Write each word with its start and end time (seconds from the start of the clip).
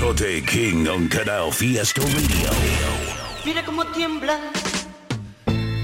Tote 0.00 0.42
King 0.46 0.86
on 0.88 1.08
Canal 1.08 1.52
Fiesta 1.52 2.00
Radio. 2.00 2.50
Mira 3.44 3.62
cómo 3.66 3.84
tiembla. 3.84 4.40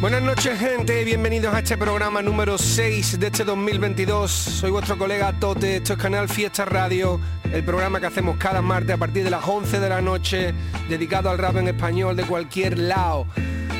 Buenas 0.01 0.23
noches 0.23 0.59
gente, 0.59 1.05
bienvenidos 1.05 1.55
a 1.55 1.59
este 1.59 1.77
programa 1.77 2.23
número 2.23 2.57
6 2.57 3.21
de 3.21 3.27
este 3.27 3.45
2022. 3.45 4.31
Soy 4.31 4.71
vuestro 4.71 4.97
colega 4.97 5.39
Tote, 5.39 5.77
esto 5.77 5.93
es 5.93 5.99
Canal 5.99 6.31
Fiesta 6.31 6.65
Radio, 6.65 7.21
el 7.53 7.63
programa 7.63 8.01
que 8.01 8.07
hacemos 8.07 8.39
cada 8.39 8.63
martes 8.63 8.95
a 8.95 8.97
partir 8.97 9.23
de 9.23 9.29
las 9.29 9.47
11 9.47 9.81
de 9.81 9.89
la 9.91 10.01
noche, 10.01 10.55
dedicado 10.89 11.29
al 11.29 11.37
rap 11.37 11.59
en 11.59 11.69
español 11.69 12.17
de 12.17 12.25
cualquier 12.25 12.79
lado. 12.79 13.27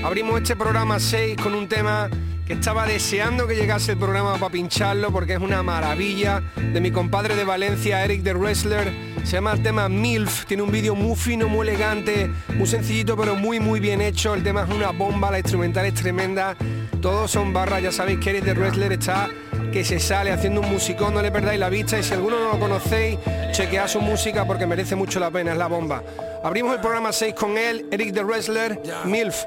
Abrimos 0.05 0.37
este 0.37 0.55
programa 0.55 1.01
6 1.01 1.39
con 1.43 1.55
un 1.55 1.67
tema 1.67 2.11
que 2.47 2.53
estaba 2.53 2.85
deseando 2.87 3.47
que 3.47 3.57
llegase 3.57 3.93
el 3.93 3.99
programa 3.99 4.35
para 4.35 4.53
pincharlo 4.53 5.11
porque 5.11 5.33
es 5.33 5.41
una 5.41 5.63
maravilla 5.63 6.43
de 6.57 6.79
mi 6.79 6.91
compadre 6.91 7.37
de 7.37 7.45
Valencia, 7.45 8.05
Eric 8.05 8.23
the 8.23 8.35
Wrestler. 8.35 9.16
Se 9.27 9.33
llama 9.33 9.55
el 9.55 9.61
tema 9.61 9.89
MILF, 9.89 10.47
tiene 10.47 10.63
un 10.63 10.71
vídeo 10.71 10.95
muy 10.95 11.17
fino, 11.17 11.49
muy 11.49 11.67
elegante, 11.67 12.31
muy 12.55 12.69
sencillito 12.69 13.17
pero 13.17 13.35
muy 13.35 13.59
muy 13.59 13.81
bien 13.81 14.01
hecho. 14.01 14.35
El 14.35 14.45
tema 14.45 14.63
es 14.63 14.73
una 14.73 14.93
bomba, 14.93 15.33
la 15.33 15.41
instrumental 15.41 15.85
es 15.85 15.95
tremenda. 15.95 16.57
Todos 17.03 17.33
son 17.33 17.53
barras, 17.53 17.83
ya 17.83 17.91
sabéis 17.91 18.21
que 18.21 18.31
Eric 18.31 18.45
the 18.45 18.55
Wrestler 18.55 18.93
está 18.93 19.29
que 19.73 19.85
se 19.85 19.99
sale 19.99 20.31
haciendo 20.31 20.61
un 20.61 20.71
musicón, 20.71 21.13
no 21.13 21.23
le 21.23 21.33
perdáis 21.33 21.59
la 21.59 21.69
vista 21.69 21.99
y 21.99 22.05
si 22.05 22.15
alguno 22.15 22.39
no 22.39 22.53
lo 22.53 22.61
conocéis, 22.61 23.19
chequead 23.51 23.89
su 23.89 24.01
música 24.01 24.47
porque 24.47 24.65
merece 24.65 24.95
mucho 24.95 25.19
la 25.19 25.29
pena, 25.33 25.51
es 25.51 25.59
la 25.59 25.67
bomba. 25.67 26.05
Abrimos 26.45 26.77
el 26.77 26.81
programa 26.81 27.13
6 27.13 27.35
con 27.35 27.59
él, 27.59 27.85
Eric 27.91 28.15
the 28.15 28.23
Wrestler, 28.23 28.81
MILF. 29.07 29.45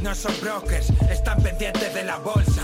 No 0.00 0.14
son 0.14 0.32
brokers, 0.40 0.90
están 1.10 1.42
pendientes 1.42 1.92
de 1.92 2.04
la 2.04 2.18
bolsa. 2.18 2.62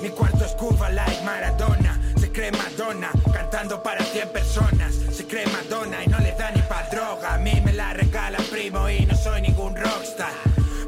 Mi 0.00 0.08
cuarto 0.10 0.44
es 0.44 0.52
Cuba 0.52 0.88
like 0.90 1.20
Maradona. 1.24 1.91
Cree 2.32 2.50
Madonna, 2.50 3.10
cantando 3.30 3.82
para 3.82 4.02
100 4.02 4.30
personas. 4.30 4.94
Se 5.12 5.26
cree 5.26 5.44
Madonna 5.48 6.02
y 6.02 6.08
no 6.08 6.18
le 6.18 6.32
da 6.32 6.50
ni 6.50 6.62
pa' 6.62 6.88
droga. 6.90 7.34
A 7.34 7.38
mí 7.38 7.60
me 7.62 7.74
la 7.74 7.92
regala 7.92 8.38
primo 8.50 8.88
y 8.88 9.04
no 9.04 9.14
soy 9.14 9.42
ningún 9.42 9.76
rockstar. 9.76 10.32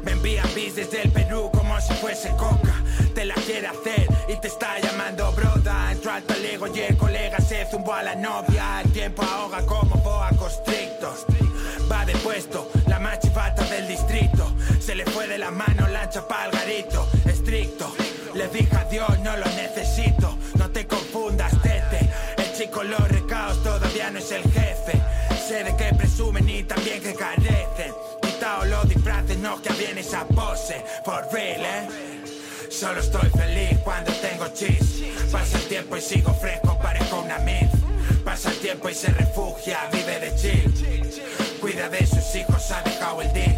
Me 0.03 0.13
envían 0.13 0.47
bis 0.55 0.75
desde 0.75 1.03
el 1.03 1.11
Perú 1.11 1.51
como 1.53 1.79
si 1.81 1.93
fuese 1.93 2.29
coca. 2.31 2.73
Te 3.13 3.25
la 3.25 3.35
quiere 3.35 3.67
hacer 3.67 4.07
y 4.27 4.35
te 4.37 4.47
está 4.47 4.79
llamando 4.79 5.31
broda. 5.33 5.91
Entro 5.91 6.11
al 6.11 6.23
talego 6.23 6.65
y 6.67 6.79
el 6.79 6.97
colega 6.97 7.37
se 7.37 7.67
zumbó 7.69 7.93
a 7.93 8.01
la 8.01 8.15
novia. 8.15 8.81
El 8.83 8.91
tiempo 8.91 9.21
ahoga 9.21 9.63
como 9.67 9.97
boa 9.97 10.29
constrictos. 10.39 11.27
Va 11.91 12.05
de 12.05 12.15
puesto, 12.17 12.71
la 12.87 12.97
machifata 12.99 13.63
del 13.65 13.87
distrito. 13.87 14.51
Se 14.79 14.95
le 14.95 15.05
fue 15.05 15.27
de 15.27 15.37
la 15.37 15.51
mano, 15.51 15.87
lancha 15.89 16.27
pa'l 16.27 16.49
garito. 16.49 17.07
Estricto, 17.25 17.93
le 18.33 18.47
dije 18.47 18.75
adiós, 18.75 19.19
no 19.19 19.37
lo 19.37 19.45
necesito. 19.45 19.74
No 29.45 29.61
que 29.61 29.71
viene 29.73 30.01
esa 30.01 30.25
pose. 30.25 30.83
For 31.05 31.23
real, 31.31 31.61
eh. 31.63 31.87
Solo 32.69 32.99
estoy 32.99 33.29
feliz 33.29 33.77
cuando 33.83 34.11
tengo 34.13 34.47
chis. 34.47 35.03
Pasa 35.31 35.57
el 35.59 35.65
tiempo 35.65 35.95
y 35.97 36.01
sigo 36.01 36.33
fresco, 36.33 36.77
parezco 36.79 37.21
una 37.21 37.37
mil. 37.39 37.69
Pasa 38.23 38.49
el 38.49 38.57
tiempo 38.57 38.89
y 38.89 38.95
se 38.95 39.11
refugia, 39.11 39.87
vive 39.93 40.19
de 40.19 40.35
chill. 40.35 40.65
Cuida 41.61 41.89
de 41.89 42.07
sus 42.07 42.35
hijos, 42.35 42.71
ha 42.71 42.81
dejado 42.81 43.21
el 43.21 43.31
deal. 43.33 43.55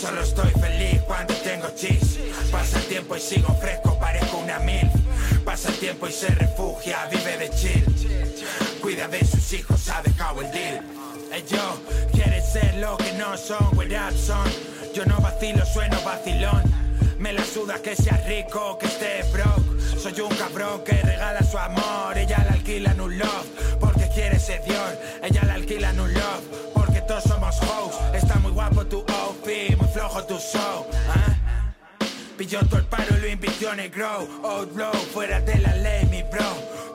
Solo 0.00 0.22
estoy 0.22 0.50
feliz 0.52 1.02
cuando 1.02 1.34
tengo 1.34 1.68
chis. 1.76 2.18
Pasa 2.50 2.78
el 2.78 2.86
tiempo 2.86 3.16
y 3.16 3.20
sigo 3.20 3.54
fresco, 3.60 3.98
parezco 3.98 4.38
una 4.38 4.58
mil. 4.60 4.90
Pasa 5.44 5.68
el 5.68 5.78
tiempo 5.78 6.08
y 6.08 6.12
se 6.12 6.28
refugia, 6.28 7.06
vive 7.10 7.36
de 7.36 7.50
chill. 7.50 7.84
Cuida 8.80 9.08
de 9.08 9.22
sus 9.26 9.52
hijos, 9.52 9.88
ha 9.90 10.00
dejado 10.00 10.40
el 10.40 10.50
deal. 10.52 10.95
Ellos 11.36 11.80
quieren 12.12 12.42
ser 12.42 12.76
lo 12.76 12.96
que 12.96 13.12
no 13.12 13.36
son, 13.36 13.76
what. 13.76 13.86
Yo 14.94 15.04
no 15.04 15.20
vacilo, 15.20 15.66
sueno 15.66 16.00
vacilón. 16.02 16.62
Me 17.18 17.34
la 17.34 17.44
suda 17.44 17.74
que 17.82 17.94
sea 17.94 18.16
rico, 18.26 18.78
que 18.78 18.86
esté 18.86 19.22
broke. 19.34 20.00
Soy 20.00 20.18
un 20.22 20.34
cabrón 20.34 20.82
que 20.82 20.94
regala 20.94 21.42
su 21.42 21.58
amor. 21.58 22.16
Ella 22.16 22.42
la 22.46 22.54
alquila 22.54 22.92
en 22.92 23.00
un 23.02 23.18
love, 23.18 23.46
porque 23.78 24.08
quiere 24.14 24.38
ser 24.38 24.64
Dios. 24.64 24.94
Ella 25.22 25.42
la 25.44 25.54
alquila 25.54 25.90
en 25.90 26.00
un 26.00 26.14
love, 26.14 26.72
porque 26.72 27.02
todos 27.02 27.24
somos 27.24 27.54
hoes. 27.60 28.14
Está 28.14 28.36
muy 28.36 28.52
guapo 28.52 28.86
tu 28.86 29.04
outfit, 29.06 29.76
muy 29.76 29.88
flojo 29.88 30.24
tu 30.24 30.38
show. 30.38 30.86
¿ah? 31.10 31.36
Pilló 32.38 32.60
todo 32.66 32.78
el 32.78 32.86
paro 32.86 33.16
y 33.16 33.20
lo 33.20 33.28
invirtió 33.28 33.72
en 33.74 33.80
el 33.80 33.90
grow. 33.90 34.26
Outlaw, 34.42 34.92
fuera 35.12 35.40
de 35.40 35.58
la 35.58 35.74
ley, 35.74 36.06
mi 36.06 36.22
bro. 36.22 36.44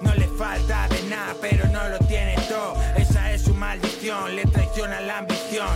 No 0.02 0.16
le 0.16 0.28
falta 0.38 0.88
de 0.88 1.02
nada, 1.04 1.36
pero 1.40 1.68
no 1.68 1.90
lo 1.90 2.00
tiene 2.08 2.36
todo. 2.48 2.76
Maldición, 3.72 4.36
le 4.36 4.44
traiciona 4.48 5.00
la 5.00 5.20
ambición. 5.20 5.70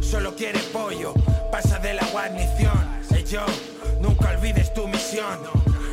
Solo 0.00 0.36
quiere 0.36 0.60
pollo, 0.72 1.12
pasa 1.50 1.80
de 1.80 1.94
la 1.94 2.04
guarnición. 2.12 2.78
Ey, 3.12 3.24
yo, 3.24 3.44
nunca 4.00 4.30
olvides 4.30 4.72
tu 4.72 4.86
misión. 4.86 5.36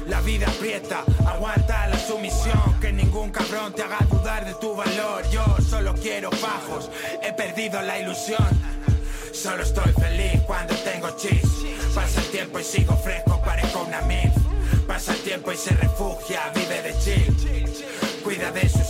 La 0.05 0.21
vida 0.21 0.45
aprieta, 0.47 1.03
aguanta 1.25 1.87
la 1.87 1.97
sumisión. 1.97 2.79
Que 2.79 2.93
ningún 2.93 3.31
cabrón 3.31 3.73
te 3.73 3.81
haga 3.81 3.97
dudar 4.07 4.45
de 4.45 4.53
tu 4.53 4.75
valor. 4.75 5.27
Yo 5.31 5.43
solo 5.67 5.95
quiero 5.95 6.29
bajos, 6.29 6.91
he 7.23 7.33
perdido 7.33 7.81
la 7.81 7.97
ilusión. 7.97 8.47
Solo 9.33 9.63
estoy 9.63 9.91
feliz 9.93 10.39
cuando 10.45 10.75
tengo 10.75 11.09
chis. 11.17 11.41
Pasa 11.95 12.21
el 12.21 12.27
tiempo 12.27 12.59
y 12.59 12.63
sigo 12.63 12.95
fresco, 12.97 13.41
parezco 13.43 13.81
una 13.81 14.01
mil. 14.01 14.31
Pasa 14.85 15.11
el 15.11 15.21
tiempo 15.21 15.51
y 15.51 15.57
se 15.57 15.71
refugia, 15.71 16.51
vive 16.53 16.83
de 16.83 16.99
chill. 16.99 17.35
Cuida 18.23 18.51
de 18.51 18.69
sus 18.69 18.86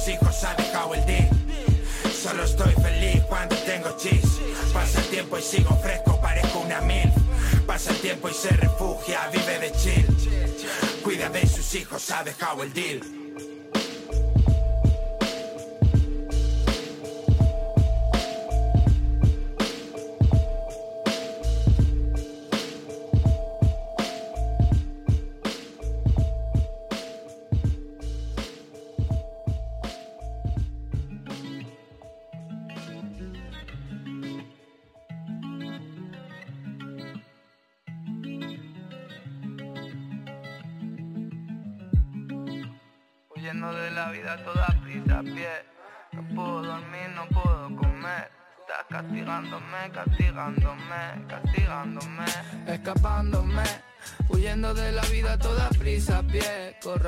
Solo 2.28 2.44
estoy 2.44 2.74
feliz 2.74 3.24
cuando 3.30 3.56
tengo 3.56 3.96
chis. 3.96 4.40
Pasa 4.74 5.00
el 5.00 5.06
tiempo 5.06 5.38
y 5.38 5.42
sigo 5.42 5.74
fresco, 5.82 6.20
parezco 6.20 6.60
una 6.60 6.82
mil. 6.82 7.10
Pasa 7.66 7.92
el 7.92 7.98
tiempo 8.02 8.28
y 8.28 8.34
se 8.34 8.50
refugia, 8.50 9.30
vive 9.32 9.60
de 9.60 9.72
chill. 9.72 10.06
Cuida 11.06 11.30
de 11.30 11.48
sus 11.48 11.74
hijos, 11.76 12.12
ha 12.12 12.26
dejado 12.26 12.64
el 12.64 12.74
deal. 12.74 13.17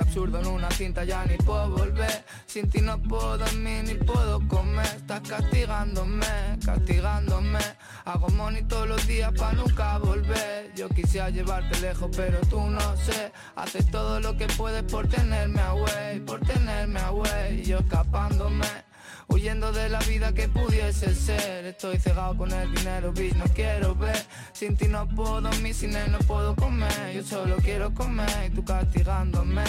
Absurdo 0.09 0.39
en 0.39 0.47
una 0.47 0.71
cinta, 0.71 1.03
ya 1.03 1.23
ni 1.25 1.37
puedo 1.37 1.69
volver. 1.69 2.25
Sin 2.47 2.67
ti 2.67 2.81
no 2.81 2.99
puedo 2.99 3.37
dormir 3.37 3.83
ni 3.83 3.93
puedo 3.93 4.39
comer. 4.47 4.87
Estás 4.87 5.21
castigándome, 5.21 6.25
castigándome. 6.65 7.59
Hago 8.05 8.27
money 8.29 8.63
todos 8.63 8.87
los 8.87 9.05
días 9.05 9.31
para 9.37 9.53
nunca 9.53 9.99
volver. 9.99 10.73
Yo 10.75 10.89
quisiera 10.89 11.29
llevarte 11.29 11.79
lejos, 11.79 12.09
pero 12.17 12.39
tú 12.49 12.59
no 12.59 12.97
sé. 12.97 13.31
Haces 13.55 13.85
todo 13.91 14.19
lo 14.19 14.35
que 14.35 14.47
puedes 14.47 14.81
por 14.81 15.07
tenerme 15.07 15.61
away, 15.61 16.19
por 16.21 16.39
tenerme 16.39 16.99
away. 17.01 17.63
Yo 17.63 17.77
escapándome. 17.77 18.88
Huyendo 19.29 19.71
de 19.71 19.89
la 19.89 19.99
vida 19.99 20.33
que 20.33 20.49
pudiese 20.49 21.13
ser. 21.13 21.65
Estoy 21.65 21.97
cegado 21.99 22.35
con 22.35 22.51
el 22.51 22.73
dinero, 22.73 23.11
bitch, 23.13 23.35
no 23.35 23.45
quiero 23.45 23.95
ver. 23.95 24.17
Sin 24.53 24.75
ti 24.75 24.87
no 24.87 25.07
puedo 25.07 25.39
dormir, 25.39 25.73
sin 25.73 25.95
él 25.95 26.11
no 26.11 26.19
puedo 26.19 26.55
comer. 26.55 27.13
Yo 27.13 27.23
solo 27.23 27.55
quiero 27.57 27.93
comer 27.93 28.29
y 28.47 28.49
tú 28.49 28.65
castigándome. 28.65 29.63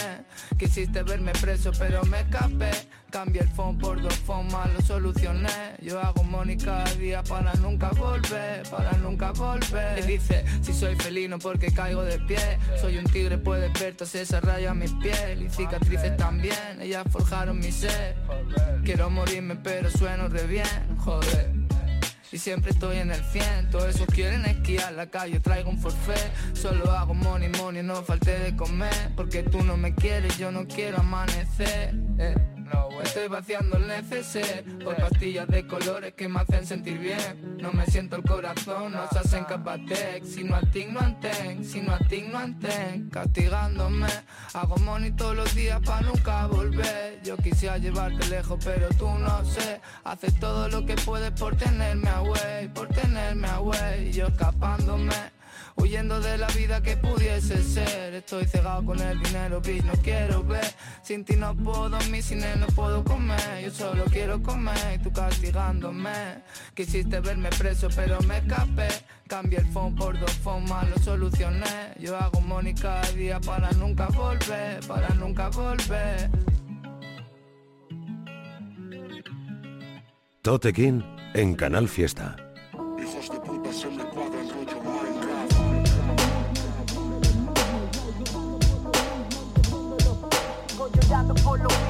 Quisiste 0.58 1.02
verme 1.02 1.32
preso 1.32 1.70
pero 1.78 2.02
me 2.04 2.20
escapé 2.20 2.70
Cambié 3.10 3.42
el 3.42 3.48
phone 3.48 3.76
por 3.76 4.00
dos 4.00 4.14
formas, 4.14 4.72
lo 4.72 4.80
solucioné. 4.82 5.48
Yo 5.82 6.00
hago 6.00 6.22
money 6.22 6.56
cada 6.56 6.84
día 6.94 7.24
para 7.24 7.52
nunca 7.54 7.90
volver 7.90 8.62
Para 8.70 8.92
nunca 8.98 9.32
volver. 9.32 9.98
Le 9.98 10.06
dice, 10.06 10.44
si 10.62 10.72
soy 10.72 10.94
felino 10.94 11.38
porque 11.40 11.72
caigo 11.72 12.04
de 12.04 12.20
pie. 12.20 12.38
Soy 12.80 12.98
un 12.98 13.04
tigre, 13.04 13.36
puedes 13.36 13.72
ver 13.80 13.96
todas 13.96 14.14
esas 14.14 14.44
rayas 14.44 14.70
a 14.70 14.74
mis 14.74 14.92
pies 14.94 15.18
Y 15.40 15.50
cicatrices 15.50 16.16
también, 16.16 16.80
ellas 16.80 17.04
forjaron 17.10 17.58
mi 17.58 17.72
ser. 17.72 18.14
Quiero 18.84 19.10
morirme 19.10 19.56
pero 19.56 19.90
sueno 19.90 20.28
re 20.28 20.46
bien, 20.46 20.96
joder. 20.98 21.50
Y 22.32 22.38
siempre 22.38 22.70
estoy 22.70 22.98
en 22.98 23.10
el 23.10 23.24
100 23.24 23.70
Todos 23.70 23.92
esos 23.96 24.06
quieren 24.06 24.44
esquiar 24.44 24.92
la 24.92 25.06
calle, 25.06 25.40
traigo 25.40 25.68
un 25.68 25.78
forfait. 25.78 26.30
Solo 26.52 26.92
hago 26.92 27.14
money, 27.14 27.48
money, 27.60 27.82
no 27.82 28.04
falte 28.04 28.38
de 28.38 28.54
comer. 28.54 29.10
Porque 29.16 29.42
tú 29.42 29.64
no 29.64 29.76
me 29.76 29.96
quieres, 29.96 30.38
yo 30.38 30.52
no 30.52 30.68
quiero 30.68 30.98
amanecer 30.98 31.92
eh. 32.18 32.36
Estoy 33.10 33.26
vaciando 33.26 33.76
el 33.76 33.88
neceser 33.88 34.64
por 34.84 34.94
pastillas 34.94 35.48
de 35.48 35.66
colores 35.66 36.14
que 36.14 36.28
me 36.28 36.42
hacen 36.42 36.64
sentir 36.64 36.96
bien. 36.96 37.58
No 37.58 37.72
me 37.72 37.84
siento 37.86 38.14
el 38.14 38.22
corazón, 38.22 38.92
no 38.92 39.08
se 39.08 39.18
hacen 39.18 39.42
capatec. 39.46 40.22
Si 40.24 40.44
no 40.44 40.54
a 40.54 40.60
ti 40.60 40.86
no 40.88 41.00
anten, 41.00 41.64
si 41.64 41.80
no 41.80 41.92
a 41.92 41.98
ti 41.98 42.22
no 42.30 42.38
anten, 42.38 43.10
castigándome. 43.10 44.06
Hago 44.54 44.76
money 44.76 45.10
todos 45.10 45.34
los 45.34 45.52
días 45.56 45.80
para 45.80 46.02
nunca 46.02 46.46
volver. 46.46 47.20
Yo 47.24 47.36
quisiera 47.36 47.78
llevarte 47.78 48.28
lejos, 48.28 48.64
pero 48.64 48.88
tú 48.90 49.08
no 49.08 49.44
sé. 49.44 49.80
Haces 50.04 50.38
todo 50.38 50.68
lo 50.68 50.86
que 50.86 50.94
puedes 50.94 51.32
por 51.32 51.56
tenerme 51.56 52.08
away, 52.10 52.68
por 52.68 52.86
tenerme 52.90 53.48
away. 53.48 54.12
Yo 54.12 54.28
escapándome 54.28 55.39
huyendo 55.76 56.20
de 56.20 56.38
la 56.38 56.48
vida 56.48 56.82
que 56.82 56.96
pudiese 56.96 57.62
ser. 57.62 58.14
Estoy 58.14 58.44
cegado 58.46 58.84
con 58.84 59.00
el 59.00 59.20
dinero, 59.22 59.60
bitch, 59.60 59.84
no 59.84 59.92
quiero 60.02 60.42
ver. 60.44 60.74
Sin 61.02 61.24
ti 61.24 61.36
no 61.36 61.54
puedo 61.54 61.98
sin 62.22 62.42
él 62.42 62.60
no 62.60 62.66
puedo 62.68 63.02
comer. 63.04 63.62
Yo 63.62 63.70
solo 63.70 64.04
quiero 64.06 64.42
comer 64.42 64.94
y 64.94 64.98
tú 65.02 65.12
castigándome. 65.12 66.42
Quisiste 66.74 67.20
verme 67.20 67.50
preso, 67.50 67.88
pero 67.94 68.20
me 68.22 68.38
escapé. 68.38 68.88
Cambié 69.26 69.60
el 69.60 69.66
phone 69.66 69.94
por 69.94 70.18
dos 70.18 70.32
formas, 70.32 70.88
lo 70.90 70.98
solucioné. 70.98 71.94
Yo 72.00 72.16
hago 72.16 72.40
money 72.40 72.74
cada 72.74 73.08
día 73.12 73.40
para 73.40 73.70
nunca 73.72 74.08
volver, 74.08 74.80
para 74.86 75.08
nunca 75.14 75.48
volver. 75.50 76.30
Tote 80.42 80.72
King 80.72 81.02
en 81.34 81.54
Canal 81.54 81.88
Fiesta. 81.88 82.49
Llorando 91.30 91.68
por 91.68 91.89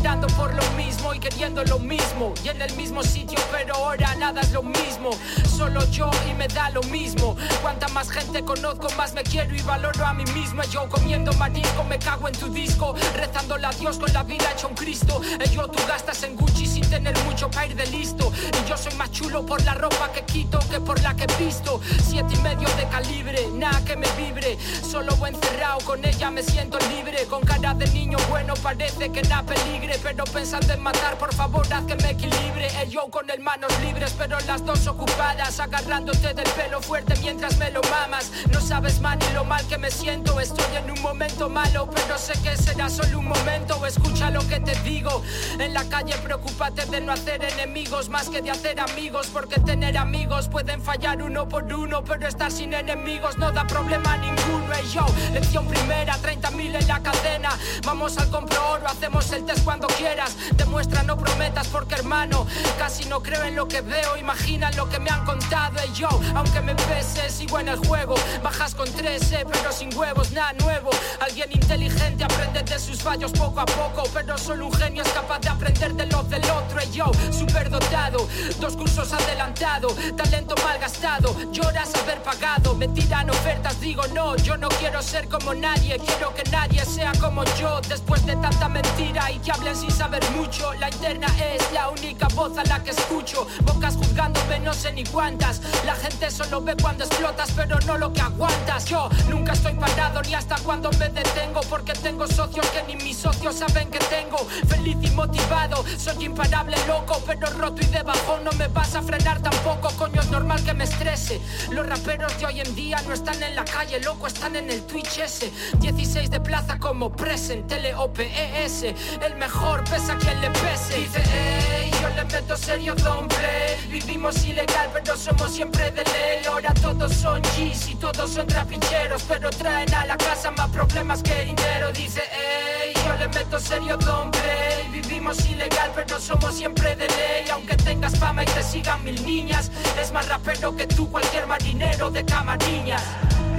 llorando 0.00 0.26
por 0.28 0.54
lo 0.54 0.62
mismo 0.72 1.14
y 1.14 1.18
queriendo 1.18 1.62
lo 1.64 1.78
mismo. 1.78 2.32
Y 2.44 2.48
en 2.48 2.62
el 2.62 2.74
mismo 2.76 3.02
sitio 3.02 3.38
pero 3.50 3.74
ahora 3.74 4.14
nada 4.16 4.40
es 4.40 4.52
lo 4.52 4.62
mismo. 4.62 5.10
Solo 5.56 5.84
yo 5.90 6.10
y 6.30 6.34
me 6.34 6.48
da 6.48 6.70
lo 6.70 6.82
mismo. 6.84 7.36
Cuanta 7.62 7.88
más 7.88 8.10
gente 8.10 8.42
conozco 8.44 8.88
más 8.96 9.12
me 9.12 9.22
quiero 9.22 9.54
y 9.54 9.62
valoro 9.62 10.06
a 10.06 10.14
mí 10.14 10.24
mismo. 10.34 10.62
Yo 10.64 10.88
comiendo 10.88 11.32
marisco 11.34 11.84
me 11.84 11.98
cago 11.98 12.28
en 12.28 12.34
tu 12.34 12.48
disco. 12.48 12.94
Rezándole 13.14 13.66
a 13.66 13.70
Dios 13.70 13.98
con 13.98 14.12
la 14.12 14.22
vida 14.22 14.50
hecho 14.52 14.68
un 14.68 14.74
Cristo. 14.74 15.20
Y 15.44 15.50
yo 15.50 15.68
tú 15.68 15.78
gastas 15.86 16.22
en 16.22 16.36
Gucci 16.36 16.66
sin 16.66 16.88
tener 16.88 17.16
mucho 17.24 17.50
para 17.50 17.66
ir 17.66 17.76
de 17.76 17.86
listo. 17.86 18.32
Y 18.62 18.68
yo 18.68 18.76
soy 18.76 18.94
más 18.94 19.10
chulo 19.10 19.44
por 19.44 19.62
la 19.64 19.74
ropa 19.74 20.10
que 20.12 20.22
quito 20.24 20.58
que 20.70 20.80
por 20.80 21.00
la 21.02 21.14
que 21.14 21.26
visto 21.38 21.80
Siete 22.02 22.34
y 22.34 22.38
medio 22.38 22.68
de 22.76 22.88
calibre, 22.88 23.46
nada 23.54 23.84
que 23.84 23.96
me 23.96 24.08
vibre. 24.12 24.56
Solo 24.82 25.14
encerrado 25.26 25.80
con 25.84 26.04
ella 26.04 26.30
me 26.30 26.42
siento 26.42 26.78
libre. 26.94 27.26
Con 27.26 27.42
cara 27.42 27.74
de 27.74 27.86
niño 27.88 28.18
bueno 28.28 28.54
parece 28.62 29.10
que 29.10 29.22
nada 29.22 29.42
peligre 29.42 29.89
Pero 29.98 30.24
pensando 30.24 30.72
en 30.72 30.82
matar 30.82 31.18
por 31.18 31.34
favor 31.34 31.66
haz 31.72 31.84
que 31.84 31.96
me 31.96 32.10
equilibre. 32.10 32.68
El 32.80 32.90
yo 32.90 33.08
con 33.10 33.28
el 33.28 33.40
manos 33.40 33.72
libres 33.80 34.14
pero 34.16 34.38
las 34.46 34.64
dos 34.64 34.86
ocupadas 34.86 35.58
Agarrándote 35.58 36.32
del 36.32 36.48
pelo 36.50 36.80
fuerte 36.80 37.14
mientras 37.20 37.56
me 37.58 37.70
lo 37.70 37.80
mamas. 37.82 38.30
No 38.52 38.60
sabes 38.60 39.00
más 39.00 39.16
ni 39.18 39.34
lo 39.34 39.44
mal 39.44 39.66
que 39.66 39.78
me 39.78 39.90
siento 39.90 40.38
Estoy 40.38 40.76
en 40.76 40.90
un 40.90 41.02
momento 41.02 41.48
malo 41.48 41.90
pero 41.92 42.16
sé 42.18 42.34
que 42.42 42.56
será 42.56 42.88
solo 42.88 43.18
un 43.18 43.26
momento. 43.26 43.84
Escucha 43.84 44.30
lo 44.30 44.46
que 44.46 44.60
te 44.60 44.74
digo 44.82 45.22
En 45.58 45.74
la 45.74 45.84
calle 45.84 46.14
preocúpate 46.18 46.86
de 46.86 47.00
no 47.00 47.12
hacer 47.12 47.42
enemigos 47.42 48.08
Más 48.08 48.28
que 48.28 48.40
de 48.40 48.50
hacer 48.50 48.78
amigos 48.78 49.28
Porque 49.32 49.58
tener 49.60 49.98
amigos 49.98 50.48
pueden 50.48 50.80
fallar 50.80 51.20
uno 51.20 51.48
por 51.48 51.64
uno 51.64 52.04
Pero 52.04 52.28
estar 52.28 52.52
sin 52.52 52.74
enemigos 52.74 53.38
no 53.38 53.50
da 53.50 53.66
problema 53.66 54.16
ninguno. 54.18 54.72
Ey 54.74 54.88
yo, 54.88 55.04
lección 55.32 55.66
primera, 55.66 56.16
30.000 56.16 56.80
en 56.80 56.88
la 56.88 57.02
cadena 57.02 57.50
Vamos 57.84 58.16
al 58.18 58.30
compro 58.30 58.70
oro, 58.70 58.86
hacemos 58.86 59.30
el 59.32 59.44
test 59.44 59.64
cuando 59.64 59.79
quieras. 59.88 60.36
Demuestra, 60.56 61.02
no 61.02 61.16
prometas 61.16 61.68
porque 61.68 61.94
hermano 61.94 62.46
Casi 62.78 63.04
no 63.06 63.22
creo 63.22 63.44
en 63.44 63.56
lo 63.56 63.68
que 63.68 63.80
veo, 63.80 64.16
imagina 64.16 64.70
lo 64.72 64.88
que 64.88 64.98
me 64.98 65.10
han 65.10 65.24
contado 65.24 65.78
Ey 65.80 65.92
yo, 65.94 66.08
aunque 66.34 66.60
me 66.60 66.74
pese, 66.74 67.28
sigo 67.30 67.58
en 67.58 67.68
el 67.68 67.78
juego. 67.78 68.14
Bajas 68.42 68.74
con 68.74 68.90
13, 68.90 69.44
pero 69.50 69.72
sin 69.72 69.94
huevos, 69.96 70.32
nada 70.32 70.52
nuevo. 70.54 70.90
Alguien 71.20 71.50
inteligente 71.52 72.24
aprende 72.24 72.62
de 72.62 72.78
sus 72.78 73.02
fallos 73.02 73.32
poco 73.32 73.60
a 73.60 73.66
poco. 73.66 74.04
Pero 74.12 74.36
solo 74.38 74.66
un 74.66 74.72
genio 74.72 75.02
es 75.02 75.08
capaz 75.10 75.40
de 75.40 75.48
aprender 75.48 75.94
de 75.94 76.06
los 76.06 76.28
del 76.28 76.44
otro. 76.44 76.80
Ey 76.80 76.90
yo, 76.92 77.10
superdotado, 77.30 78.26
dos 78.60 78.76
cursos 78.76 79.12
adelantado. 79.12 79.88
Talento 80.16 80.54
mal 80.64 80.78
gastado, 80.78 81.34
lloras 81.52 81.94
haber 81.94 82.22
pagado. 82.22 82.74
Me 82.74 82.88
tiran 82.88 83.30
ofertas, 83.30 83.80
digo 83.80 84.02
no, 84.14 84.36
yo 84.36 84.56
no 84.56 84.68
quiero 84.68 85.02
ser 85.02 85.28
como 85.28 85.54
nadie. 85.54 85.98
Quiero 85.98 86.34
que 86.34 86.44
nadie 86.50 86.84
sea 86.84 87.12
como 87.20 87.44
yo. 87.58 87.80
Después 87.88 88.24
de 88.26 88.36
tanta 88.36 88.68
mentira 88.68 89.30
y 89.30 89.38
que 89.38 89.52
sin 89.74 89.90
saber 89.90 90.22
mucho. 90.32 90.72
La 90.74 90.88
interna 90.90 91.26
es 91.54 91.72
la 91.72 91.90
única 91.90 92.26
voz 92.34 92.56
a 92.58 92.64
la 92.64 92.82
que 92.82 92.90
escucho. 92.90 93.46
Bocas 93.62 93.96
juzgándome 93.96 94.58
no 94.60 94.74
sé 94.74 94.92
ni 94.92 95.04
cuántas. 95.04 95.60
La 95.84 95.94
gente 95.94 96.30
solo 96.30 96.60
ve 96.60 96.74
cuando 96.80 97.04
explotas 97.04 97.50
pero 97.54 97.78
no 97.86 97.96
lo 97.96 98.12
que 98.12 98.20
aguantas. 98.20 98.84
Yo 98.86 99.08
nunca 99.28 99.52
estoy 99.52 99.74
parado 99.74 100.22
ni 100.22 100.34
hasta 100.34 100.56
cuando 100.64 100.90
me 100.92 101.08
detengo 101.08 101.60
Porque 101.68 101.92
tengo 101.92 102.26
socios 102.26 102.66
que 102.68 102.82
ni 102.84 103.02
mis 103.02 103.16
socios 103.16 103.56
saben 103.56 103.90
que 103.90 103.98
tengo. 103.98 104.38
Feliz 104.68 104.96
y 105.02 105.10
motivado, 105.10 105.84
soy 105.98 106.24
imparable 106.24 106.76
loco 106.88 107.22
Pero 107.26 107.46
roto 107.50 107.82
y 107.82 107.86
debajo 107.86 108.38
no 108.42 108.50
me 108.52 108.66
vas 108.68 108.94
a 108.96 109.02
frenar 109.02 109.40
tampoco. 109.40 109.90
Coño 109.96 110.20
es 110.20 110.30
normal 110.30 110.62
que 110.64 110.74
me 110.74 110.84
estrese. 110.84 111.40
Los 111.70 111.86
raperos 111.86 112.36
de 112.38 112.46
hoy 112.46 112.60
en 112.60 112.74
día 112.74 113.00
no 113.06 113.14
están 113.14 113.40
en 113.42 113.54
la 113.54 113.64
calle 113.64 114.00
loco 114.00 114.26
Están 114.26 114.56
en 114.56 114.68
el 114.70 114.82
Twitch 114.82 115.18
ese. 115.18 115.52
16 115.78 116.30
de 116.30 116.40
plaza 116.40 116.78
como 116.78 117.10
present, 117.12 117.68
tele 117.68 117.94
o 117.94 118.12
PES 118.12 118.94
El 119.22 119.36
mejor 119.36 119.59
pesa 119.90 120.12
a 120.12 120.18
quien 120.18 120.40
le 120.40 120.50
pese. 120.50 120.96
Dice 120.96 121.18
ey, 121.18 121.90
yo 122.00 122.08
le 122.10 122.24
meto 122.24 122.56
serio 122.56 122.94
don't 122.94 123.28
play. 123.34 123.76
Vivimos 123.90 124.44
ilegal 124.44 124.88
pero 124.92 125.16
somos 125.16 125.52
siempre 125.52 125.90
de 125.90 126.04
ley. 126.04 126.44
Ahora 126.48 126.72
todos 126.74 127.12
son 127.12 127.42
G's 127.42 127.88
y 127.88 127.96
todos 127.96 128.30
son 128.30 128.46
trapicheros 128.46 129.24
Pero 129.24 129.50
traen 129.50 129.92
a 129.94 130.06
la 130.06 130.16
casa 130.16 130.52
más 130.52 130.68
problemas 130.70 131.22
que 131.22 131.44
dinero. 131.44 131.92
Dice 131.92 132.20
ey, 132.20 132.94
yo 132.94 133.16
le 133.18 133.28
meto 133.28 133.58
serio 133.58 133.96
don't 133.96 134.34
play. 134.36 134.88
Vivimos 134.92 135.44
ilegal 135.46 135.90
pero 135.94 136.20
somos 136.20 136.54
siempre 136.54 136.94
de 136.96 137.08
ley. 137.08 137.48
Aunque 137.52 137.76
tengas 137.76 138.18
fama 138.18 138.42
y 138.42 138.46
te 138.46 138.62
sigan 138.62 139.02
mil 139.04 139.22
niñas 139.24 139.70
Es 140.00 140.12
más 140.12 140.28
rapero 140.28 140.74
que 140.76 140.86
tú 140.86 141.10
cualquier 141.10 141.46
marinero 141.46 142.10
de 142.10 142.24
camariñas 142.24 143.02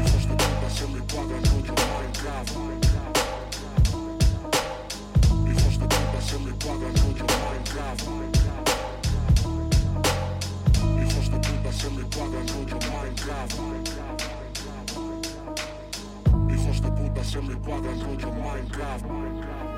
Hijos 0.05 0.27
de 0.27 0.35
puta 0.35 0.69
se 0.69 0.85
de 6.31 6.37
puta 6.37 6.37
se 6.37 6.39
me 6.39 6.51
cuadran 6.63 6.95
rollo 6.95 7.25
Minecraft. 7.41 8.07
Hijos 11.01 11.31
de 11.31 11.39
puta 11.39 11.71
se 11.73 11.89
me 11.89 12.03
cuadran 12.03 12.47
rollo 12.47 12.79
Minecraft. 12.91 13.59
Hijos 16.49 16.81
de 16.81 16.91
puta 16.91 17.23
se 17.23 17.41
me 17.41 17.55
cuadran 17.55 18.01
rollo 18.01 18.31
Minecraft. 18.31 19.70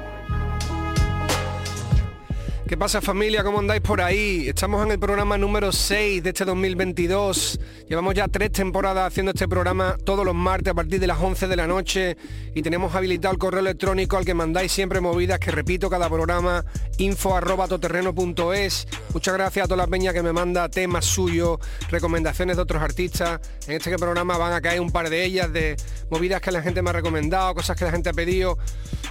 ¿Qué 2.74 2.78
pasa 2.78 3.02
familia? 3.02 3.44
¿Cómo 3.44 3.60
andáis 3.60 3.82
por 3.82 4.02
ahí? 4.02 4.48
Estamos 4.48 4.84
en 4.84 4.94
el 4.94 4.98
programa 4.98 5.38
número 5.38 5.72
6 5.72 6.24
de 6.24 6.30
este 6.32 6.44
2022. 6.44 7.60
Llevamos 7.88 8.16
ya 8.16 8.28
tres 8.28 8.52
temporadas 8.52 9.06
haciendo 9.06 9.32
este 9.32 9.48
programa 9.48 9.96
todos 10.04 10.26
los 10.26 10.34
martes 10.34 10.72
a 10.72 10.74
partir 10.74 11.00
de 11.00 11.06
las 11.06 11.20
11 11.22 11.48
de 11.48 11.56
la 11.56 11.68
noche 11.68 12.18
y 12.56 12.64
tenemos 12.64 12.96
habilitado 12.96 13.32
el 13.32 13.38
correo 13.38 13.60
electrónico 13.60 14.18
al 14.18 14.26
que 14.26 14.34
mandáis 14.34 14.72
siempre 14.72 15.02
movidas, 15.02 15.38
que 15.38 15.52
repito 15.52 15.88
cada 15.88 16.10
programa, 16.10 16.66
info 16.98 17.36
arroba 17.36 17.68
toterreno.es. 17.68 18.88
Muchas 19.14 19.34
gracias 19.36 19.66
a 19.66 19.68
todas 19.68 19.78
las 19.78 19.90
peñas 19.90 20.16
que 20.16 20.24
me 20.24 20.34
manda 20.34 20.68
temas 20.68 21.06
suyos, 21.06 21.60
recomendaciones 21.92 22.56
de 22.56 22.64
otros 22.64 22.82
artistas. 22.82 23.40
En 23.68 23.74
este 23.74 23.96
programa 24.00 24.36
van 24.40 24.54
a 24.54 24.62
caer 24.62 24.82
un 24.82 24.90
par 24.90 25.12
de 25.12 25.24
ellas 25.24 25.54
de 25.54 25.76
movidas 26.10 26.42
que 26.42 26.52
la 26.52 26.64
gente 26.64 26.82
me 26.82 26.90
ha 26.90 26.94
recomendado, 26.94 27.54
cosas 27.54 27.78
que 27.78 27.86
la 27.86 27.92
gente 27.92 28.10
ha 28.10 28.14
pedido. 28.14 28.58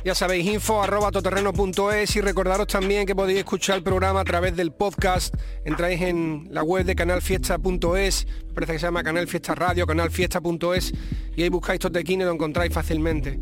Ya 0.04 0.16
sabéis, 0.16 0.46
info 0.46 0.82
arroba 0.82 1.12
toterreno.es 1.12 2.16
y 2.16 2.20
recordaros 2.20 2.66
también 2.66 3.06
que 3.06 3.14
podéis 3.14 3.38
escuchar 3.52 3.76
el 3.76 3.82
programa 3.82 4.20
a 4.20 4.24
través 4.24 4.56
del 4.56 4.72
podcast, 4.72 5.34
entráis 5.66 6.00
en 6.00 6.48
la 6.50 6.62
web 6.62 6.86
de 6.86 6.94
canalfiesta.es, 6.94 8.26
me 8.46 8.54
parece 8.54 8.72
que 8.72 8.78
se 8.78 8.86
llama 8.86 9.02
Canal 9.02 9.28
Fiesta 9.28 9.54
Radio, 9.54 9.86
canalfiesta.es, 9.86 10.94
y 11.36 11.42
ahí 11.42 11.50
buscáis 11.50 11.78
Totequín 11.78 12.22
y 12.22 12.24
lo 12.24 12.32
encontráis 12.32 12.72
fácilmente. 12.72 13.38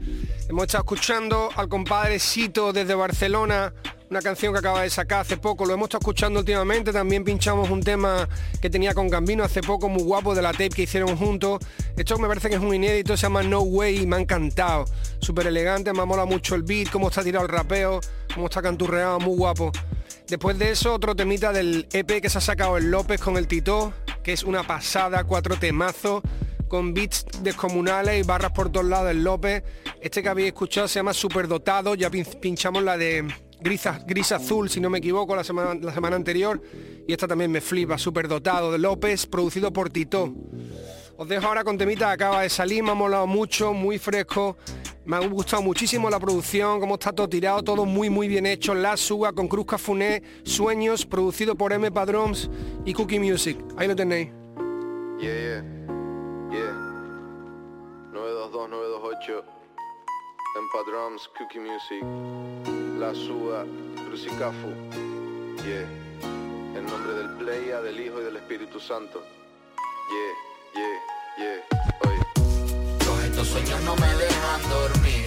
Hemos 0.48 0.64
estado 0.64 0.82
escuchando 0.82 1.50
al 1.54 1.68
compadre 1.68 2.18
Sito 2.18 2.72
desde 2.72 2.96
Barcelona, 2.96 3.72
una 4.10 4.20
canción 4.20 4.52
que 4.52 4.58
acaba 4.58 4.82
de 4.82 4.90
sacar 4.90 5.20
hace 5.20 5.36
poco, 5.36 5.64
lo 5.64 5.72
hemos 5.72 5.86
estado 5.86 6.00
escuchando 6.00 6.40
últimamente, 6.40 6.92
también 6.92 7.22
pinchamos 7.22 7.70
un 7.70 7.80
tema 7.80 8.28
que 8.60 8.68
tenía 8.68 8.92
con 8.92 9.08
Gambino 9.08 9.44
hace 9.44 9.62
poco, 9.62 9.88
muy 9.88 10.02
guapo, 10.02 10.34
de 10.34 10.42
la 10.42 10.50
tape 10.50 10.70
que 10.70 10.82
hicieron 10.82 11.16
juntos. 11.16 11.60
Esto 11.96 12.18
me 12.18 12.26
parece 12.26 12.48
que 12.48 12.56
es 12.56 12.60
un 12.60 12.74
inédito, 12.74 13.16
se 13.16 13.22
llama 13.22 13.44
No 13.44 13.60
Way 13.60 14.02
y 14.02 14.06
me 14.06 14.16
ha 14.16 14.18
encantado. 14.18 14.84
Súper 15.20 15.46
elegante, 15.46 15.92
me 15.92 16.04
mola 16.04 16.24
mucho 16.24 16.56
el 16.56 16.64
beat, 16.64 16.90
cómo 16.90 17.08
está 17.08 17.22
tirado 17.22 17.46
el 17.46 17.52
rapeo, 17.52 18.00
cómo 18.34 18.46
está 18.46 18.60
canturreado, 18.60 19.20
muy 19.20 19.36
guapo. 19.36 19.70
Después 20.26 20.58
de 20.58 20.72
eso, 20.72 20.92
otro 20.92 21.14
temita 21.14 21.52
del 21.52 21.86
EP 21.92 22.20
que 22.20 22.28
se 22.28 22.38
ha 22.38 22.40
sacado 22.40 22.76
el 22.78 22.90
López 22.90 23.20
con 23.20 23.36
el 23.36 23.46
Tito, 23.46 23.92
que 24.24 24.32
es 24.32 24.42
una 24.42 24.64
pasada, 24.64 25.22
cuatro 25.22 25.56
temazos 25.56 26.22
con 26.66 26.94
beats 26.94 27.26
descomunales 27.42 28.20
y 28.20 28.26
barras 28.26 28.50
por 28.52 28.72
todos 28.72 28.86
lados 28.86 29.06
del 29.06 29.22
López. 29.22 29.62
Este 30.00 30.20
que 30.20 30.28
habéis 30.28 30.48
escuchado 30.48 30.88
se 30.88 30.98
llama 30.98 31.14
Superdotado, 31.14 31.94
ya 31.94 32.10
pinchamos 32.10 32.82
la 32.82 32.96
de 32.96 33.28
gris, 33.60 34.32
azul, 34.32 34.68
si 34.68 34.80
no 34.80 34.90
me 34.90 34.98
equivoco, 34.98 35.36
la 35.36 35.44
semana, 35.44 35.74
la 35.74 35.92
semana 35.92 36.16
anterior. 36.16 36.60
Y 37.06 37.12
esta 37.12 37.28
también 37.28 37.50
me 37.50 37.60
flipa, 37.60 37.98
súper 37.98 38.28
dotado 38.28 38.72
de 38.72 38.78
López, 38.78 39.26
producido 39.26 39.72
por 39.72 39.90
Tito. 39.90 40.32
Os 41.16 41.28
dejo 41.28 41.46
ahora 41.46 41.64
con 41.64 41.76
temita 41.76 42.10
acaba 42.10 42.40
de 42.40 42.48
salir, 42.48 42.82
me 42.82 42.92
ha 42.92 42.94
molado 42.94 43.26
mucho, 43.26 43.74
muy 43.74 43.98
fresco. 43.98 44.56
Me 45.04 45.16
ha 45.16 45.20
gustado 45.20 45.62
muchísimo 45.62 46.08
la 46.08 46.18
producción, 46.18 46.80
cómo 46.80 46.94
está 46.94 47.12
todo 47.12 47.28
tirado, 47.28 47.62
todo 47.62 47.84
muy 47.84 48.08
muy 48.08 48.26
bien 48.26 48.46
hecho. 48.46 48.74
La 48.74 48.96
Suga 48.96 49.32
con 49.32 49.46
Cruz 49.46 49.66
Cafuné, 49.66 50.22
Sueños, 50.44 51.04
producido 51.04 51.56
por 51.56 51.72
M 51.72 51.90
Padrons 51.90 52.48
y 52.86 52.94
Cookie 52.94 53.18
Music. 53.18 53.58
Ahí 53.76 53.86
lo 53.86 53.94
tenéis. 53.96 54.30
Yeah, 55.20 55.34
yeah, 55.34 55.64
yeah. 56.52 56.90
922 58.12 58.70
928 58.70 59.59
M 60.56 60.68
Padrons, 60.72 61.28
Cookie 61.38 61.60
Music 61.60 62.02
la 62.98 63.14
suba, 63.14 63.64
Crucicafu. 64.06 64.68
Yeah. 65.64 65.86
En 66.76 66.84
nombre 66.86 67.14
del 67.14 67.30
Pleia, 67.38 67.80
del 67.80 67.98
Hijo 67.98 68.20
y 68.20 68.24
del 68.24 68.36
Espíritu 68.36 68.78
Santo. 68.78 69.22
Yeah, 70.10 70.34
yeah, 70.74 70.98
yeah. 71.38 71.60
Oye. 72.04 72.20
Todos 72.98 73.24
estos 73.24 73.48
sueños 73.48 73.80
no 73.82 73.96
me 73.96 74.06
dejan 74.06 74.62
dormir. 74.68 75.24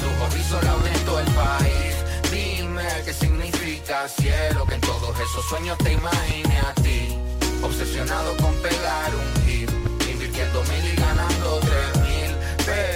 Tu 0.00 0.06
hobby 0.18 0.42
la 0.64 1.04
todo 1.04 1.20
el 1.20 1.32
país. 1.32 1.94
Dime 2.32 2.88
qué 3.04 3.12
significa 3.12 4.08
cielo, 4.08 4.66
que 4.66 4.74
en 4.74 4.80
todos 4.80 5.20
esos 5.20 5.44
sueños 5.48 5.78
te 5.78 5.92
imagine 5.92 6.58
a 6.58 6.74
ti. 6.82 7.16
Obsesionado 7.62 8.36
con 8.38 8.54
pegar 8.62 9.14
un 9.14 9.44
hit, 9.44 9.70
invirtiendo 10.10 10.62
mil 10.64 10.92
y 10.92 10.96
ganando 10.96 11.60
tres 11.60 11.96
mil. 12.02 12.34
Pero 12.64 12.76
¿de 12.76 12.95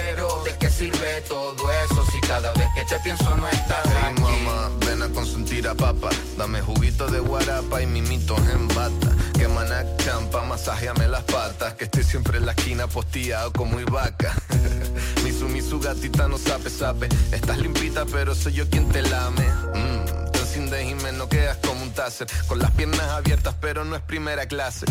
sirve 0.81 1.21
todo 1.27 1.71
eso? 1.85 2.01
Cada 2.27 2.53
vez 2.53 2.67
que 2.73 2.85
te 2.85 2.97
pienso 3.03 3.35
no 3.35 3.47
estás 3.47 3.85
aquí. 4.03 4.21
mamá, 4.21 4.71
ven 4.85 5.01
a 5.03 5.09
consentir 5.09 5.67
a 5.67 5.75
papá. 5.75 6.09
Dame 6.37 6.61
juguito 6.61 7.07
de 7.07 7.19
guarapa 7.19 7.81
y 7.81 7.87
mimitos 7.87 8.39
en 8.47 8.67
bata. 8.69 9.09
Que 9.37 9.47
maná 9.49 9.83
champa, 9.97 10.41
masajeame 10.43 11.07
las 11.07 11.23
patas. 11.23 11.73
Que 11.73 11.83
estoy 11.83 12.03
siempre 12.03 12.37
en 12.37 12.45
la 12.45 12.53
esquina 12.53 12.87
posteado 12.87 13.51
como 13.51 13.77
vaca. 13.91 14.33
misu, 15.23 15.49
misu, 15.49 15.79
gatita, 15.79 16.27
no 16.27 16.37
sabe, 16.37 16.69
sabe. 16.69 17.09
Estás 17.31 17.57
limpita, 17.57 18.05
pero 18.05 18.33
soy 18.33 18.53
yo 18.53 18.69
quien 18.69 18.87
te 18.89 19.01
lame. 19.01 19.47
Mm 19.75 20.20
sin 20.51 20.69
de 20.69 20.93
no 21.13 21.29
quedas 21.29 21.57
como 21.57 21.81
un 21.81 21.91
taser. 21.91 22.27
Con 22.47 22.59
las 22.59 22.71
piernas 22.71 23.01
abiertas, 23.11 23.55
pero 23.61 23.85
no 23.85 23.95
es 23.95 24.01
primera 24.01 24.45
clase. 24.45 24.85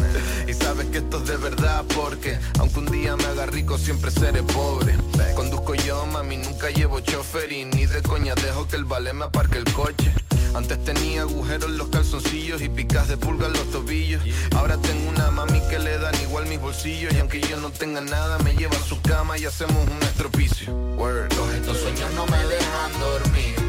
Y 0.49 0.55
sabes 0.55 0.87
que 0.87 0.99
esto 0.99 1.19
es 1.19 1.29
de 1.29 1.37
verdad 1.37 1.85
porque, 1.95 2.39
aunque 2.59 2.79
un 2.79 2.87
día 2.87 3.17
me 3.17 3.25
haga 3.27 3.47
rico, 3.47 3.77
siempre 3.77 4.11
seré 4.11 4.43
pobre. 4.43 4.97
Conduzco 5.35 5.75
yo, 5.75 6.07
mami, 6.07 6.39
nunca 6.39 6.71
llevo 6.71 7.01
chofer 7.01 7.53
y 7.53 7.65
ni 7.65 7.87
de 7.87 8.03
coña 8.03 8.35
dejo 8.35 8.67
que 8.69 8.77
el 8.77 8.85
vale 8.85 9.13
me 9.13 9.27
aparque 9.27 9.59
el 9.59 9.71
coche. 9.73 10.13
Antes 10.55 10.83
tenía 10.85 11.23
agujeros 11.23 11.71
en 11.71 11.79
los 11.79 11.89
calzoncillos 11.89 12.61
y 12.63 12.69
picas 12.69 13.09
de 13.09 13.17
pulga 13.17 13.47
en 13.47 13.53
los 13.53 13.71
tobillos. 13.71 14.23
Ahora 14.57 14.77
tengo 14.79 15.11
una 15.11 15.31
mami 15.31 15.61
que 15.69 15.79
le 15.79 15.99
dan 15.99 16.15
igual 16.23 16.47
mis 16.47 16.61
bolsillos. 16.61 17.13
Y 17.13 17.19
aunque 17.19 17.41
yo 17.41 17.59
no 17.59 17.71
tenga 17.71 18.01
nada, 18.01 18.39
me 18.39 18.55
lleva 18.55 18.77
a 18.77 18.83
su 18.83 19.01
cama 19.03 19.39
y 19.39 19.45
hacemos 19.45 19.77
un 19.77 20.03
estropicio. 20.03 20.73
Word. 20.97 21.31
Estos 21.55 21.79
sueños 21.79 22.13
no 22.15 22.27
me 22.27 22.39
dejan 22.39 23.01
dormir 23.01 23.60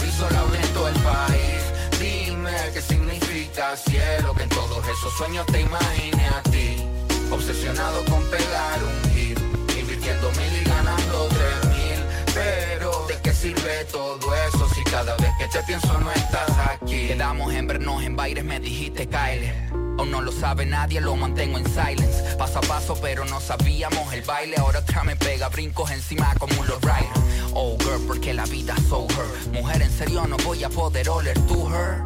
la 0.00 0.58
en 0.58 0.74
todo 0.74 0.88
el 0.88 1.00
país. 1.00 1.62
Dime 2.00 2.50
qué 2.72 2.82
significa 2.82 3.76
cielo, 3.76 4.34
que 4.34 4.42
en 4.42 4.48
todos 4.48 4.84
esos 4.88 5.12
sueños 5.16 5.46
te 5.46 5.60
imagine 5.60 6.26
a 6.26 6.42
ti. 6.50 6.84
Obsesionado 7.30 8.04
con 8.06 8.22
pegar 8.30 8.78
un 8.82 9.10
hit, 9.12 9.38
invirtiendo 9.78 10.30
mil 10.32 10.60
y 10.60 10.64
ganando 10.64 11.28
tres 11.28 11.70
mil. 11.76 12.00
Pero 12.34 13.06
¿de 13.06 13.20
qué 13.22 13.32
sirve 13.32 13.84
todo 13.90 14.34
eso 14.48 14.68
si 14.74 14.82
cada 14.84 15.16
vez 15.16 15.30
que 15.38 15.46
te 15.46 15.62
pienso 15.64 15.98
no 16.00 16.10
estás 16.12 16.50
aquí? 16.72 17.08
Quedamos 17.08 17.52
en 17.54 17.66
vernos 17.66 18.02
en 18.02 18.16
bailes, 18.16 18.44
me 18.44 18.58
dijiste 18.60 19.08
Kyle. 19.08 19.83
Aún 19.98 20.10
no 20.10 20.20
lo 20.20 20.32
sabe 20.32 20.66
nadie, 20.66 21.00
lo 21.00 21.16
mantengo 21.16 21.58
en 21.58 21.66
silence. 21.66 22.36
Paso 22.36 22.58
a 22.58 22.62
paso, 22.62 22.98
pero 23.00 23.24
no 23.24 23.40
sabíamos 23.40 24.12
el 24.12 24.22
baile. 24.22 24.56
Ahora 24.58 24.80
otra 24.80 25.04
me 25.04 25.16
pega 25.16 25.48
brincos 25.48 25.90
encima 25.90 26.34
como 26.38 26.60
un 26.60 26.66
rider. 26.66 27.10
Oh 27.54 27.76
girl, 27.78 28.00
porque 28.06 28.34
la 28.34 28.44
vida 28.46 28.74
so 28.88 29.06
her. 29.10 29.52
Mujer, 29.52 29.82
en 29.82 29.90
serio 29.90 30.26
no 30.26 30.36
voy 30.38 30.64
a 30.64 30.68
poder 30.68 31.08
oler 31.08 31.38
to 31.46 31.68
her. 31.68 32.02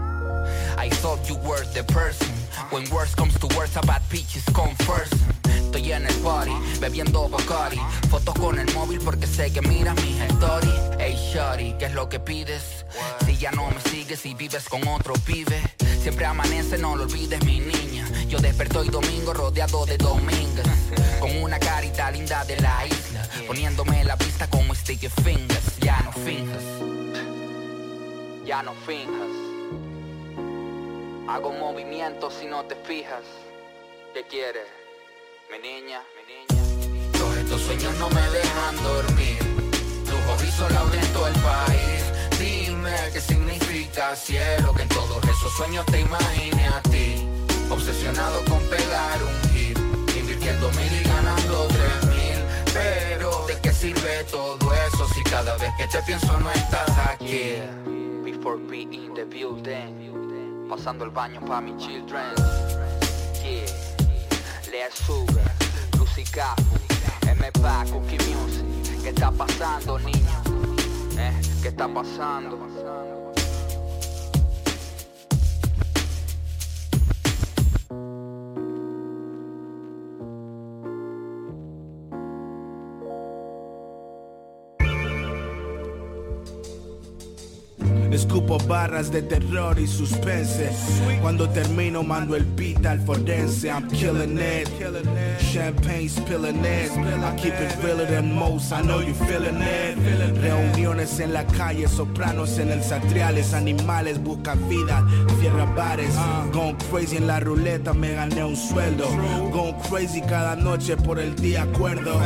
I 0.79 0.91
thought 0.91 1.29
you 1.29 1.37
were 1.37 1.65
the 1.75 1.83
person. 1.85 2.29
When 2.71 2.89
worse 2.91 3.15
comes 3.15 3.39
to 3.41 3.47
worse, 3.57 3.77
a 3.77 3.81
bad 3.87 4.03
peaches 4.11 4.45
come 4.53 4.75
first. 4.87 5.15
Estoy 5.45 5.93
en 5.93 6.07
el 6.07 6.15
party, 6.23 6.53
bebiendo 6.81 7.29
Bacardi 7.29 7.79
Fotos 8.11 8.35
con 8.37 8.59
el 8.59 8.73
móvil 8.75 9.01
porque 9.05 9.27
sé 9.27 9.53
que 9.53 9.61
miras 9.61 9.95
mis 9.97 10.19
stories 10.33 10.78
shawty, 11.33 11.75
¿qué 11.79 11.87
es 11.87 11.93
lo 11.93 12.09
que 12.09 12.21
pides? 12.21 12.85
Si 13.27 13.37
ya 13.37 13.51
no 13.53 13.71
me 13.71 13.81
sigues 13.91 14.25
y 14.27 14.35
vives 14.35 14.69
con 14.69 14.87
otro 14.89 15.15
pibe 15.27 15.61
Siempre 16.01 16.25
amanece, 16.25 16.79
no 16.79 16.97
lo 16.97 17.05
olvides 17.05 17.45
mi 17.45 17.61
niña 17.61 18.07
Yo 18.29 18.39
desperto 18.39 18.85
y 18.85 18.89
domingo 18.89 19.35
rodeado 19.35 19.85
de 19.87 19.97
domingas 19.99 20.67
Con 21.21 21.37
una 21.43 21.59
carita 21.59 22.11
linda 22.11 22.45
de 22.45 22.57
la 22.61 22.87
isla 22.87 23.29
Poniéndome 23.47 24.05
la 24.05 24.17
pista 24.17 24.49
como 24.49 24.75
sticky 24.75 25.09
fingers 25.09 25.79
Ya 25.81 26.01
no 26.03 26.13
finjas 26.13 26.65
Ya 28.47 28.63
no 28.63 28.75
finjas 28.87 29.29
Hago 31.29 31.53
movimientos 31.53 32.35
si 32.41 32.47
no 32.47 32.65
te 32.65 32.75
fijas 32.75 33.25
¿Qué 34.15 34.25
quieres? 34.27 34.67
mi 35.51 35.59
niña, 35.59 36.03
mi 36.15 36.23
niña. 36.35 37.13
Todos 37.19 37.37
estos 37.39 37.61
sueños 37.63 37.95
no 37.99 38.11
me 38.11 38.21
dejan 38.21 38.77
dormir. 38.83 39.48
Son 40.59 40.73
en 40.93 41.13
todo 41.13 41.29
el 41.29 41.35
país. 41.35 42.03
Dime 42.37 42.91
qué 43.13 43.21
significa 43.21 44.17
cielo, 44.17 44.75
que 44.75 44.83
en 44.83 44.89
todos 44.89 45.23
esos 45.23 45.53
sueños 45.57 45.87
te 45.87 46.01
imagine 46.01 46.67
a 46.67 46.83
ti. 46.83 47.25
Obsesionado 47.71 48.45
con 48.47 48.59
pegar 48.65 49.23
un 49.23 49.51
hit, 49.53 49.79
invirtiendo 50.19 50.69
mil 50.73 50.93
y 50.93 51.05
ganando 51.05 51.69
tres 51.69 52.07
mil. 52.07 52.39
Pero 52.75 53.47
¿de 53.47 53.57
qué 53.61 53.73
sirve 53.73 54.25
todo 54.33 54.75
eso 54.89 55.07
si 55.15 55.23
cada 55.23 55.57
vez 55.59 55.71
que 55.79 55.87
te 55.87 56.03
pienso 56.03 56.37
no 56.41 56.51
estás 56.51 56.91
aquí? 57.09 57.63
Before 58.25 58.59
being 58.59 59.15
the 59.15 59.25
building, 59.27 60.69
pasando 60.69 61.05
el 61.05 61.11
baño 61.11 61.41
pa' 61.47 61.61
mis 61.61 61.77
children. 61.77 62.35
Yeah. 63.45 64.73
Lea 64.73 64.91
Sugar, 64.93 65.55
Lucy 65.97 66.25
M 67.29 67.53
Paco, 67.63 68.01
Music. 68.01 68.98
¿Qué 69.09 69.15
está 69.15 69.31
pasando, 69.31 69.99
niño? 70.01 70.43
¿Eh? 71.17 71.33
¿Qué 71.63 71.69
está 71.69 71.89
pasando? 71.89 72.59
Escupo 88.11 88.59
barras 88.67 89.11
de 89.11 89.23
terror 89.23 89.79
y 89.79 89.87
suspense. 89.87 90.71
Cuando 91.21 91.49
termino 91.49 92.03
mando 92.03 92.35
el 92.37 92.45
beat 92.45 92.85
al 92.87 93.01
forense. 93.01 93.69
I'm 93.69 93.89
killing 93.89 94.39
it. 94.39 94.69
Champagne 95.53 96.09
spilling 96.09 96.65
it. 96.65 96.91
I 96.97 97.37
keep 97.37 97.55
it 97.55 97.77
realer 97.83 98.07
than 98.07 98.35
most. 98.35 98.73
I 98.73 98.83
know 98.83 99.01
you 99.01 99.15
feeling 99.15 99.61
it. 99.61 99.99
Reuniones 100.41 101.21
en 101.21 101.33
la 101.33 101.45
calle, 101.45 101.87
sopranos 101.89 102.59
en 102.59 102.71
el 102.71 102.83
satriales, 102.83 103.53
animales 103.53 104.23
buscan 104.23 104.69
vida, 104.69 105.07
cierra 105.41 105.65
bares. 105.65 106.15
Gone 106.53 106.77
crazy 106.91 107.17
en 107.17 107.27
la 107.27 107.41
ruleta, 107.41 107.93
me 107.93 108.15
gané 108.15 108.45
un 108.45 108.57
sueldo. 108.57 109.07
Gone 109.53 109.77
crazy 109.89 110.23
cada 110.23 110.57
noche 110.57 110.97
por 110.97 111.19
el 111.19 111.35
día 111.37 111.63
acuerdo. 111.63 112.21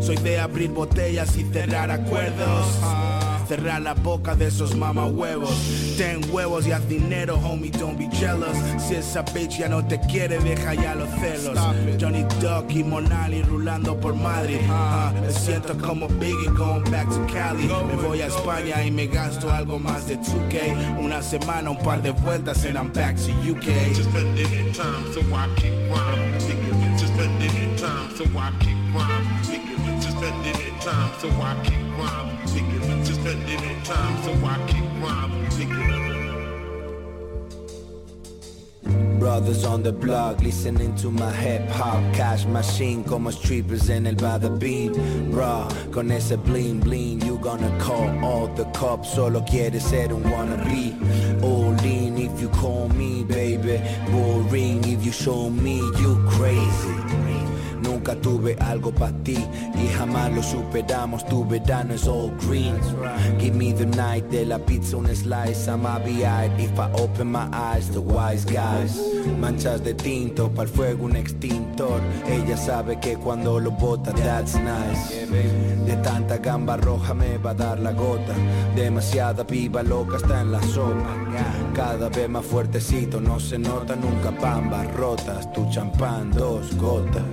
Soy 0.00 0.16
de 0.16 0.40
abrir 0.40 0.70
botellas 0.70 1.36
y 1.36 1.44
cerrar 1.44 1.90
acuerdos. 1.90 3.25
Cerrar 3.46 3.80
la 3.80 3.94
boca 3.94 4.34
de 4.34 4.46
esos 4.46 4.76
mamahuevos. 4.76 5.50
Ten 5.96 6.20
huevos 6.30 6.66
y 6.66 6.72
haz 6.72 6.86
dinero, 6.88 7.36
homie, 7.36 7.70
don't 7.70 7.96
be 7.98 8.08
jealous. 8.12 8.56
Si 8.78 8.94
esa 8.94 9.22
bitch 9.22 9.58
ya 9.58 9.68
no 9.68 9.84
te 9.84 9.98
quiere, 10.00 10.38
deja 10.38 10.74
ya 10.74 10.94
los 10.94 11.08
celos. 11.20 11.58
Johnny 12.00 12.24
Duck 12.40 12.70
y 12.70 12.82
Monali 12.82 13.42
rulando 13.42 13.98
por 13.98 14.14
Madrid. 14.14 14.60
Ah, 14.68 15.12
me 15.20 15.30
siento 15.30 15.76
como 15.78 16.08
Biggie 16.08 16.50
going 16.56 16.84
back 16.90 17.08
to 17.08 17.26
Cali. 17.32 17.68
Me 17.88 17.96
voy 18.02 18.20
a 18.20 18.26
España 18.26 18.84
y 18.84 18.90
me 18.90 19.06
gasto 19.06 19.50
algo 19.50 19.78
más 19.78 20.06
de 20.08 20.18
2K. 20.18 20.98
Una 20.98 21.22
semana, 21.22 21.70
un 21.70 21.78
par 21.78 22.02
de 22.02 22.10
vueltas 22.10 22.64
and 22.64 22.76
I'm 22.76 22.92
back 22.92 23.16
to 23.16 23.30
UK. 23.48 23.94
Just 23.94 24.10
spending 24.10 24.72
time 24.72 25.12
so 25.12 25.20
I 25.20 25.48
can 25.56 25.88
rhyme. 25.90 26.32
Nigga, 26.40 26.98
just 26.98 27.14
spending 27.14 27.76
time 27.76 28.10
so 28.16 28.24
I 28.36 28.50
can 28.60 28.92
rhyme. 28.92 29.35
Just 30.26 30.38
spending 30.42 30.78
time 30.80 31.12
so 31.20 31.28
I 31.28 31.54
can 31.62 31.98
rhyme. 31.98 32.36
Nigga, 32.48 33.06
just 33.06 33.20
spending 33.20 33.82
time 33.84 34.22
so 34.24 34.32
I 34.44 34.56
can 34.66 35.00
rhyme. 35.00 35.30
Nigga. 35.50 35.86
Brothers 39.20 39.64
on 39.64 39.84
the 39.84 39.92
block 39.92 40.40
listening 40.40 40.96
to 40.96 41.12
my 41.12 41.30
hip 41.30 41.68
hop 41.70 42.02
cash 42.12 42.44
machine 42.46 43.04
como 43.04 43.30
strippers 43.30 43.88
en 43.88 44.06
el 44.08 44.14
Bada 44.14 44.48
Beam 44.58 44.92
Bro, 45.30 45.68
con 45.92 46.10
ese 46.10 46.36
bling 46.36 46.80
bling 46.80 47.20
you 47.24 47.38
gonna 47.38 47.70
call 47.78 48.08
all 48.24 48.48
the 48.48 48.64
cops 48.72 49.14
solo 49.14 49.42
quieres 49.42 49.82
ser 49.82 50.12
un 50.12 50.24
wannabe 50.24 50.92
All 51.42 51.84
in 51.84 52.18
if 52.18 52.40
you 52.40 52.48
call 52.48 52.88
me 52.90 53.24
baby 53.24 53.80
Boring 54.10 54.84
if 54.84 55.04
you 55.04 55.12
show 55.12 55.50
me 55.50 55.78
you 55.98 56.16
crazy 56.28 57.55
Nunca 58.06 58.22
tuve 58.22 58.56
algo 58.60 58.92
para 58.92 59.10
ti 59.24 59.36
y 59.74 59.88
jamás 59.88 60.32
lo 60.32 60.40
superamos. 60.40 61.26
Tu 61.26 61.44
verano 61.44 61.92
es 61.92 62.06
all 62.06 62.30
green. 62.46 62.76
Give 63.40 63.56
me 63.56 63.72
the 63.72 63.84
night 63.84 64.30
de 64.30 64.46
la 64.46 64.60
pizza, 64.60 64.96
un 64.96 65.08
slice. 65.08 65.68
I'ma 65.68 65.98
be 65.98 66.24
eyed 66.24 66.52
if 66.56 66.78
I 66.78 66.88
open 67.02 67.32
my 67.32 67.48
eyes. 67.52 67.90
The 67.90 67.98
wise 67.98 68.44
guys. 68.44 68.96
Manchas 69.40 69.82
de 69.82 69.94
tinto, 69.94 70.48
para 70.50 70.68
el 70.68 70.68
fuego 70.68 71.06
un 71.06 71.16
extintor. 71.16 72.00
Ella 72.28 72.56
sabe 72.56 73.00
que 73.00 73.16
cuando 73.16 73.58
lo 73.58 73.72
bota, 73.72 74.12
that's 74.12 74.54
nice. 74.54 75.26
De 75.84 75.96
tanta 75.96 76.38
gamba 76.38 76.76
roja 76.76 77.12
me 77.12 77.38
va 77.38 77.50
a 77.50 77.54
dar 77.54 77.80
la 77.80 77.90
gota. 77.90 78.34
Demasiada 78.76 79.44
piba 79.44 79.82
loca 79.82 80.18
está 80.18 80.42
en 80.42 80.52
la 80.52 80.62
sopa. 80.62 81.12
Cada 81.74 82.08
vez 82.08 82.28
más 82.28 82.46
fuertecito, 82.46 83.20
no 83.20 83.40
se 83.40 83.58
nota 83.58 83.96
nunca 83.96 84.30
pambas 84.30 84.94
rotas. 84.94 85.52
Tu 85.52 85.68
champán, 85.70 86.30
dos 86.30 86.72
gotas. 86.76 87.24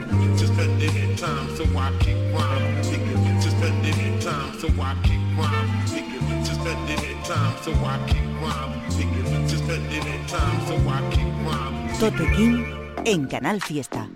Just 0.64 0.80
spending 0.80 1.16
time 1.18 1.56
so 1.58 1.64
I 1.78 1.92
can 2.00 2.34
rhyme. 2.34 2.84
Nigga, 2.84 3.42
just 3.42 3.58
spending 3.58 4.20
time 4.20 4.60
so 4.60 4.68
I 4.80 4.96
can 5.04 5.36
rhyme. 5.36 5.68
Nigga, 5.92 6.46
just 6.46 6.62
spending 6.62 7.24
time 7.24 7.56
so 7.64 7.72
I 7.74 8.00
can 8.08 8.42
rhyme. 8.42 8.74
Nigga, 8.92 9.50
just 9.50 9.64
spending 9.66 10.26
time 10.28 10.66
so 10.66 10.76
I 10.88 11.02
can 11.12 11.46
rhyme. 11.46 12.00
Tote 12.00 12.26
King 12.34 12.66
en 13.06 13.28
Canal 13.28 13.60
Fiesta. 13.60 14.08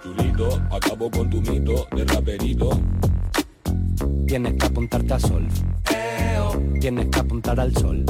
Chulito, 0.00 0.62
acabo 0.70 1.10
con 1.10 1.28
tu 1.28 1.40
mito 1.40 1.88
de 1.90 2.04
raperito. 2.04 2.70
Tienes 4.34 4.54
que 4.54 4.66
apuntarte 4.66 5.14
a 5.14 5.20
sol. 5.20 5.46
Tienes 6.80 7.06
que 7.06 7.20
apuntar 7.20 7.60
al 7.60 7.72
sol. 7.76 8.04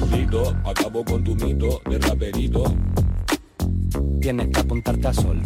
Chulito, 0.00 0.56
acabo 0.64 1.04
con 1.04 1.22
tu 1.22 1.36
mito 1.36 1.80
de 1.88 1.98
raperito. 2.00 2.64
Tienes 4.20 4.48
que 4.48 4.58
apuntarte 4.58 5.06
a 5.06 5.14
sol. 5.14 5.40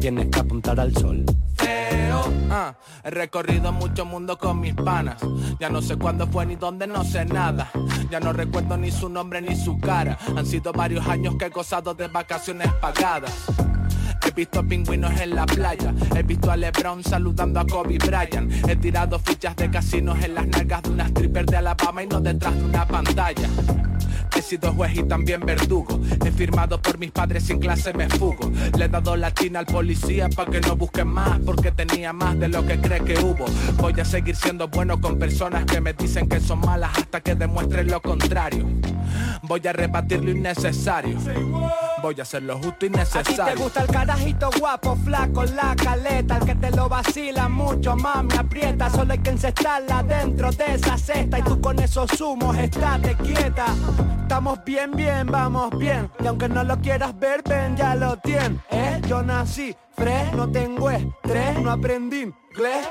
Tienes 0.00 0.28
que 0.28 0.40
apuntar 0.40 0.80
al 0.80 0.96
sol. 0.96 1.22
Ah, 2.50 2.78
he 3.04 3.10
recorrido 3.10 3.72
mucho 3.72 4.06
mundo 4.06 4.38
con 4.38 4.60
mis 4.60 4.72
panas. 4.72 5.20
Ya 5.60 5.68
no 5.68 5.82
sé 5.82 5.96
cuándo 5.96 6.26
fue 6.26 6.46
ni 6.46 6.56
dónde, 6.56 6.86
no 6.86 7.04
sé 7.04 7.26
nada. 7.26 7.70
Ya 8.10 8.20
no 8.20 8.32
recuerdo 8.32 8.78
ni 8.78 8.90
su 8.90 9.10
nombre 9.10 9.42
ni 9.42 9.54
su 9.54 9.78
cara. 9.80 10.16
Han 10.34 10.46
sido 10.46 10.72
varios 10.72 11.06
años 11.06 11.34
que 11.38 11.44
he 11.44 11.50
gozado 11.50 11.92
de 11.92 12.08
vacaciones 12.08 12.72
pagadas. 12.80 13.34
He 14.34 14.40
visto 14.40 14.66
pingüinos 14.66 15.20
en 15.20 15.36
la 15.36 15.46
playa, 15.46 15.94
he 16.16 16.24
visto 16.24 16.50
a 16.50 16.56
Lebron 16.56 17.04
saludando 17.04 17.60
a 17.60 17.64
Kobe 17.64 17.98
Bryant. 17.98 18.50
He 18.68 18.74
tirado 18.74 19.16
fichas 19.20 19.54
de 19.54 19.70
casinos 19.70 20.18
en 20.24 20.34
las 20.34 20.48
nalgas 20.48 20.82
de 20.82 20.90
una 20.90 21.04
stripper 21.06 21.46
de 21.46 21.56
Alabama 21.58 22.02
y 22.02 22.08
no 22.08 22.20
detrás 22.20 22.52
de 22.56 22.64
una 22.64 22.84
pantalla. 22.84 23.48
He 24.36 24.42
sido 24.42 24.72
juez 24.72 24.96
y 24.96 25.04
también 25.04 25.38
verdugo. 25.38 26.00
He 26.24 26.32
firmado 26.32 26.82
por 26.82 26.98
mis 26.98 27.12
padres 27.12 27.44
sin 27.44 27.60
clase 27.60 27.92
me 27.92 28.08
fugo. 28.08 28.50
Le 28.76 28.86
he 28.86 28.88
dado 28.88 29.14
la 29.14 29.32
china 29.32 29.60
al 29.60 29.66
policía 29.66 30.28
para 30.28 30.50
que 30.50 30.60
no 30.60 30.74
busquen 30.74 31.06
más, 31.06 31.38
porque 31.46 31.70
tenía 31.70 32.12
más 32.12 32.36
de 32.36 32.48
lo 32.48 32.66
que 32.66 32.80
cree 32.80 33.04
que 33.04 33.16
hubo. 33.20 33.44
Voy 33.76 33.94
a 34.00 34.04
seguir 34.04 34.34
siendo 34.34 34.66
bueno 34.66 35.00
con 35.00 35.16
personas 35.16 35.64
que 35.64 35.80
me 35.80 35.92
dicen 35.92 36.28
que 36.28 36.40
son 36.40 36.58
malas 36.58 36.90
hasta 36.98 37.20
que 37.20 37.36
demuestren 37.36 37.86
lo 37.86 38.02
contrario. 38.02 38.66
Voy 39.46 39.66
a 39.66 39.72
rebatir 39.72 40.24
lo 40.24 40.30
innecesario. 40.30 41.18
Voy 42.02 42.14
a 42.18 42.22
hacer 42.22 42.42
lo 42.42 42.56
justo 42.58 42.86
y 42.86 42.88
A 42.88 42.90
ti 42.90 42.90
te 42.92 42.98
necesario. 42.98 43.58
gusta 43.62 43.82
el 43.82 43.86
carajito 43.88 44.50
guapo, 44.58 44.96
flaco, 44.96 45.44
la 45.44 45.74
caleta, 45.76 46.36
el 46.38 46.44
que 46.46 46.54
te 46.54 46.70
lo 46.70 46.88
vacila 46.88 47.48
mucho, 47.48 47.96
mami, 47.96 48.34
aprieta, 48.36 48.90
solo 48.90 49.12
hay 49.12 49.18
que 49.18 49.30
encestarla 49.30 50.02
dentro 50.02 50.50
de 50.50 50.74
esa 50.74 50.98
cesta 50.98 51.38
y 51.38 51.42
tú 51.42 51.60
con 51.60 51.78
esos 51.78 52.20
humos 52.20 52.56
estate 52.58 53.14
quieta. 53.16 53.66
Estamos 54.22 54.62
bien, 54.64 54.92
bien, 54.92 55.26
vamos 55.26 55.70
bien, 55.78 56.10
y 56.22 56.26
aunque 56.26 56.48
no 56.48 56.64
lo 56.64 56.78
quieras 56.80 57.18
ver, 57.18 57.42
ven, 57.46 57.76
ya 57.76 57.94
lo 57.94 58.16
tienes, 58.18 58.60
¿eh? 58.70 59.00
Yo 59.06 59.22
nací 59.22 59.74
fresh, 59.96 60.32
no 60.32 60.50
tengo 60.50 60.90
estrés, 60.90 61.58
no 61.60 61.70
aprendí 61.70 62.32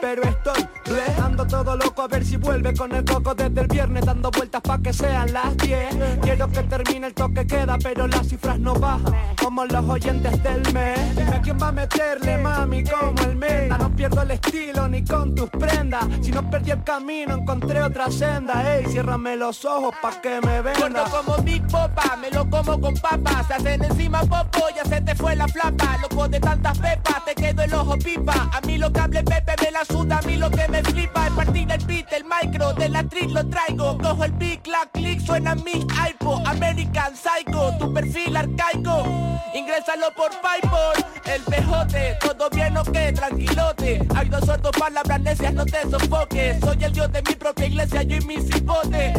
pero 0.02 0.23
estoy 0.23 0.67
bleh, 0.86 1.15
Ando 1.23 1.45
todo 1.45 1.76
loco 1.78 2.02
a 2.02 2.08
ver 2.08 2.26
si 2.26 2.38
vuelve 2.38 2.73
con 2.73 2.91
el 2.93 3.06
coco 3.06 3.34
desde 3.34 3.62
el 3.62 3.67
viernes 3.67 4.06
dando 4.06 4.30
vueltas 4.32 4.62
pa' 4.62 4.80
que 4.80 4.91
sean 4.91 5.32
las 5.32 5.56
10 5.58 6.19
Quiero 6.21 6.49
que 6.49 6.63
termine 6.63 7.08
el 7.08 7.13
toque 7.13 7.47
queda, 7.47 7.78
pero 7.82 8.08
las 8.08 8.28
cifras 8.28 8.60
no 8.60 8.73
bajan 8.73 9.13
Como 9.41 9.65
los 9.65 9.89
oyentes 9.89 10.43
del 10.43 10.73
mes 10.73 11.15
Dime 11.15 11.41
quién 11.41 11.58
va 11.62 11.69
a 11.69 11.71
meterle, 11.71 12.38
mami, 12.38 12.84
como 12.84 13.21
el 13.21 13.36
menda 13.36 13.78
No 13.78 13.95
pierdo 13.95 14.21
el 14.21 14.32
estilo 14.32 14.88
ni 14.88 15.04
con 15.04 15.34
tus 15.34 15.49
prendas 15.49 16.06
Si 16.21 16.32
no 16.32 16.49
perdí 16.49 16.71
el 16.71 16.84
camino, 16.84 17.36
encontré 17.36 17.82
otra 17.82 18.12
senda 18.12 18.76
Ey, 18.76 18.86
ciérrame 18.88 19.36
los 19.38 19.63
ojos 19.65 19.93
pa' 20.02 20.21
que 20.21 20.41
me 20.41 20.62
Gordo 20.62 21.04
como 21.12 21.38
Big 21.43 21.65
Popa, 21.67 22.17
me 22.21 22.30
lo 22.32 22.49
como 22.49 22.80
con 22.80 22.93
papas. 22.95 23.47
Se 23.47 23.54
hacen 23.54 23.84
encima 23.84 24.21
popo, 24.21 24.67
ya 24.76 24.84
se 24.86 25.02
te 25.02 25.15
fue 25.15 25.36
la 25.36 25.47
flapa. 25.47 25.97
Loco 26.02 26.28
de 26.28 26.39
tantas 26.39 26.78
pepas, 26.80 27.26
te 27.26 27.36
quedo 27.36 27.63
el 27.63 27.73
ojo 27.73 27.97
pipa. 27.97 28.49
A 28.52 28.62
mí 28.62 28.78
lo 28.78 28.91
que 28.91 28.99
hable 28.99 29.23
Me 29.62 29.72
la 29.72 29.86
suda, 29.86 30.18
a 30.18 30.22
mí 30.24 30.36
lo 30.36 30.50
que 30.50 30.68
me 30.68 30.84
flipa 30.84 31.28
es 31.28 31.34
partir 31.34 31.72
el 31.72 31.86
beat, 31.86 32.12
el 32.12 32.24
micro, 32.26 32.74
de 32.74 32.89
la 32.89 33.02
street 33.02 33.30
lo 33.30 33.48
traigo. 33.48 33.98
Cojo 34.00 34.24
el 34.26 34.32
beat, 34.34 34.62
clac, 34.63 34.92
click, 34.92 35.20
suena 35.20 35.54
mi 35.56 35.74
iPod. 35.74 36.46
American 36.48 37.13
Psycho, 37.16 37.72
tu 37.78 37.94
perfil 37.94 38.36
arcaico. 38.36 39.06
Ingrésalo 39.54 40.12
por 40.16 40.32
PayPal, 40.42 41.06
el 41.26 41.42
pejote, 41.44 42.18
todo 42.20 42.50
bien 42.50 42.76
o 42.76 42.84
qué, 42.84 43.13
tranquilote. 43.13 44.08
Hay 44.16 44.30
dos 44.30 44.44
sordos 44.46 44.72
palabras 44.78 45.22
necias, 45.22 45.54
no 45.54 45.66
te 45.66 45.82
sofoques. 45.89 46.60
Soy 46.60 46.84
el 46.84 46.92
dios 46.92 47.12
de 47.12 47.22
mi 47.22 47.36
propia 47.36 47.66
iglesia, 47.68 48.04
yo 48.04 48.16
y 48.18 48.22
mi 48.22 48.38
cipote. 48.42 49.13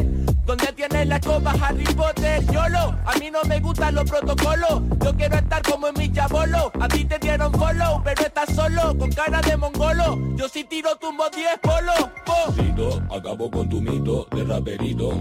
Donde 0.46 0.72
tienes 0.72 1.06
la 1.06 1.20
copa 1.20 1.54
Harry 1.62 1.84
Potter? 1.84 2.44
YOLO, 2.52 2.94
a 3.06 3.14
mí 3.18 3.30
no 3.30 3.42
me 3.44 3.60
gustan 3.60 3.94
los 3.94 4.04
protocolos 4.04 4.82
Yo 5.02 5.16
quiero 5.16 5.36
estar 5.36 5.62
como 5.62 5.88
en 5.88 5.94
mi 5.96 6.12
chabolo 6.12 6.70
A 6.78 6.86
ti 6.86 7.06
te 7.06 7.18
dieron 7.18 7.50
follow, 7.54 8.02
pero 8.04 8.26
estás 8.26 8.54
solo 8.54 8.94
Con 8.98 9.10
cara 9.10 9.40
de 9.40 9.56
mongolo 9.56 10.18
Yo 10.36 10.48
sí 10.48 10.64
tiro 10.64 10.96
tumbo 10.96 11.24
10 11.30 11.58
polo 11.60 12.10
po. 12.24 12.52
Chulito, 12.54 13.02
acabo 13.14 13.50
con 13.50 13.68
tu 13.68 13.80
mito 13.80 14.26
de 14.30 14.44
raperito. 14.44 15.12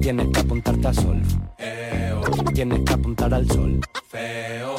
Tienes 0.00 0.28
que 0.28 0.40
apuntarte 0.40 0.88
a 0.88 0.94
sol. 0.94 1.22
Tienes 2.54 2.80
que 2.84 2.92
apuntar 2.92 3.34
al 3.34 3.48
sol. 3.50 3.80
Feo 4.08 4.76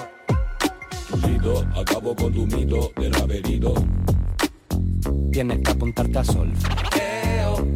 Chulito, 1.22 1.66
acabo 1.76 2.16
con 2.16 2.34
tu 2.34 2.46
mito 2.46 2.92
de 2.96 3.10
raperito. 3.10 3.74
Tienes 5.32 5.60
que 5.60 5.72
apuntarte 5.72 6.20
a 6.20 6.24
sol. 6.24 6.52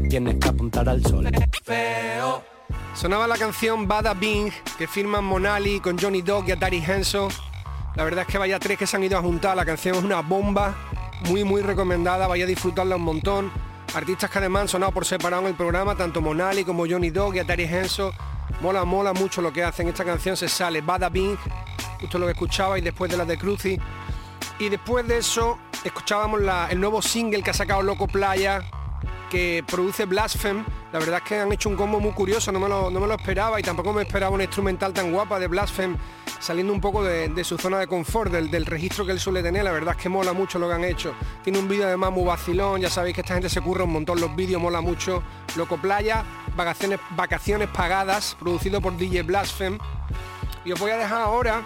Tienes 0.10 0.36
que 0.36 0.48
apuntar 0.50 0.90
al 0.90 1.04
sol. 1.06 1.30
Feo 1.64 2.44
Sonaba 2.94 3.28
la 3.28 3.38
canción 3.38 3.88
Bada 3.88 4.14
Bing 4.14 4.52
que 4.78 4.88
firman 4.88 5.26
Monali 5.26 5.80
con 5.80 5.98
Johnny 5.98 6.22
Dog 6.22 6.48
y 6.48 6.52
Atari 6.52 6.84
Henson. 6.86 7.30
La 7.96 8.04
verdad 8.04 8.22
es 8.22 8.28
que 8.32 8.38
vaya 8.38 8.60
tres 8.60 8.78
que 8.78 8.86
se 8.86 8.96
han 8.96 9.04
ido 9.04 9.18
a 9.18 9.22
juntar. 9.22 9.58
La 9.58 9.66
canción 9.66 9.96
es 9.96 10.04
una 10.04 10.22
bomba, 10.22 10.76
muy 11.28 11.44
muy 11.44 11.62
recomendada. 11.62 12.28
Vaya 12.28 12.46
a 12.46 12.48
disfrutarla 12.48 12.96
un 12.96 13.04
montón. 13.04 13.52
Artistas 13.96 14.30
que 14.30 14.40
además 14.40 14.64
han 14.64 14.68
sonado 14.70 14.92
por 14.92 15.06
separado 15.06 15.44
en 15.44 15.50
el 15.50 15.56
programa, 15.56 15.96
tanto 15.96 16.20
Monali 16.22 16.64
como 16.64 16.86
Johnny 16.88 17.10
Dog 17.12 17.36
y 17.36 17.40
Atari 17.40 17.64
Henson. 17.64 18.12
Mola, 18.62 18.86
mola 18.86 19.14
mucho 19.14 19.42
lo 19.42 19.54
que 19.54 19.64
hacen. 19.64 19.88
Esta 19.88 20.04
canción 20.04 20.36
se 20.36 20.48
sale 20.50 20.82
Bada 20.82 21.10
Bing, 21.10 21.38
justo 22.00 22.18
lo 22.18 22.26
que 22.26 22.32
escuchaba 22.32 22.78
y 22.78 22.82
después 22.82 23.12
de 23.12 23.18
la 23.18 23.26
de 23.26 23.38
Cruci. 23.38 23.78
Y 24.60 24.70
después 24.70 25.08
de 25.08 25.18
eso 25.18 25.60
escuchábamos 25.84 26.42
la- 26.42 26.68
el 26.72 26.80
nuevo 26.80 27.02
single 27.02 27.44
que 27.44 27.52
ha 27.52 27.54
sacado 27.54 27.82
Loco 27.84 28.08
Playa, 28.08 28.64
que 29.34 29.64
produce 29.66 30.06
Blasphemy. 30.06 30.64
La 30.92 31.00
verdad 31.00 31.20
es 31.24 31.28
que 31.28 31.40
han 31.40 31.52
hecho 31.52 31.68
un 31.68 31.76
combo 31.76 32.00
muy 32.00 32.12
curioso, 32.12 32.52
no 32.52 32.60
me 32.60 32.70
lo, 32.70 33.14
esperaba 33.16 33.60
y 33.60 33.64
tampoco 33.64 33.92
me 33.92 34.04
esperaba 34.04 34.32
una 34.32 34.44
instrumental 34.44 34.94
tan 34.94 35.12
guapa 35.12 35.40
de 35.40 35.48
Blasphemy 35.48 35.98
saliendo 36.40 36.72
un 36.72 36.80
poco 36.80 37.04
de, 37.04 37.44
su 37.44 37.58
zona 37.58 37.80
de 37.80 37.88
confort, 37.88 38.32
del, 38.32 38.66
registro 38.68 39.08
que 39.08 39.12
él 39.12 39.20
suele 39.20 39.42
tener. 39.42 39.64
La 39.64 39.72
verdad 39.72 39.96
es 39.98 40.04
que 40.04 40.08
mola 40.08 40.34
mucho 40.34 40.60
lo 40.60 40.68
que 40.68 40.76
han 40.76 40.84
hecho. 40.84 41.16
Tiene 41.44 41.58
un 41.58 41.68
vídeo 41.68 41.88
además 41.88 42.12
muy 42.12 42.26
vacilón, 42.26 42.80
ya 42.80 42.92
sabéis 42.92 43.16
que 43.16 43.22
esta 43.22 43.34
gente 43.34 43.50
se 43.50 43.60
curra 43.60 43.86
un 43.86 43.94
montón 43.94 44.22
los 44.22 44.36
vídeos, 44.36 44.62
mola 44.62 44.82
mucho. 44.82 45.24
Loco 45.56 45.78
Playa, 45.78 46.24
vacaciones, 46.56 47.00
vacaciones 47.16 47.70
pagadas, 47.70 48.38
producido 48.40 48.82
por 48.82 48.96
DJ 48.96 49.24
Blasphemy. 49.24 49.80
Y 50.64 50.74
os 50.74 50.80
voy 50.80 50.92
a 50.92 50.98
dejar 50.98 51.22
ahora 51.24 51.64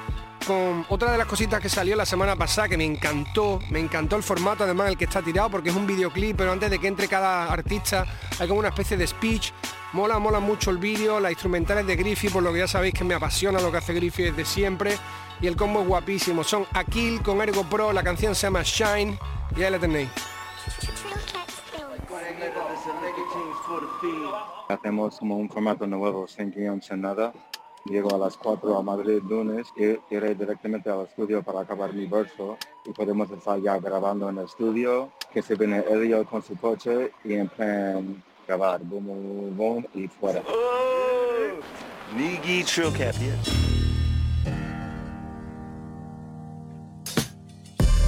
con 0.48 0.86
otra 0.88 1.12
de 1.12 1.18
las 1.18 1.28
cositas 1.28 1.60
que 1.60 1.68
salió 1.68 1.96
la 1.98 2.06
semana 2.06 2.36
pasada 2.38 2.70
que 2.70 2.78
me 2.78 2.86
encantó, 2.86 3.60
me 3.70 3.80
encantó 3.80 4.16
el 4.16 4.24
formato 4.24 4.64
además 4.64 4.90
el 4.90 4.98
que 4.98 5.04
está 5.04 5.22
tirado 5.22 5.50
porque 5.50 5.70
es 5.70 5.76
un 5.76 5.86
videoclip, 5.86 6.38
pero 6.38 6.54
antes 6.54 6.72
de 6.72 6.80
que 6.80 6.88
entre 6.88 7.10
cada 7.10 7.52
artista 7.52 8.06
hay 8.40 8.48
como 8.48 8.62
una 8.62 8.70
especie 8.70 8.96
de 8.96 9.06
speech. 9.06 9.52
Mola, 9.92 10.20
mola 10.20 10.40
mucho 10.40 10.72
el 10.72 10.78
vídeo, 10.78 11.20
las 11.20 11.32
instrumentales 11.32 11.86
de 11.86 11.98
Griffy, 11.98 12.30
por 12.30 12.44
lo 12.44 12.54
que 12.54 12.60
ya 12.60 12.68
sabéis 12.68 12.94
que 12.94 13.04
me 13.04 13.14
apasiona 13.14 13.60
lo 13.60 13.72
que 13.72 13.78
hace 13.78 13.94
Griffy 13.94 14.24
desde 14.24 14.46
siempre. 14.46 14.98
Y 15.42 15.48
el 15.48 15.56
combo 15.56 15.82
es 15.82 15.88
guapísimo. 15.88 16.44
Son 16.44 16.66
Aquil 16.74 17.22
con 17.22 17.42
Ergo 17.42 17.64
Pro, 17.64 17.92
la 17.92 18.04
canción 18.04 18.34
se 18.34 18.48
llama 18.48 18.64
Shine 18.64 19.20
y 19.56 19.64
ahí 19.64 19.72
la 19.72 19.80
tenéis. 19.80 20.10
Hacemos 24.70 25.20
como 25.20 25.38
un 25.38 25.50
formato 25.50 25.86
nuevo 25.86 26.28
sin 26.28 26.52
guion, 26.52 26.82
sin 26.82 27.02
nada 27.02 27.34
Llego 27.90 28.14
a 28.14 28.18
las 28.18 28.36
4 28.38 28.78
a 28.78 28.84
Madrid 28.84 29.22
lunes 29.28 29.68
y 29.78 29.98
iré 30.14 30.36
directamente 30.36 30.90
al 30.90 31.06
estudio 31.06 31.42
para 31.42 31.62
acabar 31.62 31.94
mi 31.94 32.06
verso 32.06 32.58
y 32.86 32.92
podemos 32.92 33.32
estar 33.32 33.62
ya 33.62 33.78
grabando 33.80 34.28
en 34.30 34.40
el 34.40 34.46
estudio, 34.46 35.10
que 35.32 35.42
se 35.42 35.56
viene 35.56 35.84
Elio 35.90 36.26
con 36.26 36.44
su 36.44 36.58
coche 36.58 37.14
y 37.24 37.36
en 37.36 37.48
plan 37.48 38.24
grabar, 38.46 38.82
boom, 38.84 39.06
boom, 39.06 39.58
boom 39.58 39.86
y 39.94 40.08
fuera. 40.08 40.42
Oh, 40.48 41.60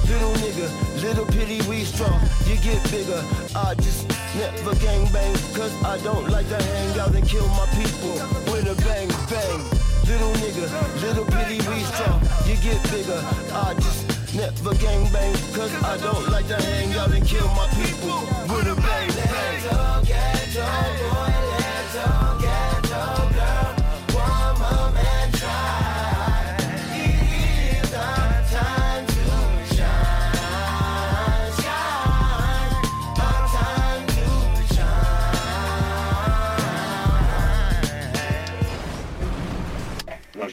Little 0.06 0.32
nigga, 0.42 0.68
little 1.02 1.26
pity 1.26 1.60
we 1.68 1.84
strong, 1.84 2.20
you 2.46 2.56
get 2.56 2.82
bigger. 2.90 3.22
I 3.54 3.74
just 3.76 4.19
never 4.36 4.74
gang 4.76 5.06
bang, 5.12 5.34
cause 5.54 5.74
I 5.84 5.98
don't 5.98 6.28
like 6.28 6.48
to 6.48 6.62
hang 6.62 6.98
out 7.00 7.14
and 7.14 7.26
kill 7.26 7.46
my 7.48 7.66
people 7.78 8.14
with 8.52 8.66
a 8.66 8.76
bang 8.84 9.08
bang. 9.28 9.60
Little 10.06 10.32
nigga, 10.42 10.66
little 11.02 11.24
we 11.24 11.80
strong, 11.84 12.20
you 12.46 12.56
get 12.56 12.82
bigger. 12.90 13.20
I 13.52 13.74
just 13.74 14.34
never 14.34 14.74
gang 14.74 15.10
bang, 15.12 15.34
cause 15.54 15.72
I 15.82 15.96
don't 15.98 16.28
like 16.30 16.46
to 16.48 16.56
hang 16.56 16.92
out 16.94 17.12
and 17.12 17.26
kill 17.26 17.46
my 17.48 17.66
people 17.68 18.20
with 18.54 18.66
a 18.66 18.76
bang 18.76 19.08
bang. 19.08 19.79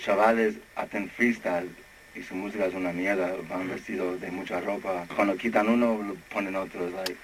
Chavales 0.07 0.55
hacen 0.77 1.09
freestyle 1.09 1.69
y 2.15 2.23
su 2.23 2.33
música 2.33 2.65
es 2.65 2.73
una 2.73 2.93
mierda, 2.93 3.35
van 3.49 3.67
vestidos 3.67 4.21
de 4.21 4.31
mucha 4.31 4.61
ropa. 4.61 5.05
Cuando 5.13 5.35
quitan 5.35 5.67
uno, 5.67 6.01
lo 6.01 6.15
ponen 6.33 6.55
otro, 6.55 6.89
like, 6.89 7.17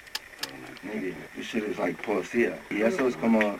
maybe, 0.82 1.14
this 1.34 1.46
shit 1.46 1.64
is 1.64 1.78
like 1.78 1.96
poesía. 2.02 2.58
Y 2.70 2.82
eso 2.82 3.08
es 3.08 3.16
como 3.16 3.58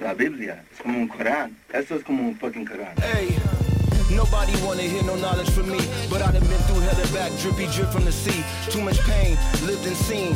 la 0.00 0.14
Biblia, 0.14 0.64
es 0.72 0.80
como 0.82 0.98
un 0.98 1.06
Corán. 1.06 1.56
Eso 1.72 1.94
es 1.94 2.02
como 2.02 2.26
un 2.26 2.36
fucking 2.36 2.66
Corán. 2.66 2.94
Hey. 3.00 3.38
Nobody 4.10 4.52
wanna 4.66 4.82
hear 4.82 5.04
no 5.04 5.14
knowledge 5.14 5.50
from 5.50 5.70
me, 5.70 5.78
but 6.10 6.20
I 6.20 6.32
done 6.32 6.42
been 6.48 6.58
through 6.66 6.80
hell 6.80 7.00
and 7.00 7.12
back, 7.14 7.30
drippy 7.38 7.66
drip 7.66 7.92
from 7.92 8.04
the 8.04 8.10
sea. 8.10 8.42
Too 8.68 8.80
much 8.80 8.98
pain, 9.06 9.38
lived 9.64 9.86
and 9.86 9.96
seen. 9.96 10.34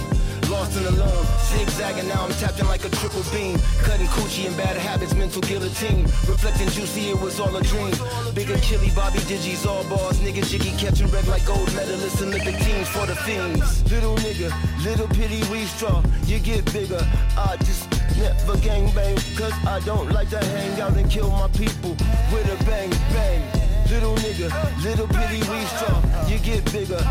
Lost 0.55 0.77
and 0.77 0.87
alone, 0.87 1.27
zigzagging 1.51 2.07
now 2.07 2.23
I'm 2.25 2.31
tapped 2.39 2.61
in 2.61 2.67
like 2.69 2.85
a 2.85 2.89
triple 2.89 3.25
beam. 3.35 3.59
Cutting 3.83 4.07
coochie 4.07 4.47
and 4.47 4.57
bad 4.57 4.77
habits, 4.77 5.13
mental 5.13 5.43
guillotine. 5.43 6.05
Reflecting 6.31 6.69
juicy, 6.69 7.11
it 7.11 7.21
was 7.21 7.41
all 7.41 7.55
a 7.57 7.63
dream. 7.63 7.93
Bigger 8.35 8.57
killy, 8.59 8.91
Bobby 8.95 9.19
Digis, 9.27 9.67
all 9.67 9.83
bars. 9.91 10.19
Nigga 10.21 10.47
jiggy 10.49 10.71
catching 10.79 11.09
red 11.09 11.27
like 11.27 11.45
gold 11.45 11.69
medalists, 11.71 12.23
and 12.23 12.33
Olympic 12.33 12.57
teams 12.63 12.89
for 12.89 13.05
the 13.05 13.17
fiends. 13.27 13.83
Little 13.91 14.15
nigga, 14.19 14.49
little 14.85 15.09
pity 15.09 15.43
we 15.51 15.65
straw. 15.65 16.01
You 16.27 16.39
get 16.39 16.73
bigger, 16.73 17.03
I 17.37 17.57
just 17.67 17.91
never 18.17 18.57
gang 18.59 18.95
bang. 18.95 19.17
Cause 19.37 19.55
I 19.67 19.81
don't 19.85 20.13
like 20.13 20.31
to 20.31 20.39
hang 20.39 20.81
out 20.81 20.97
and 20.97 21.11
kill 21.11 21.31
my 21.31 21.49
people 21.49 21.97
with 22.31 22.47
a 22.47 22.65
bang 22.65 22.91
bang. 23.13 23.43
Little 23.91 24.15
nigga, 24.17 24.49
little 24.85 25.09
pity 25.09 25.41
we 25.51 25.61
straw. 25.75 25.99
You 26.29 26.39
get 26.39 26.65
bigger, 26.73 27.03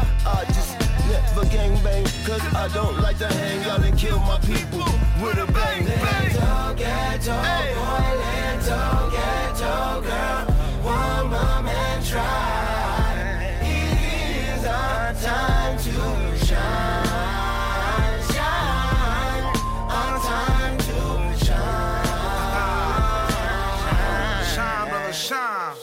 I 2.63 2.69
don't 2.69 2.97
like 3.01 3.17
to 3.17 3.27
hang 3.27 3.61
out 3.69 3.83
and 3.83 3.97
kill 3.99 4.17
my 4.19 4.39
people 4.39 4.87
with 5.21 5.37
a 5.37 5.45
bang 5.51 5.83
bang. 5.83 6.31
Ghetto, 6.31 6.73
ghetto, 6.77 7.33
hey. 7.43 7.75
boy, 7.75 8.15
ghetto, 8.23 9.11
ghetto 9.11 9.99
girl, 9.99 10.45
one 10.79 11.29
mom 11.29 11.67
and 11.67 12.05
try. 12.05 13.59
It 13.67 13.99
is 14.55 14.63
our 14.63 15.11
time 15.15 15.75
to 15.75 15.91
shine, 16.39 17.03
shine, 18.31 19.43
our 19.91 20.19
time 20.23 20.77
to 20.87 21.35
shine. 21.43 22.07
Shine, 24.55 24.87
brother, 24.89 25.11
shine. 25.11 25.75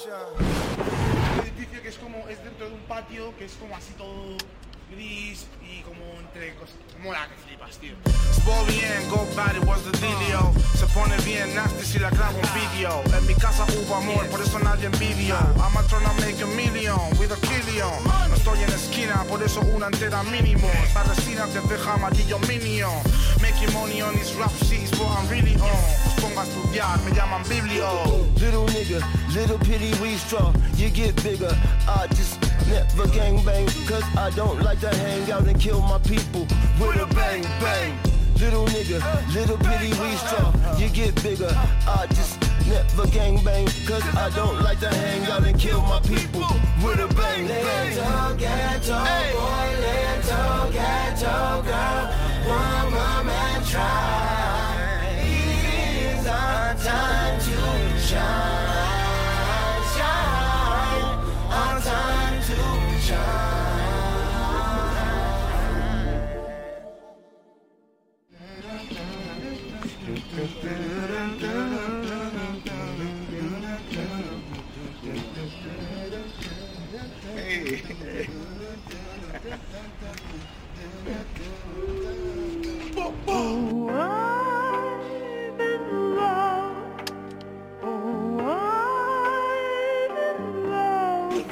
Un 1.36 1.44
edificio 1.44 1.82
que 1.82 1.88
es 1.90 1.98
como, 1.98 2.26
es 2.26 2.42
dentro 2.42 2.70
de 2.70 2.74
un 2.74 2.80
patio 2.88 3.36
que 3.36 3.44
es 3.44 3.52
como 3.60 3.76
así 3.76 3.92
todo 3.98 4.38
gris 4.90 5.46
y 5.62 5.82
como 5.82 6.04
entre 6.20 6.54
cosas. 6.54 6.76
Mola 7.02 7.26
que 7.28 7.34
flipas, 7.46 7.78
tío. 7.78 7.94
Sport 8.32 8.66
bien, 8.68 9.08
go 9.08 9.24
bad, 9.34 9.56
it 9.56 9.64
was 9.64 9.82
the 9.84 9.92
dealio. 9.98 10.52
Se 10.76 10.86
pone 10.86 11.16
bien 11.24 11.54
nasty 11.54 11.84
si 11.84 11.98
la 11.98 12.10
grabo 12.10 12.38
un 12.38 12.48
video. 12.52 13.02
En 13.16 13.26
mi 13.26 13.34
casa 13.34 13.64
hubo 13.64 13.94
amor, 13.96 14.26
por 14.28 14.40
eso 14.40 14.58
nadie 14.58 14.86
envidio. 14.86 15.36
I'm 15.56 15.76
a 15.76 15.82
trying 15.88 16.04
to 16.04 16.12
make 16.20 16.40
a 16.42 16.46
million 16.46 16.98
with 17.18 17.32
a 17.32 17.40
killion. 17.40 18.04
No 18.28 18.34
estoy 18.34 18.62
en 18.62 18.70
esquina, 18.70 19.24
por 19.28 19.42
eso 19.42 19.60
una 19.74 19.86
entera 19.86 20.22
mínimo. 20.24 20.68
Esta 20.84 21.04
resina 21.04 21.46
te 21.46 21.60
deja 21.60 21.94
amarillo 21.94 22.38
minion. 22.40 22.92
Making 23.40 23.72
money 23.72 24.02
on 24.02 24.14
these 24.14 24.34
rap 24.34 24.52
sheets, 24.64 24.90
but 24.90 25.08
I'm 25.08 25.26
really 25.28 25.54
on. 25.56 25.84
Os 26.06 26.14
pongo 26.20 26.40
a 26.40 26.44
estudiar, 26.44 27.00
me 27.04 27.12
llaman 27.12 27.42
biblio. 27.44 28.28
Little 28.38 28.66
nigga, 28.66 29.00
little 29.34 29.58
pity 29.58 29.92
we 30.02 30.16
straw. 30.16 30.52
You 30.76 30.90
get 30.90 31.16
bigger, 31.22 31.56
I 31.88 32.06
just 32.08 32.49
never 32.70 33.06
gang 33.08 33.44
bang. 33.44 33.66
Cause 33.86 34.04
I 34.16 34.30
don't 34.30 34.62
like 34.62 34.80
to 34.80 34.88
hang 34.88 35.30
out 35.30 35.46
and 35.46 35.58
kill 35.60 35.82
my 35.82 35.98
people 35.98 36.46
with 36.78 36.96
a 36.96 37.06
bang 37.14 37.42
bang. 37.60 37.98
Little 38.40 38.66
nigga, 38.66 38.98
little 39.34 39.58
pity 39.58 39.90
we 40.00 40.16
straw. 40.16 40.52
You 40.78 40.88
get 40.88 41.22
bigger, 41.22 41.52
I 41.86 42.06
just 42.08 42.40
never 42.66 43.06
gang 43.08 43.42
bang. 43.44 43.66
Cause 43.86 44.06
I 44.16 44.30
don't 44.34 44.62
like 44.62 44.80
to 44.80 44.88
hang 44.88 45.30
out 45.30 45.44
and 45.44 45.58
kill 45.58 45.82
my 45.82 46.00
people 46.00 46.46
with 46.82 47.00
a 47.00 47.08
bang 47.14 47.46
bang. 47.46 47.96
Little 47.96 48.36
ghetto 48.36 48.98
boy, 49.34 49.68
little 49.86 50.70
ghetto 50.72 51.62
girl, 51.68 52.06
one 52.48 53.00
try. 53.64 55.16
It 55.18 56.18
is 56.18 56.26
our 56.26 56.74
time 56.74 57.38
to 57.40 57.98
shine. 57.98 58.59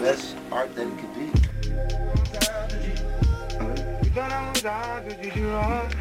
best 0.09 0.37
art 0.51 0.75
that 0.75 0.87
it 0.87 0.97
could 1.01 1.15
be. 1.15 1.27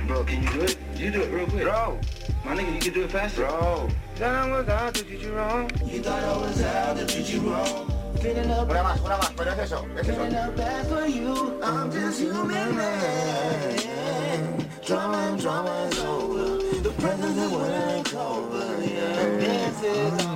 Bro, 0.08 0.24
can 0.24 0.44
you 0.44 0.50
do 0.50 0.62
it? 0.62 0.78
You 0.96 1.12
do 1.12 1.22
it 1.24 1.30
real 1.30 1.46
quick. 1.48 1.64
Bro. 1.64 2.00
My 2.46 2.56
nigga, 2.56 2.74
you 2.76 2.80
can 2.80 2.94
do 2.94 3.04
it 3.04 3.12
faster. 3.12 3.46
Bro. 3.46 3.90
you 3.90 4.16
thought 4.16 4.36
I 4.36 4.50
was 4.50 4.70
out 4.70 4.94
to 4.96 5.04
treat 5.04 5.20
you 5.20 5.34
wrong. 5.36 5.70
You 5.86 6.02
thought 6.02 6.24
I 6.24 6.38
was 6.38 6.62
out 6.64 6.98
to 6.98 7.06
treat 7.06 7.34
you 7.34 7.42
wrong. 7.50 7.92
Una 8.24 8.84
más, 8.84 9.00
una 9.02 9.18
más, 9.18 9.32
pero. 9.36 9.52
I'm 11.64 11.92
just 11.92 12.22
human 12.22 12.76
man. 12.78 13.76
Drama 14.86 15.18
and 15.18 15.42
drama 15.42 15.90
is 15.92 16.00
over. 16.00 16.58
The 16.82 16.92
present 17.02 17.38
is 17.38 17.52
what 17.52 17.72
I'm 17.72 18.18
over. 18.18 18.84
Yeah, 18.86 19.38
dances 19.42 20.27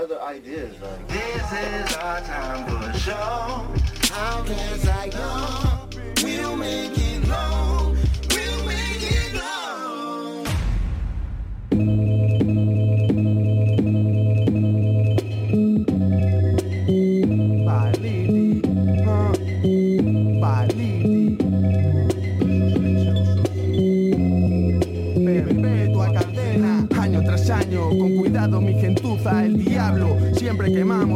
other 0.00 0.20
ideas. 0.22 0.74
Like 0.80 1.08
This 1.08 1.52
is 1.52 1.96
our 1.96 2.20
time 2.22 2.64
for 2.66 2.98
show. 2.98 3.66
How 4.14 4.42
can 4.44 4.88
I 4.88 5.08
go? 5.10 6.24
We'll 6.24 6.56
make 6.56 6.96
it 6.96 7.24
glow. 7.24 7.79
Siempre 30.50 30.72
quemamos 30.72 31.09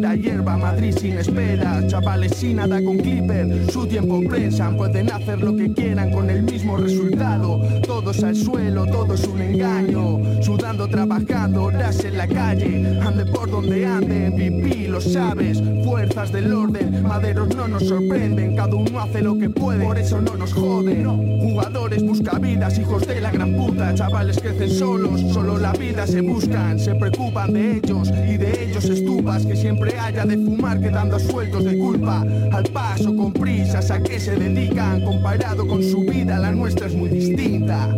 hierba, 0.00 0.56
Madrid 0.56 0.94
sin 0.98 1.18
espera. 1.18 1.86
Chavales 1.86 2.32
sin 2.36 2.56
nada 2.56 2.82
con 2.82 2.98
clipper, 2.98 3.70
su 3.70 3.86
tiempo 3.86 4.20
prensan, 4.28 4.76
pueden 4.76 5.10
hacer 5.10 5.40
lo 5.40 5.54
que 5.56 5.72
quieran 5.72 6.10
con 6.10 6.28
el 6.30 6.42
mismo 6.42 6.76
resultado. 6.76 7.60
Todos 7.86 8.22
al 8.22 8.34
suelo, 8.34 8.86
todo 8.86 9.14
es 9.14 9.26
un 9.26 9.40
engaño. 9.40 10.42
Sudando, 10.42 10.88
trabajando, 10.88 11.64
horas 11.64 12.04
en 12.04 12.18
la 12.18 12.26
calle, 12.26 13.00
ande 13.00 13.26
por 13.26 13.50
donde 13.50 13.86
ande, 13.86 14.32
pipí, 14.32 14.86
lo 14.86 15.00
sabes. 15.00 15.62
Fuerzas 15.84 16.32
del 16.32 16.52
orden, 16.52 17.02
maderos 17.02 17.54
no 17.54 17.68
nos 17.68 17.86
sorprenden, 17.86 18.56
cada 18.56 18.74
uno 18.74 19.00
hace 19.00 19.22
lo 19.22 19.38
que 19.38 19.50
puede, 19.50 19.84
por 19.84 19.98
eso 19.98 20.20
no 20.20 20.36
nos 20.36 20.52
joden. 20.52 21.04
Jugadores 21.40 22.02
buscavidas, 22.02 22.78
hijos 22.78 23.06
de 23.06 23.20
la 23.20 23.30
gran 23.30 23.54
puta, 23.54 23.94
chavales 23.94 24.40
crecen 24.40 24.70
solos, 24.70 25.20
solo 25.32 25.58
la 25.58 25.72
vida 25.72 26.06
se 26.06 26.20
buscan, 26.20 26.78
se 26.78 26.94
preocupan 26.94 27.52
de 27.52 27.76
ellos 27.76 28.08
y 28.08 28.36
de 28.36 28.64
ellos 28.64 28.84
estupas, 28.86 29.46
que 29.46 29.56
siempre 29.56 29.83
haya 29.92 30.24
de 30.24 30.36
fumar 30.36 30.80
quedando 30.80 31.18
sueltos 31.18 31.64
de 31.64 31.78
culpa. 31.78 32.24
Al 32.52 32.64
paso, 32.64 33.14
con 33.14 33.32
prisas, 33.32 33.90
a 33.90 34.02
qué 34.02 34.18
se 34.18 34.36
dedican, 34.36 35.02
comparado 35.04 35.66
con 35.66 35.82
su 35.82 36.00
vida, 36.00 36.38
la 36.38 36.52
nuestra 36.52 36.86
es 36.86 36.94
muy 36.94 37.08
distinta. 37.08 37.94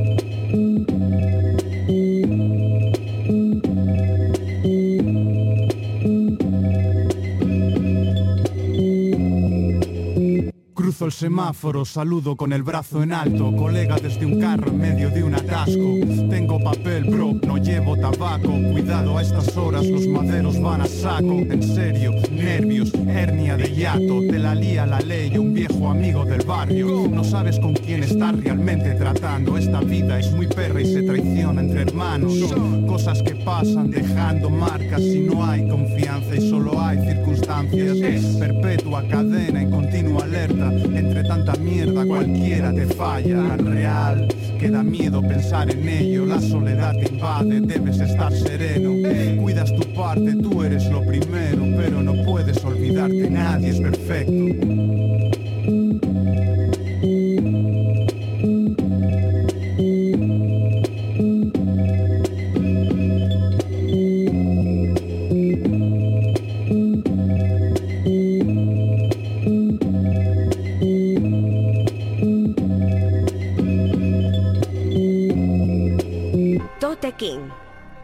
Cruzo 10.97 11.05
el 11.05 11.13
semáforo, 11.13 11.85
saludo 11.85 12.37
con 12.37 12.55
el 12.55 12.63
brazo 12.63 13.03
en 13.03 13.13
alto, 13.13 13.55
colega 13.55 13.97
desde 13.97 14.25
un 14.25 14.41
carro 14.41 14.69
en 14.69 14.79
medio 14.79 15.11
de 15.11 15.23
un 15.23 15.35
atasco. 15.35 15.95
Tengo 16.31 16.59
papel, 16.59 17.05
bro, 17.05 17.35
no 17.47 17.59
llevo 17.59 17.99
tabaco. 17.99 18.49
Cuidado 18.73 19.19
a 19.19 19.21
estas 19.21 19.55
horas, 19.59 19.87
los 19.87 20.07
maderos 20.07 20.59
van 20.59 20.81
a 20.81 20.87
saco. 20.87 21.41
En 21.51 21.63
serio, 21.63 22.13
nervios, 22.31 22.95
hernia 22.95 23.59
de 23.59 23.75
hiato. 23.75 24.23
Te 24.27 24.39
la 24.39 24.55
lía 24.55 24.87
la 24.87 25.01
ley, 25.01 25.37
un 25.37 25.53
viejo 25.53 25.91
amigo 25.91 26.25
del 26.25 26.47
barrio. 26.47 27.07
No 27.11 27.23
sabes 27.25 27.61
con 27.61 27.75
quién 27.75 28.03
estás 28.03 28.35
realmente 28.41 28.95
tratando. 28.95 29.59
Esta 29.59 29.81
vida 29.81 30.19
es 30.19 30.33
muy 30.33 30.47
perra 30.47 30.81
y 30.81 30.87
se 30.87 31.03
traiciona 31.03 31.61
entre 31.61 31.83
hermanos. 31.83 32.39
Son 32.49 32.87
cosas 32.87 33.23
que 33.23 33.35
pasan 33.35 33.91
dejando 33.91 34.49
marcas 34.49 35.03
si 35.03 35.21
no 35.21 35.45
hay 35.45 35.69
confianza 35.69 36.37
y 36.37 36.49
solo 36.49 36.81
hay 36.81 36.97
circunstancias. 37.63 38.37
Perpetua 38.37 39.03
cadena 39.09 39.63
en 39.63 39.71
continua 39.71 40.25
alerta. 40.25 40.73
Entre 40.73 41.25
tanta 41.25 41.55
mierda 41.57 42.05
cualquiera 42.07 42.73
te 42.73 42.87
falla. 42.87 43.49
Tan 43.49 43.67
real 43.67 44.29
que 44.59 44.71
da 44.71 44.83
miedo 44.83 45.21
pensar 45.23 45.71
en 45.71 45.89
ello. 45.89 46.27
La 46.27 46.41
soledad 46.41 46.93
te 46.93 47.13
invade, 47.13 47.61
debes 47.61 48.01
estar 48.01 48.33
sereno. 48.33 48.93
Cuidas 49.41 49.75
tu 49.75 49.83
parte, 49.95 50.35
tú 50.43 50.63
eres 50.63 50.87
lo 50.91 51.05
primero. 51.05 51.63
Pero 51.77 52.03
no 52.03 52.25
puedes 52.25 52.63
olvidarte, 52.65 53.31
nadie 53.31 53.71
es 53.71 53.81
perfecto. 53.81 55.16
Tote 77.07 77.17
King 77.17 77.51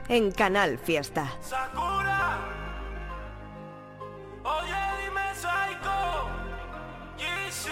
en 0.08 0.30
Canal 0.30 0.78
Fiesta. 0.78 1.32
Oye, 4.44 4.80
dime 5.02 5.34
Psycho, 5.34 6.28
Yeezy. 7.18 7.70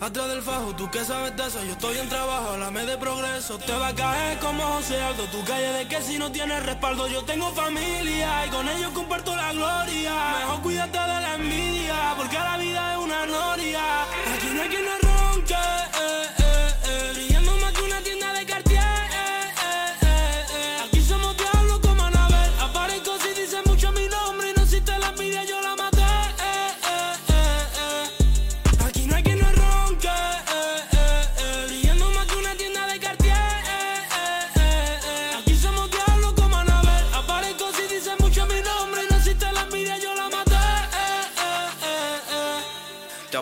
Atrás 0.00 0.28
del 0.28 0.42
fajo, 0.42 0.74
tú 0.74 0.90
que 0.90 1.04
sabes 1.04 1.36
de 1.36 1.46
eso, 1.46 1.62
yo 1.64 1.72
estoy 1.72 1.98
en 1.98 2.08
trabajo, 2.08 2.50
háblame 2.54 2.86
de 2.86 2.98
progreso. 2.98 3.58
Te 3.58 3.72
va 3.72 3.88
a 3.88 3.94
caer 3.94 4.38
como 4.40 4.64
José 4.64 5.00
Aldo, 5.00 5.24
tu 5.26 5.44
calle 5.44 5.72
de 5.72 5.86
que 5.86 6.00
si 6.02 6.18
no 6.18 6.32
tienes 6.32 6.64
respaldo, 6.66 7.06
yo 7.06 7.24
tengo 7.24 7.52
familia 7.52 8.46
y 8.46 8.50
con 8.50 8.68
ellos 8.68 8.90
comparto 8.92 9.36
la 9.36 9.52
gloria. 9.52 10.12
Mejor 10.40 10.62
cuídate 10.62 10.98
de 10.98 11.06
la 11.06 11.34
envidia, 11.36 12.14
porque 12.16 12.36
la 12.36 12.56
vida 12.56 12.94
es 12.94 12.98
una 12.98 13.26
gloria. 13.26 14.02
Aquí 14.34 14.48
no 14.52 14.62
hay 14.62 14.68
quien 14.68 14.84
nos 14.84 15.11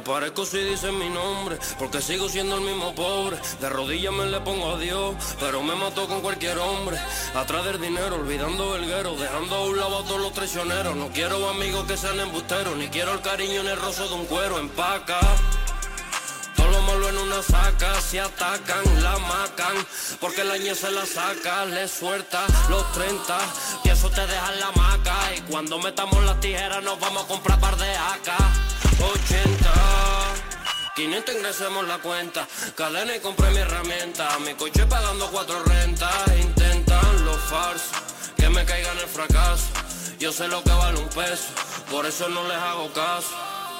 aparezco 0.00 0.44
si 0.44 0.58
dicen 0.58 0.98
mi 0.98 1.08
nombre, 1.08 1.58
porque 1.78 2.00
sigo 2.00 2.28
siendo 2.28 2.56
el 2.56 2.62
mismo 2.62 2.94
pobre. 2.94 3.38
De 3.60 3.68
rodillas 3.68 4.12
me 4.12 4.26
le 4.26 4.40
pongo 4.40 4.74
a 4.74 4.78
Dios, 4.78 5.14
pero 5.38 5.62
me 5.62 5.74
mató 5.74 6.08
con 6.08 6.20
cualquier 6.20 6.58
hombre. 6.58 6.98
Atrás 7.34 7.64
del 7.64 7.80
dinero, 7.80 8.16
olvidando 8.16 8.70
verguero, 8.72 9.16
dejando 9.16 9.54
a 9.54 9.64
un 9.66 9.76
lado 9.76 9.98
a 9.98 10.04
todos 10.04 10.20
los 10.20 10.32
traicioneros. 10.32 10.96
No 10.96 11.08
quiero 11.08 11.48
amigos 11.48 11.84
que 11.86 11.96
sean 11.96 12.18
embusteros, 12.18 12.76
ni 12.76 12.88
quiero 12.88 13.12
el 13.12 13.20
cariño 13.20 13.60
en 13.60 13.68
el 13.68 13.80
roso 13.80 14.08
de 14.08 14.14
un 14.14 14.26
cuero. 14.26 14.58
Empaca. 14.58 15.20
Todo 16.56 16.68
lo 16.70 16.82
malo 16.82 17.08
en 17.08 17.18
una 17.18 17.42
saca, 17.42 18.00
si 18.00 18.18
atacan, 18.18 19.02
la 19.02 19.16
macan, 19.18 19.74
porque 20.20 20.44
la 20.44 20.58
ñe 20.58 20.74
se 20.74 20.90
la 20.90 21.06
saca, 21.06 21.64
le 21.64 21.88
suelta 21.88 22.44
los 22.68 22.92
30, 22.92 23.38
y 23.84 23.88
eso 23.88 24.10
te 24.10 24.26
deja 24.26 24.52
en 24.52 24.60
la 24.60 24.70
maca, 24.72 25.34
y 25.36 25.40
cuando 25.42 25.78
metamos 25.78 26.22
las 26.24 26.38
tijeras 26.40 26.82
nos 26.82 27.00
vamos 27.00 27.24
a 27.24 27.28
comprar 27.28 27.58
par 27.60 27.76
de 27.78 27.90
AK, 27.90 28.28
80, 29.00 29.59
500 31.00 31.34
ingresemos 31.34 31.88
la 31.88 31.96
cuenta, 31.96 32.46
cadena 32.76 33.16
y 33.16 33.20
compré 33.20 33.48
mi 33.52 33.56
herramienta, 33.56 34.38
mi 34.40 34.52
coche 34.52 34.84
pagando 34.84 35.30
cuatro 35.30 35.62
rentas, 35.64 36.12
intentan 36.38 37.24
los 37.24 37.38
falsos, 37.44 37.96
que 38.36 38.50
me 38.50 38.66
caigan 38.66 38.98
el 38.98 39.06
fracaso, 39.06 39.64
yo 40.18 40.30
sé 40.30 40.46
lo 40.48 40.62
que 40.62 40.70
vale 40.70 41.00
un 41.00 41.08
peso, 41.08 41.46
por 41.90 42.04
eso 42.04 42.28
no 42.28 42.46
les 42.46 42.58
hago 42.58 42.92
caso. 42.92 43.30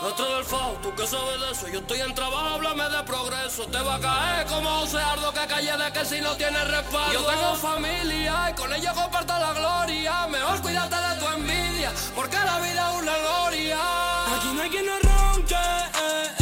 Otro 0.02 0.34
del 0.34 0.44
FAO, 0.46 0.78
tú 0.82 0.94
que 0.94 1.06
sabes 1.06 1.40
de 1.40 1.50
eso, 1.50 1.68
yo 1.68 1.80
estoy 1.80 2.00
en 2.00 2.14
trabajo, 2.14 2.54
háblame 2.54 2.88
de 2.88 3.02
progreso. 3.02 3.66
Te 3.66 3.82
va 3.82 3.96
a 3.96 4.00
caer 4.00 4.46
como 4.46 4.70
José 4.80 4.96
Ardo 4.96 5.30
que 5.30 5.46
calle 5.46 5.76
de 5.76 5.92
que 5.92 6.04
si 6.06 6.22
no 6.22 6.34
tienes 6.36 6.68
respaldo. 6.68 7.12
Yo 7.12 7.26
tengo 7.26 7.54
familia 7.56 8.48
y 8.50 8.54
con 8.54 8.72
ellos 8.72 8.94
comparto 8.94 9.38
la 9.38 9.52
gloria. 9.52 10.26
Mejor 10.28 10.62
cuídate 10.62 10.96
de 10.96 11.20
tu 11.20 11.28
envidia, 11.28 11.92
porque 12.14 12.36
la 12.38 12.60
vida 12.60 12.90
es 12.90 13.02
una 13.02 13.18
gloria. 13.18 13.78
Aquí 14.36 14.48
no 14.54 14.62
hay 14.62 14.70
quien 14.70 14.88
eh, 14.88 14.90
eh, 15.50 16.30
eh, 16.38 16.39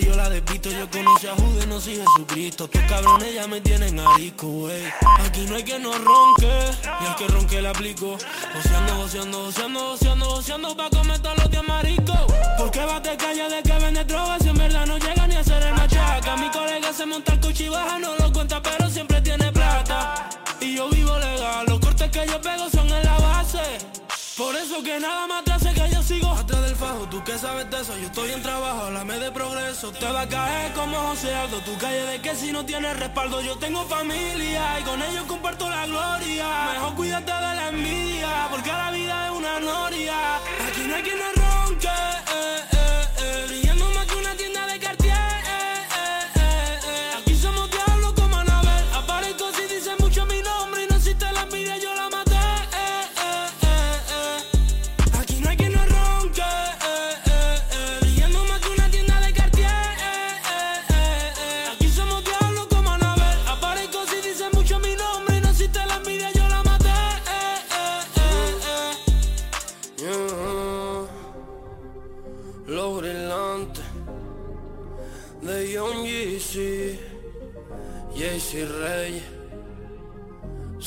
yo 0.00 0.14
la 0.16 0.28
despisto 0.28 0.70
Yo 0.70 0.88
conocí 0.90 1.26
a 1.26 1.34
Judas, 1.34 1.66
no 1.66 1.80
soy 1.80 1.96
Jesucristo. 1.96 2.68
Tus 2.68 2.80
cabrones 2.82 3.34
ya 3.34 3.46
me 3.46 3.60
tienen 3.60 3.98
arico, 3.98 4.46
wey. 4.46 4.84
Aquí 5.26 5.46
no 5.48 5.56
hay 5.56 5.64
que 5.64 5.78
no 5.78 5.92
ronque 5.92 6.52
Y 7.00 7.06
el 7.06 7.14
que 7.16 7.28
ronque 7.28 7.62
le 7.62 7.68
aplico. 7.68 8.16
Oceando, 8.58 9.00
oceando, 9.00 9.44
oceando, 9.46 9.92
oceando, 9.92 10.28
oceando 10.30 10.76
Pa' 10.76 10.90
comer 10.90 11.20
todos 11.20 11.38
los 11.38 11.50
días 11.50 11.64
marico 11.66 12.14
¿Por 12.58 12.70
qué 12.70 12.84
bate 12.84 13.16
calla 13.16 13.48
de 13.48 13.62
que 13.62 13.72
vende 13.72 14.04
droga 14.04 14.38
Si 14.38 14.48
en 14.48 14.56
verdad 14.56 14.86
no 14.86 14.98
llega 14.98 15.26
ni 15.26 15.36
a 15.36 15.44
ser 15.44 15.62
el 15.62 15.74
machaca 15.74 16.36
Mi 16.36 16.48
colega 16.50 16.92
se 16.92 17.06
monta 17.06 17.32
el 17.32 17.40
coche 17.40 17.64
y 17.64 17.68
baja 17.68 17.98
No 17.98 18.16
lo 18.16 18.32
cuenta 18.32 18.62
pero 18.62 18.88
siempre 18.90 19.20
tiene 19.20 19.52
plata. 19.52 20.28
Y 20.60 20.76
yo 20.76 20.88
vivo 20.88 21.18
legal 21.18 21.66
Los 21.66 21.80
cortes 21.80 22.10
que 22.10 22.26
yo 22.26 22.40
pego 22.40 22.68
son 22.70 22.88
en 22.88 23.04
la 23.04 23.18
base 23.18 23.93
por 24.36 24.56
eso 24.56 24.82
que 24.82 24.98
nada 24.98 25.26
más 25.26 25.44
te 25.44 25.52
hace 25.52 25.72
que 25.72 25.90
yo 25.90 26.02
sigo. 26.02 26.28
Atrás 26.28 26.62
del 26.62 26.76
fajo, 26.76 27.06
tú 27.08 27.22
que 27.24 27.38
sabes 27.38 27.70
de 27.70 27.80
eso 27.80 27.96
Yo 27.98 28.06
estoy 28.06 28.30
en 28.32 28.42
trabajo, 28.42 28.84
háblame 28.84 29.18
de 29.18 29.30
progreso. 29.30 29.92
Te 29.92 30.06
va 30.06 30.22
a 30.22 30.28
caer 30.28 30.72
como 30.72 30.96
José 30.96 31.34
Aldo 31.34 31.58
Tu 31.60 31.76
calle 31.78 32.04
de 32.06 32.20
que 32.20 32.34
si 32.34 32.52
no 32.52 32.64
tienes 32.64 32.98
respaldo. 32.98 33.40
Yo 33.40 33.56
tengo 33.58 33.84
familia 33.84 34.80
y 34.80 34.82
con 34.82 35.02
ellos 35.02 35.24
comparto 35.26 35.68
la 35.68 35.86
gloria. 35.86 36.46
Mejor 36.72 36.94
cuídate 36.94 37.32
de 37.32 37.40
la 37.40 37.68
envidia 37.68 38.48
Porque 38.50 38.70
la 38.70 38.90
vida 38.90 39.26
es 39.26 39.32
una 39.32 39.60
noria. 39.60 40.36
Aquí 40.66 40.82
no 40.86 40.94
hay 40.94 41.02
quien 41.02 41.18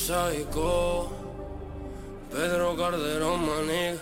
Psycho, 0.08 1.10
Pedro 2.32 2.74
Calderón, 2.74 3.46
maniga. 3.46 3.98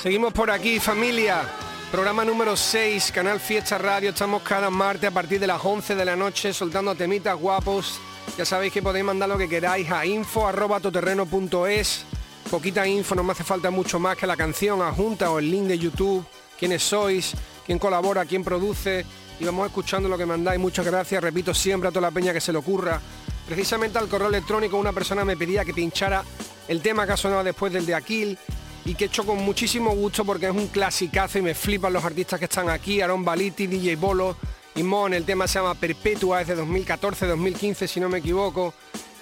Seguimos 0.00 0.32
por 0.32 0.52
aquí, 0.52 0.78
familia. 0.78 1.42
Programa 1.90 2.24
número 2.24 2.56
6, 2.56 3.10
Canal 3.10 3.40
Fiesta 3.40 3.78
Radio. 3.78 4.10
Estamos 4.10 4.42
cada 4.42 4.70
martes 4.70 5.10
a 5.10 5.12
partir 5.12 5.40
de 5.40 5.48
las 5.48 5.64
11 5.64 5.96
de 5.96 6.04
la 6.04 6.14
noche 6.14 6.52
soltando 6.52 6.94
temitas 6.94 7.36
guapos. 7.36 7.98
Ya 8.38 8.44
sabéis 8.44 8.72
que 8.72 8.80
podéis 8.80 9.04
mandar 9.04 9.28
lo 9.28 9.36
que 9.36 9.48
queráis 9.48 9.90
a 9.90 10.06
info.toterreno.es. 10.06 12.06
Poquita 12.50 12.86
info, 12.86 13.16
no 13.16 13.24
me 13.24 13.32
hace 13.32 13.42
falta 13.42 13.70
mucho 13.70 13.98
más 13.98 14.16
que 14.16 14.26
la 14.26 14.36
canción 14.36 14.80
adjunta 14.80 15.30
o 15.30 15.40
el 15.40 15.50
link 15.50 15.64
de 15.64 15.78
YouTube. 15.78 16.24
Quiénes 16.56 16.82
sois, 16.82 17.34
quién 17.66 17.78
colabora, 17.78 18.24
quién 18.24 18.44
produce. 18.44 19.04
Y 19.40 19.44
vamos 19.44 19.66
escuchando 19.66 20.08
lo 20.08 20.16
que 20.16 20.26
mandáis. 20.26 20.60
Muchas 20.60 20.86
gracias, 20.86 21.22
repito 21.22 21.52
siempre 21.52 21.88
a 21.88 21.90
toda 21.90 22.02
la 22.02 22.12
peña 22.12 22.32
que 22.32 22.40
se 22.40 22.52
le 22.52 22.58
ocurra. 22.58 23.00
Precisamente 23.46 23.98
al 23.98 24.08
correo 24.08 24.28
electrónico 24.28 24.76
una 24.76 24.92
persona 24.92 25.24
me 25.24 25.36
pedía 25.36 25.64
que 25.64 25.74
pinchara 25.74 26.22
el 26.68 26.80
tema 26.80 27.04
que 27.04 27.12
ha 27.12 27.16
sonado 27.16 27.42
después 27.42 27.72
del 27.72 27.84
de 27.84 27.94
Aquil 27.94 28.38
y 28.84 28.94
que 28.94 29.04
he 29.04 29.06
hecho 29.08 29.26
con 29.26 29.38
muchísimo 29.38 29.94
gusto 29.94 30.24
porque 30.24 30.46
es 30.46 30.52
un 30.52 30.68
clasicazo 30.68 31.38
y 31.38 31.42
me 31.42 31.54
flipan 31.54 31.92
los 31.92 32.04
artistas 32.04 32.38
que 32.38 32.44
están 32.44 32.70
aquí, 32.70 33.00
Aaron 33.00 33.24
Baliti, 33.24 33.66
DJ 33.66 33.96
Bolo 33.96 34.36
y 34.76 34.82
Mon, 34.84 35.14
el 35.14 35.24
tema 35.24 35.48
se 35.48 35.58
llama 35.58 35.74
Perpetua, 35.74 36.42
es 36.42 36.48
de 36.48 36.56
2014-2015 36.58 37.86
si 37.86 37.98
no 37.98 38.08
me 38.08 38.18
equivoco. 38.18 38.72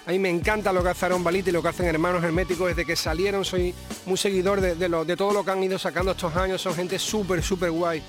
A 0.07 0.11
mí 0.11 0.19
me 0.19 0.29
encanta 0.29 0.71
lo 0.71 0.83
que 0.83 0.91
hace 0.91 1.07
Aaron 1.07 1.25
Baliti 1.25 1.49
y 1.49 1.53
lo 1.53 1.63
que 1.63 1.69
hacen 1.69 1.87
Hermanos 1.87 2.23
Herméticos 2.23 2.69
desde 2.69 2.85
que 2.85 2.95
salieron, 2.95 3.43
soy 3.43 3.75
muy 4.05 4.19
seguidor 4.19 4.61
de, 4.61 5.17
todo 5.17 5.33
lo 5.33 5.43
que 5.43 5.51
han 5.51 5.63
ido 5.63 5.79
sacando 5.79 6.11
estos 6.11 6.37
años, 6.37 6.61
son 6.61 6.75
gente 6.75 6.99
súper, 6.99 7.43
súper 7.43 7.71
guay. 7.71 8.03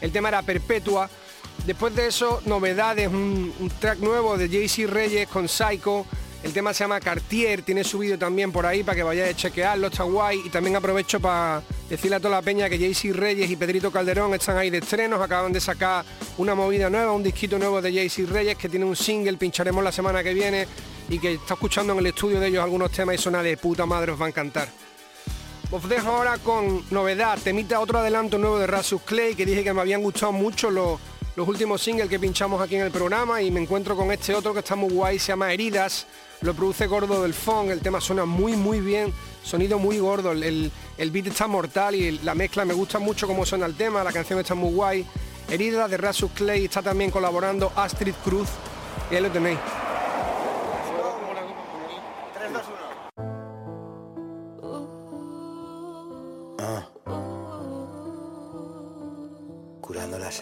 El 0.00 0.10
tema 0.10 0.28
era 0.28 0.40
Perpetua. 0.40 1.08
Después 1.66 1.94
de 1.94 2.06
eso, 2.06 2.40
novedades, 2.46 3.08
un, 3.08 3.52
un 3.60 3.70
track 3.78 3.98
nuevo 3.98 4.38
de 4.38 4.48
JC 4.48 4.88
Reyes 4.88 5.28
con 5.28 5.46
Psycho. 5.46 6.06
El 6.42 6.52
tema 6.52 6.72
se 6.72 6.84
llama 6.84 7.00
Cartier, 7.00 7.62
tiene 7.62 7.84
su 7.84 7.98
vídeo 7.98 8.18
también 8.18 8.50
por 8.50 8.66
ahí 8.66 8.82
para 8.82 8.96
que 8.96 9.02
vayáis 9.02 9.34
a 9.34 9.36
chequearlo, 9.36 9.88
está 9.88 10.02
guay. 10.04 10.42
Y 10.46 10.50
también 10.50 10.76
aprovecho 10.76 11.20
para 11.20 11.62
decirle 11.90 12.16
a 12.16 12.20
toda 12.20 12.36
la 12.36 12.42
peña 12.42 12.70
que 12.70 12.78
JC 12.78 13.14
Reyes 13.14 13.50
y 13.50 13.56
Pedrito 13.56 13.90
Calderón 13.90 14.32
están 14.32 14.56
ahí 14.56 14.70
de 14.70 14.78
estrenos, 14.78 15.20
acaban 15.20 15.52
de 15.52 15.60
sacar 15.60 16.04
una 16.38 16.54
movida 16.54 16.88
nueva, 16.88 17.12
un 17.12 17.22
disquito 17.22 17.58
nuevo 17.58 17.82
de 17.82 17.92
JC 17.92 18.26
Reyes 18.28 18.56
que 18.56 18.70
tiene 18.70 18.86
un 18.86 18.96
single, 18.96 19.36
pincharemos 19.36 19.84
la 19.84 19.92
semana 19.92 20.22
que 20.22 20.32
viene 20.32 20.66
y 21.08 21.18
que 21.18 21.34
está 21.34 21.54
escuchando 21.54 21.92
en 21.92 21.98
el 22.00 22.06
estudio 22.06 22.40
de 22.40 22.48
ellos 22.48 22.62
algunos 22.62 22.90
temas 22.90 23.14
y 23.16 23.18
suena 23.18 23.42
de 23.42 23.56
puta 23.56 23.86
madre, 23.86 24.12
os 24.12 24.20
va 24.20 24.26
a 24.26 24.28
encantar. 24.28 24.68
Os 25.70 25.88
dejo 25.88 26.08
ahora 26.08 26.38
con 26.38 26.84
novedad, 26.90 27.38
temita 27.42 27.80
otro 27.80 27.98
adelanto 27.98 28.38
nuevo 28.38 28.58
de 28.58 28.66
Rasus 28.66 29.02
Clay, 29.02 29.34
que 29.34 29.44
dije 29.46 29.64
que 29.64 29.72
me 29.72 29.80
habían 29.80 30.02
gustado 30.02 30.30
mucho 30.32 30.70
los, 30.70 31.00
los 31.36 31.48
últimos 31.48 31.82
singles 31.82 32.08
que 32.08 32.18
pinchamos 32.18 32.60
aquí 32.62 32.76
en 32.76 32.82
el 32.82 32.90
programa 32.90 33.42
y 33.42 33.50
me 33.50 33.60
encuentro 33.60 33.96
con 33.96 34.12
este 34.12 34.34
otro 34.34 34.52
que 34.52 34.60
está 34.60 34.76
muy 34.76 34.90
guay, 34.90 35.18
se 35.18 35.28
llama 35.28 35.52
Heridas, 35.52 36.06
lo 36.42 36.54
produce 36.54 36.86
Gordo 36.86 37.22
del 37.22 37.34
Funk, 37.34 37.70
el 37.70 37.80
tema 37.80 38.00
suena 38.00 38.24
muy 38.24 38.52
muy 38.56 38.80
bien, 38.80 39.12
sonido 39.42 39.78
muy 39.78 39.98
gordo, 39.98 40.32
el, 40.32 40.70
el- 40.98 41.10
beat 41.10 41.26
está 41.28 41.46
mortal 41.46 41.94
y 41.94 42.18
la 42.18 42.34
mezcla 42.34 42.64
me 42.64 42.74
gusta 42.74 42.98
mucho 42.98 43.26
cómo 43.26 43.44
suena 43.44 43.66
el 43.66 43.74
tema, 43.74 44.04
la 44.04 44.12
canción 44.12 44.38
está 44.38 44.54
muy 44.54 44.72
guay. 44.72 45.06
Heridas 45.50 45.90
de 45.90 45.96
Rasus 45.96 46.30
Clay, 46.32 46.66
está 46.66 46.82
también 46.82 47.10
colaborando 47.10 47.72
Astrid 47.76 48.14
Cruz 48.24 48.48
y 49.10 49.16
ahí 49.16 49.22
lo 49.22 49.30
tenéis. 49.30 49.58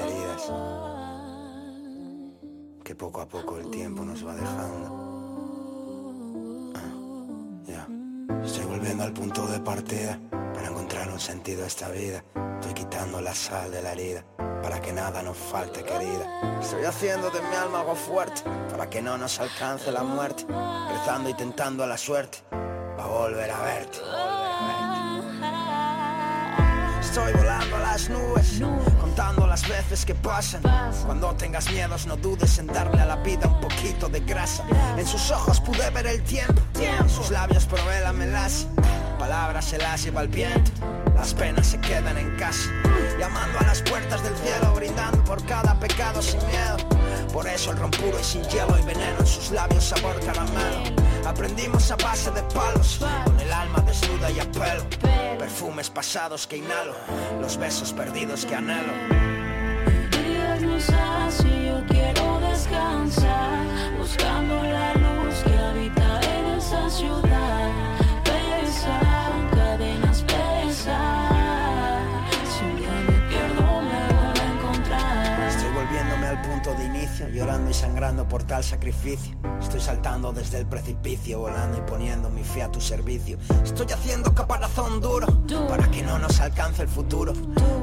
Heridas 0.00 0.52
que 2.84 2.94
poco 2.94 3.20
a 3.20 3.26
poco 3.26 3.58
el 3.58 3.70
tiempo 3.70 4.04
nos 4.04 4.26
va 4.26 4.34
dejando. 4.34 5.02
Ah. 6.76 7.86
Estoy 8.44 8.64
volviendo 8.64 9.04
al 9.04 9.12
punto 9.12 9.46
de 9.46 9.60
partida 9.60 10.18
para 10.30 10.68
encontrar 10.68 11.08
un 11.10 11.20
sentido 11.20 11.64
a 11.64 11.66
esta 11.66 11.88
vida. 11.90 12.24
Estoy 12.60 12.74
quitando 12.74 13.20
la 13.20 13.34
sal 13.34 13.70
de 13.70 13.82
la 13.82 13.92
herida 13.92 14.24
para 14.62 14.80
que 14.80 14.92
nada 14.92 15.22
nos 15.22 15.36
falte 15.36 15.82
querida. 15.82 16.58
Estoy 16.60 16.84
haciendo 16.84 17.30
de 17.30 17.40
mi 17.40 17.54
alma 17.54 17.80
algo 17.80 17.94
fuerte 17.94 18.42
para 18.70 18.90
que 18.90 19.00
no 19.00 19.16
nos 19.18 19.38
alcance 19.40 19.92
la 19.92 20.02
muerte. 20.02 20.44
Rezando 20.90 21.30
y 21.30 21.34
tentando 21.34 21.84
a 21.84 21.86
la 21.86 21.96
suerte 21.96 22.38
para 22.96 23.06
volver 23.08 23.50
a 23.50 23.62
verte. 23.62 23.98
Estoy 27.00 27.32
volando 27.32 27.76
a 27.76 27.80
las 27.80 28.08
nubes, 28.08 28.60
las 29.52 29.68
veces 29.68 30.06
que 30.06 30.14
pasan. 30.14 30.62
Cuando 31.04 31.34
tengas 31.34 31.70
miedos, 31.70 32.06
no 32.06 32.16
dudes 32.16 32.58
en 32.58 32.68
darle 32.68 33.02
a 33.02 33.04
la 33.04 33.16
vida 33.16 33.46
un 33.48 33.60
poquito 33.60 34.08
de 34.08 34.20
grasa. 34.20 34.64
En 34.96 35.06
sus 35.06 35.30
ojos 35.30 35.60
pude 35.60 35.90
ver 35.90 36.06
el 36.06 36.22
tiempo, 36.22 36.62
en 36.80 37.06
sus 37.10 37.30
labios 37.30 37.66
probé 37.66 38.00
la 38.00 38.14
melaza. 38.14 38.66
Palabras 39.18 39.66
se 39.66 39.76
las 39.76 40.02
lleva 40.04 40.22
el 40.22 40.28
viento, 40.28 40.70
las 41.14 41.34
penas 41.34 41.66
se 41.66 41.78
quedan 41.82 42.16
en 42.16 42.34
casa. 42.38 42.70
Llamando 43.18 43.58
a 43.58 43.64
las 43.64 43.82
puertas 43.82 44.22
del 44.22 44.34
cielo, 44.38 44.72
brindando 44.74 45.22
por 45.22 45.44
cada 45.44 45.78
pecado 45.78 46.22
sin 46.22 46.40
miedo. 46.46 46.78
Por 47.30 47.46
eso 47.46 47.72
el 47.72 47.76
ron 47.76 47.90
puro 47.90 48.18
y 48.18 48.24
sin 48.24 48.42
hielo 48.44 48.78
y 48.78 48.82
veneno 48.86 49.18
en 49.20 49.26
sus 49.26 49.50
labios 49.50 49.84
sabor 49.84 50.18
caramelo. 50.24 50.96
Aprendimos 51.26 51.90
a 51.90 51.96
base 51.96 52.30
de 52.30 52.42
palos, 52.54 53.00
con 53.26 53.38
el 53.38 53.52
alma 53.52 53.80
desnuda 53.80 54.30
y 54.30 54.40
a 54.40 54.50
pelo. 54.50 54.84
Perfumes 55.38 55.90
pasados 55.90 56.46
que 56.46 56.56
inhalo, 56.56 56.94
los 57.38 57.58
besos 57.58 57.92
perdidos 57.92 58.46
que 58.46 58.54
anhelo. 58.54 59.21
Ciudad. 66.92 67.91
Llorando 77.42 77.70
y 77.72 77.74
sangrando 77.74 78.28
por 78.28 78.44
tal 78.44 78.62
sacrificio. 78.62 79.34
Estoy 79.60 79.80
saltando 79.80 80.32
desde 80.32 80.58
el 80.58 80.66
precipicio, 80.66 81.40
volando 81.40 81.76
y 81.76 81.80
poniendo 81.80 82.30
mi 82.30 82.44
fe 82.44 82.62
a 82.62 82.70
tu 82.70 82.80
servicio. 82.80 83.36
Estoy 83.64 83.86
haciendo 83.92 84.32
caparazón 84.32 85.00
duro 85.00 85.26
para 85.68 85.90
que 85.90 86.02
no 86.02 86.20
nos 86.20 86.40
alcance 86.40 86.82
el 86.82 86.88
futuro. 86.88 87.32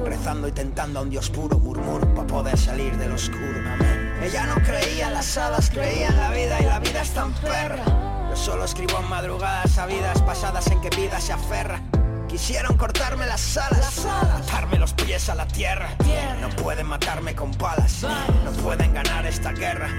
Rezando 0.05 0.47
y 0.47 0.53
tentando 0.53 0.99
a 0.99 1.01
un 1.01 1.09
Dios 1.09 1.29
puro, 1.29 1.59
murmuro 1.59 2.07
para 2.13 2.27
poder 2.27 2.57
salir 2.57 2.95
del 2.97 3.11
oscuro. 3.11 3.59
Amén. 3.73 4.13
Ella 4.23 4.45
no 4.45 4.55
creía 4.63 5.07
en 5.07 5.13
las 5.13 5.37
hadas, 5.37 5.69
creía 5.69 6.07
en 6.07 6.15
la 6.15 6.31
vida 6.31 6.61
y 6.61 6.63
la 6.63 6.79
vida 6.79 7.01
es 7.01 7.13
tan 7.13 7.33
perra. 7.33 7.83
Yo 8.29 8.37
solo 8.37 8.63
escribo 8.63 8.97
en 8.99 9.09
madrugadas 9.09 9.77
a 9.77 9.85
vidas 9.87 10.21
pasadas 10.21 10.67
en 10.67 10.79
que 10.79 10.89
vida 10.89 11.19
se 11.19 11.33
aferra. 11.33 11.81
Quisieron 12.29 12.77
cortarme 12.77 13.25
las 13.25 13.57
alas, 13.57 14.05
atarme 14.05 14.77
los 14.77 14.93
pies 14.93 15.29
a 15.29 15.35
la 15.35 15.47
tierra. 15.47 15.89
No 16.39 16.49
pueden 16.49 16.85
matarme 16.85 17.35
con 17.35 17.51
balas, 17.57 18.05
no 18.45 18.51
pueden 18.61 18.93
ganar 18.93 19.25
esta 19.25 19.51
guerra. 19.51 19.89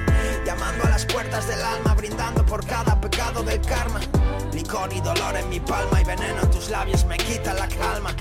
Llamando 0.46 0.84
a 0.84 0.90
las 0.90 1.04
puertas 1.06 1.48
del 1.48 1.60
alma, 1.60 1.94
brindando 1.94 2.46
por 2.46 2.64
cada 2.64 3.00
pecado 3.00 3.42
del 3.42 3.60
karma. 3.60 4.00
Licor 4.52 4.92
y 4.92 5.00
dolor 5.00 5.36
en 5.36 5.48
mi 5.48 5.58
palma 5.58 6.00
y 6.00 6.04
veneno 6.04 6.40
en 6.42 6.50
tus 6.50 6.70
labios 6.70 7.04
me 7.04 7.16
quitan 7.16 7.56
la 7.56 7.66
calma. 7.66 8.14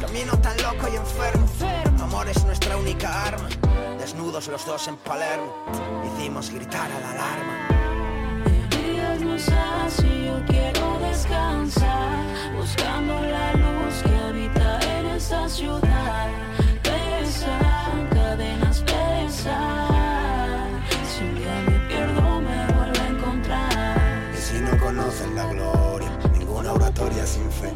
Camino 0.00 0.38
tan 0.38 0.56
loco 0.62 0.88
y 0.92 0.96
enfermo, 0.96 1.46
amor 2.02 2.28
es 2.28 2.44
nuestra 2.44 2.76
única 2.76 3.24
arma. 3.24 3.48
Desnudos 3.98 4.46
los 4.46 4.64
dos 4.64 4.86
en 4.86 4.96
Palermo, 4.96 5.52
hicimos 6.06 6.50
gritar 6.50 6.88
a 6.90 7.00
la 7.00 7.10
alarma. 7.10 7.68
días 8.70 9.20
no 9.20 9.34
así, 9.84 10.26
yo 10.26 10.44
quiero 10.46 10.85
descansar, 11.16 12.26
buscando 12.54 13.14
la 13.22 13.54
luz 13.54 14.02
que 14.04 14.14
habita 14.16 14.78
en 14.98 15.06
esta 15.06 15.48
ciudad. 15.48 16.28
Pesan, 16.82 18.06
cadenas 18.10 18.82
pesan, 18.82 20.82
si 21.08 21.24
un 21.24 21.34
día 21.36 21.54
me 21.68 21.78
pierdo 21.88 22.40
me 22.40 22.66
vuelvo 22.74 23.00
a 23.02 23.08
encontrar. 23.08 24.30
Y 24.34 24.36
si 24.36 24.60
no 24.60 24.76
conocen 24.78 25.34
la 25.34 25.46
gloria, 25.46 26.10
ninguna 26.38 26.74
oratoria 26.74 27.24
sin 27.24 27.50
fe. 27.50 27.72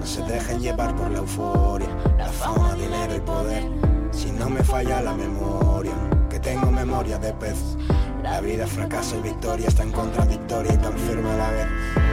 No 0.00 0.04
se 0.04 0.22
dejen 0.22 0.60
llevar 0.60 0.96
por 0.96 1.12
la 1.12 1.18
euforia, 1.18 1.88
la 2.18 2.26
fama, 2.26 2.74
dinero 2.74 3.14
y 3.14 3.20
poder. 3.20 3.62
Si 4.10 4.32
no 4.32 4.50
me 4.50 4.64
falla 4.64 5.00
la 5.00 5.14
memoria, 5.14 5.94
que 6.28 6.40
tengo 6.40 6.72
memoria 6.72 7.18
de 7.18 7.32
pez. 7.34 7.76
La 8.24 8.40
vida, 8.40 8.66
fracaso 8.66 9.16
y 9.16 9.20
victoria 9.22 9.68
es 9.68 9.76
tan 9.76 9.92
contradictoria 9.92 10.74
y 10.74 10.78
tan 10.78 10.98
firme 10.98 11.30
a 11.30 11.36
la 11.36 11.50
vez. 11.50 12.09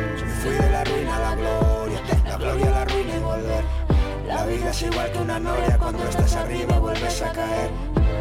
Yo 0.47 0.53
me 0.53 0.57
fui 0.57 0.65
de 0.65 0.71
la 0.71 0.83
ruina 0.83 1.19
la 1.19 1.35
gloria, 1.35 2.01
la 2.25 2.37
gloria 2.37 2.71
la 2.71 2.85
ruina 2.85 3.15
y 3.15 3.19
volver. 3.19 3.65
La 4.25 4.45
vida 4.45 4.69
es 4.69 4.81
igual 4.81 5.11
que 5.11 5.19
una 5.19 5.39
noria, 5.39 5.77
cuando 5.77 6.03
estás 6.07 6.35
arriba 6.35 6.79
vuelves 6.79 7.21
a 7.21 7.31
caer. 7.31 7.69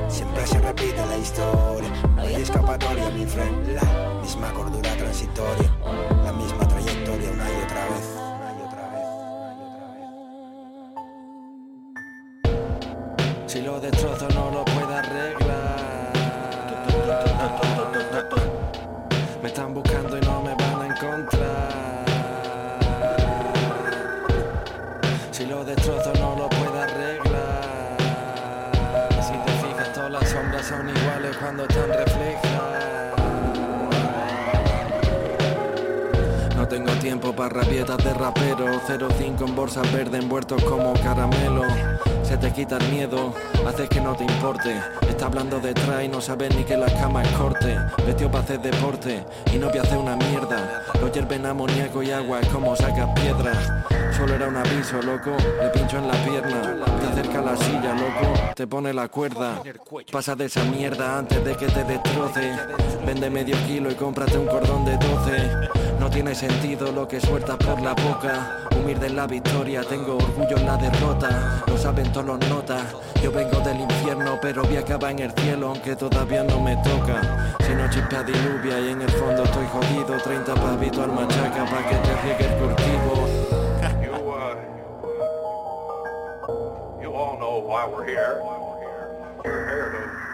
Siempre 0.09 0.47
se 0.47 0.61
repite 0.61 1.07
la 1.07 1.19
historia, 1.19 1.89
no 2.15 2.23
hay 2.23 2.35
escapatoria, 2.35 3.11
mi 3.11 3.27
friend. 3.27 3.69
La 3.69 4.21
misma 4.23 4.53
cordura 4.53 4.97
transitoria, 4.97 5.71
la 6.25 6.33
misma 6.33 6.67
trayectoria 6.67 7.31
una 7.31 7.49
y 7.49 7.63
otra 7.65 7.87
vez. 7.91 8.05
Si 13.47 13.63
lo 13.63 13.81
destrozo 13.81 14.29
no 14.31 14.51
lo 14.51 14.65
puedo 14.65 14.95
arreglar. 14.97 15.46
Para 37.37 37.51
rabietas 37.51 37.99
de 37.99 38.15
rapero 38.15 38.67
05 38.87 39.45
en 39.45 39.55
bolsa 39.55 39.83
verde 39.93 40.19
envueltos 40.19 40.63
como 40.65 40.95
caramelo. 40.95 41.65
Se 42.23 42.37
te 42.39 42.51
quita 42.53 42.79
el 42.79 42.91
miedo, 42.91 43.35
haces 43.67 43.89
que 43.89 44.01
no 44.01 44.17
te 44.17 44.25
importe. 44.25 44.81
Está 45.09 45.27
hablando 45.27 45.61
detrás 45.61 46.03
y 46.03 46.09
no 46.09 46.21
sabes 46.21 46.57
ni 46.57 46.65
que 46.65 46.77
la 46.77 46.87
cama 46.87 47.23
es 47.23 47.29
corte. 47.33 47.77
Vestido 48.07 48.31
para 48.31 48.45
hacer 48.45 48.61
deporte 48.61 49.25
y 49.53 49.59
no 49.59 49.69
voy 49.69 49.79
a 49.79 49.99
una 49.99 50.17
mierda. 50.17 50.83
Lo 51.01 51.13
hierven 51.13 51.45
amoníaco 51.45 52.03
y 52.03 52.11
agua 52.11 52.41
es 52.41 52.49
como 52.49 52.75
sacas 52.75 53.09
piedras 53.21 53.71
Solo 54.17 54.35
era 54.35 54.49
un 54.49 54.57
aviso, 54.57 55.03
loco, 55.03 55.37
le 55.61 55.69
pincho 55.69 55.99
en 55.99 56.09
la 56.09 56.15
pierna. 56.25 56.87
Te 57.01 57.07
acerca 57.07 57.41
a 57.41 57.43
la 57.43 57.57
silla, 57.57 57.95
loco, 57.95 58.55
te 58.55 58.67
pone 58.67 58.95
la 58.95 59.09
cuerda. 59.09 59.63
Pasa 60.11 60.35
de 60.35 60.47
esa 60.47 60.65
mierda 60.65 61.19
antes 61.19 61.45
de 61.45 61.55
que 61.55 61.67
te 61.67 61.85
destroce. 61.85 62.51
Vende 63.05 63.29
medio 63.29 63.57
kilo 63.67 63.91
y 63.91 63.95
cómprate 63.95 64.39
un 64.39 64.47
cordón 64.47 64.87
de 64.87 64.97
12 64.97 65.87
no 66.07 66.13
tiene 66.13 66.37
sentido 66.37 66.93
lo 66.93 67.09
que 67.09 67.21
sueltas 67.37 67.57
por 67.67 67.81
la 67.83 67.93
boca. 67.93 68.67
Humilde 68.77 69.09
en 69.09 69.17
la 69.17 69.27
victoria, 69.27 69.83
tengo 69.83 70.17
orgullo 70.17 70.57
en 70.57 70.67
la 70.67 70.77
derrota. 70.77 71.63
Lo 71.67 71.77
saben 71.77 72.11
todos 72.11 72.27
los 72.27 72.49
notas. 72.49 72.83
Yo 73.23 73.31
vengo 73.31 73.61
del 73.61 73.81
infierno, 73.81 74.39
pero 74.41 74.63
voy 74.63 74.77
a 74.77 74.81
acabar 74.81 75.11
en 75.11 75.19
el 75.19 75.33
cielo, 75.33 75.69
aunque 75.69 75.97
todavía 75.97 76.43
no 76.45 76.61
me 76.61 76.77
toca. 76.77 77.55
Si 77.61 77.75
no 77.75 77.91
chispea 77.91 78.23
diluvia 78.23 78.81
y 78.81 78.89
en 78.91 79.03
el 79.03 79.11
fondo 79.11 79.45
estoy 79.45 79.67
jodido. 79.67 80.19
30 80.19 80.55
pavitos 80.55 80.99
al 80.99 81.13
machaca 81.13 81.65
pa' 81.67 81.89
que 81.89 81.97
te 81.97 82.17
riegue 82.23 82.47
el 82.47 82.59
cultivo. 82.59 83.29
You 87.03 87.13
all 87.13 87.37
know 87.39 87.59
why 87.61 87.87
we're 87.87 88.07
here. 88.07 88.41
We're 89.45 89.69
here 89.69 89.91
to 89.93 90.27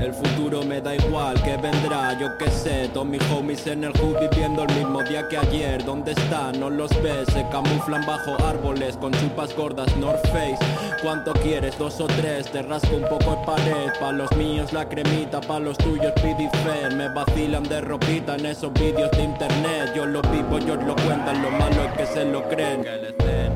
El 0.00 0.14
futuro 0.14 0.64
me 0.64 0.80
da 0.80 0.96
igual 0.96 1.39
vendrá, 1.60 2.18
yo 2.18 2.36
qué 2.38 2.50
sé 2.50 2.88
Todos 2.92 3.06
mis 3.06 3.22
homies 3.30 3.66
en 3.66 3.84
el 3.84 3.92
hood 3.92 4.16
viviendo 4.30 4.64
el 4.64 4.74
mismo 4.74 5.02
día 5.02 5.28
que 5.28 5.36
ayer 5.36 5.84
¿Dónde 5.84 6.12
están? 6.12 6.58
No 6.58 6.70
los 6.70 6.90
ves, 7.02 7.26
se 7.32 7.46
camuflan 7.50 8.04
bajo 8.06 8.36
árboles 8.44 8.96
Con 8.96 9.12
chupas 9.12 9.54
gordas 9.54 9.94
North 9.96 10.26
Face 10.28 10.58
¿Cuánto 11.02 11.32
quieres? 11.34 11.78
Dos 11.78 12.00
o 12.00 12.06
tres, 12.06 12.50
te 12.50 12.62
rasco 12.62 12.96
un 12.96 13.02
poco 13.02 13.36
de 13.36 13.46
pared 13.46 13.92
Pa' 14.00 14.12
los 14.12 14.30
míos 14.36 14.72
la 14.72 14.88
cremita, 14.88 15.40
pa' 15.40 15.60
los 15.60 15.76
tuyos 15.78 16.12
pidifer 16.12 16.94
Me 16.94 17.08
vacilan 17.08 17.64
de 17.64 17.80
ropita 17.80 18.36
en 18.36 18.46
esos 18.46 18.72
vídeos 18.74 19.10
de 19.12 19.22
internet 19.22 19.92
Yo 19.94 20.06
lo 20.06 20.22
vivo, 20.22 20.58
ellos 20.58 20.78
lo 20.84 20.94
cuentan, 20.96 21.42
lo 21.42 21.50
malo 21.50 21.84
es 21.84 21.92
que 21.98 22.06
se 22.06 22.24
lo 22.24 22.48
creen 22.48 22.86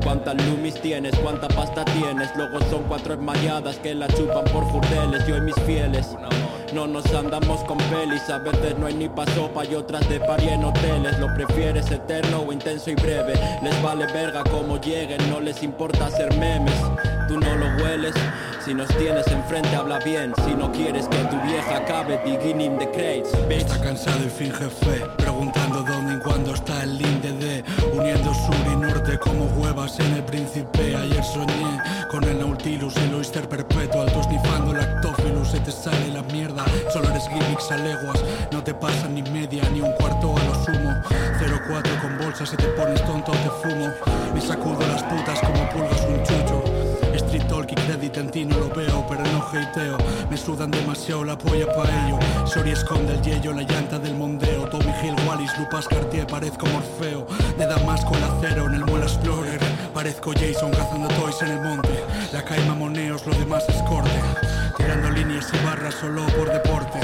¿Cuántas 0.03 0.35
lumis 0.45 0.75
tienes? 0.81 1.15
¿Cuánta 1.19 1.47
pasta 1.47 1.83
tienes? 1.85 2.29
Luego 2.35 2.59
son 2.69 2.83
cuatro 2.83 3.15
esmalladas 3.15 3.77
que 3.77 3.95
la 3.95 4.07
chupan 4.07 4.43
por 4.45 4.63
jurdeles 4.65 5.25
Yo 5.27 5.37
y 5.37 5.41
mis 5.41 5.55
fieles 5.65 6.15
no 6.75 6.85
nos 6.87 7.05
andamos 7.13 7.63
con 7.63 7.77
pelis, 7.77 8.29
a 8.29 8.37
veces 8.37 8.77
no 8.77 8.87
hay 8.87 8.93
ni 8.93 9.07
pa' 9.07 9.25
sopa 9.27 9.63
y 9.63 9.75
otras 9.75 10.07
de 10.09 10.19
pari 10.19 10.49
en 10.49 10.65
hoteles. 10.65 11.17
Lo 11.19 11.33
prefieres 11.33 11.89
eterno 11.89 12.41
o 12.41 12.51
intenso 12.51 12.91
y 12.91 12.95
breve. 12.95 13.33
Les 13.63 13.81
vale 13.81 14.05
verga 14.07 14.43
como 14.43 14.77
lleguen, 14.77 15.29
no 15.29 15.39
les 15.39 15.63
importa 15.63 16.07
hacer 16.07 16.37
memes. 16.37 16.75
Tú 17.29 17.39
no 17.39 17.55
lo 17.55 17.65
hueles, 17.81 18.13
si 18.65 18.73
nos 18.73 18.89
tienes 18.97 19.25
enfrente 19.27 19.73
habla 19.73 19.99
bien. 19.99 20.33
Si 20.45 20.53
no 20.53 20.69
quieres 20.71 21.07
que 21.07 21.17
tu 21.17 21.39
vieja 21.41 21.77
acabe 21.77 22.19
beginning 22.25 22.77
the 22.77 22.91
crates 22.91 23.33
Está 23.49 23.81
cansado 23.81 24.25
y 24.25 24.29
finge 24.29 24.69
fe, 24.69 25.01
preguntando 25.17 25.81
dónde 25.81 26.15
y 26.15 26.19
cuándo 26.19 26.53
está 26.53 26.83
el 26.83 26.97
linde 26.97 27.31
de 27.31 27.63
Uniendo 27.93 28.33
sur 28.33 28.55
y 28.71 28.75
norte 28.75 29.17
como 29.17 29.45
huevas 29.59 29.97
en 29.99 30.13
el 30.13 30.23
príncipe. 30.23 30.95
Ayer 30.95 31.23
soñé 31.23 31.79
con 32.11 32.23
el 32.25 32.39
Nautilus, 32.39 32.95
el 32.97 33.15
oyster 33.15 33.47
perpetuo 33.47 34.01
Alto 34.01 34.21
Gimmicks 37.29 37.71
a 37.71 37.77
leguas, 37.77 38.23
no 38.51 38.63
te 38.63 38.73
pasa 38.73 39.07
ni 39.07 39.21
media 39.23 39.63
ni 39.71 39.81
un 39.81 39.91
cuarto 39.93 40.35
a 40.35 40.43
lo 40.43 40.55
sumo. 40.63 40.93
04 41.67 42.01
con 42.01 42.17
bolsas, 42.17 42.49
si 42.49 42.57
te 42.57 42.67
pones 42.69 43.03
tonto 43.05 43.31
te 43.31 43.49
fumo. 43.61 43.89
Y 44.35 44.41
sacudo 44.41 44.85
las 44.87 45.03
putas 45.03 45.39
como 45.41 45.69
pulgas 45.69 46.01
un 46.07 46.23
chucho. 46.23 46.63
Street 47.15 47.47
talk 47.47 47.71
y 47.71 47.75
credit 47.75 48.17
en 48.17 48.29
ti 48.29 48.45
no 48.45 48.57
lo 48.57 48.69
veo, 48.69 49.05
pero 49.07 49.23
no 49.23 49.45
hateo. 49.47 49.97
Me 50.29 50.37
sudan 50.37 50.69
demasiado 50.71 51.23
la 51.23 51.37
polla 51.37 51.65
pa' 51.67 51.83
ello. 52.05 52.19
Sori 52.45 52.71
esconde 52.71 53.13
el 53.13 53.21
hielo, 53.21 53.53
la 53.53 53.61
llanta 53.63 53.97
del 53.99 54.15
mondeo. 54.15 54.67
Tommy 54.69 54.93
Hill, 55.01 55.15
Wallis, 55.27 55.57
Lupas, 55.57 55.87
Cartier, 55.87 56.27
parezco 56.27 56.65
Morfeo. 56.67 57.25
De 57.57 57.65
Damasco 57.65 58.15
el 58.15 58.23
acero 58.23 58.65
en 58.65 58.75
el 58.75 58.85
Muela 58.85 59.05
Explorer. 59.05 59.59
Parezco 59.93 60.33
Jason 60.33 60.71
cazando 60.71 61.07
toys 61.19 61.41
en 61.41 61.51
el 61.51 61.61
monte. 61.61 62.03
La 62.33 62.43
caima 62.43 62.75
moneos, 62.75 63.25
lo 63.25 63.33
demás 63.33 63.63
es 63.69 63.81
corte. 63.83 64.19
Tirando 64.77 65.09
líneas 65.11 65.47
y 65.53 65.65
barras 65.65 65.95
solo 65.95 66.25
por 66.37 66.51
deporte 66.51 66.99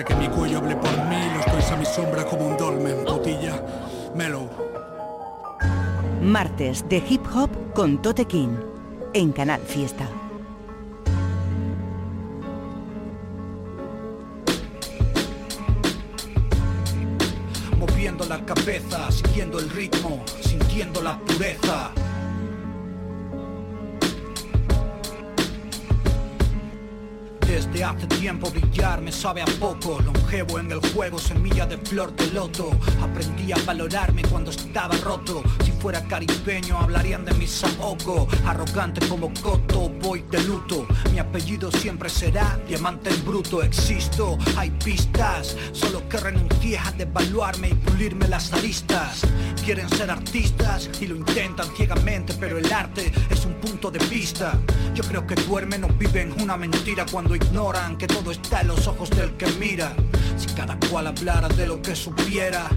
Hasta 0.00 0.14
que 0.14 0.18
mi 0.18 0.34
cuello 0.34 0.60
hable 0.60 0.76
por 0.76 1.04
mí 1.08 1.30
Los 1.34 1.44
toys 1.44 1.70
a 1.70 1.76
mi 1.76 1.84
sombra 1.84 2.24
como 2.24 2.46
un 2.46 2.56
dolmen 2.56 3.04
Putilla, 3.04 3.62
mellow 4.14 4.48
Martes 6.22 6.88
de 6.88 7.04
hip 7.06 7.20
hop 7.34 7.50
con 7.74 8.00
Tote 8.00 8.24
King 8.24 8.56
en 9.12 9.32
Canal 9.32 9.60
Fiesta. 9.60 10.08
moviendo 17.78 18.24
la 18.26 18.44
cabeza, 18.44 19.10
siguiendo 19.10 19.58
el 19.58 19.68
ritmo, 19.70 20.22
sintiendo 20.40 21.02
la 21.02 21.18
pureza. 21.18 21.92
Hace 27.82 28.06
tiempo 28.08 28.50
brillar 28.50 29.00
me 29.00 29.10
sabe 29.10 29.40
a 29.40 29.46
poco. 29.58 30.00
Longevo 30.00 30.58
en 30.58 30.70
el 30.70 30.80
juego, 30.92 31.18
semilla 31.18 31.64
de 31.64 31.78
flor 31.78 32.14
de 32.14 32.26
loto. 32.30 32.70
Aprendí 33.02 33.52
a 33.52 33.56
valorarme 33.64 34.22
cuando 34.22 34.50
estaba 34.50 34.94
roto 34.98 35.42
fuera 35.80 36.02
caribeño 36.02 36.78
hablarían 36.78 37.24
de 37.24 37.32
mi 37.34 37.46
saoco 37.46 38.28
Arrogante 38.44 39.06
como 39.08 39.32
Coto, 39.40 39.88
voy 40.00 40.22
de 40.30 40.42
luto. 40.42 40.86
Mi 41.10 41.18
apellido 41.18 41.70
siempre 41.72 42.10
será 42.10 42.58
diamante 42.68 43.08
en 43.08 43.24
bruto. 43.24 43.62
Existo, 43.62 44.36
hay 44.56 44.70
pistas 44.70 45.56
Solo 45.72 46.06
que 46.08 46.18
renuncié 46.18 46.78
a 46.78 46.92
devaluarme 46.92 47.70
y 47.70 47.74
pulirme 47.74 48.28
las 48.28 48.52
aristas. 48.52 49.22
Quieren 49.64 49.88
ser 49.90 50.10
artistas 50.10 50.90
y 51.00 51.06
lo 51.06 51.16
intentan 51.16 51.68
ciegamente 51.76 52.34
Pero 52.38 52.58
el 52.58 52.70
arte 52.72 53.10
es 53.30 53.46
un 53.46 53.54
punto 53.54 53.90
de 53.90 54.04
vista. 54.06 54.58
Yo 54.94 55.02
creo 55.04 55.26
que 55.26 55.34
duermen 55.34 55.84
o 55.84 55.88
viven 55.88 56.34
una 56.42 56.56
mentira 56.56 57.06
Cuando 57.10 57.34
ignoran 57.34 57.96
que 57.96 58.06
todo 58.06 58.30
está 58.30 58.60
en 58.60 58.68
los 58.68 58.86
ojos 58.86 59.08
del 59.10 59.32
que 59.36 59.46
mira. 59.58 59.94
Si 60.36 60.46
cada 60.54 60.78
cual 60.90 61.06
hablara 61.06 61.48
de 61.48 61.66
lo 61.66 61.80
que 61.80 61.96
supiera 61.96 62.68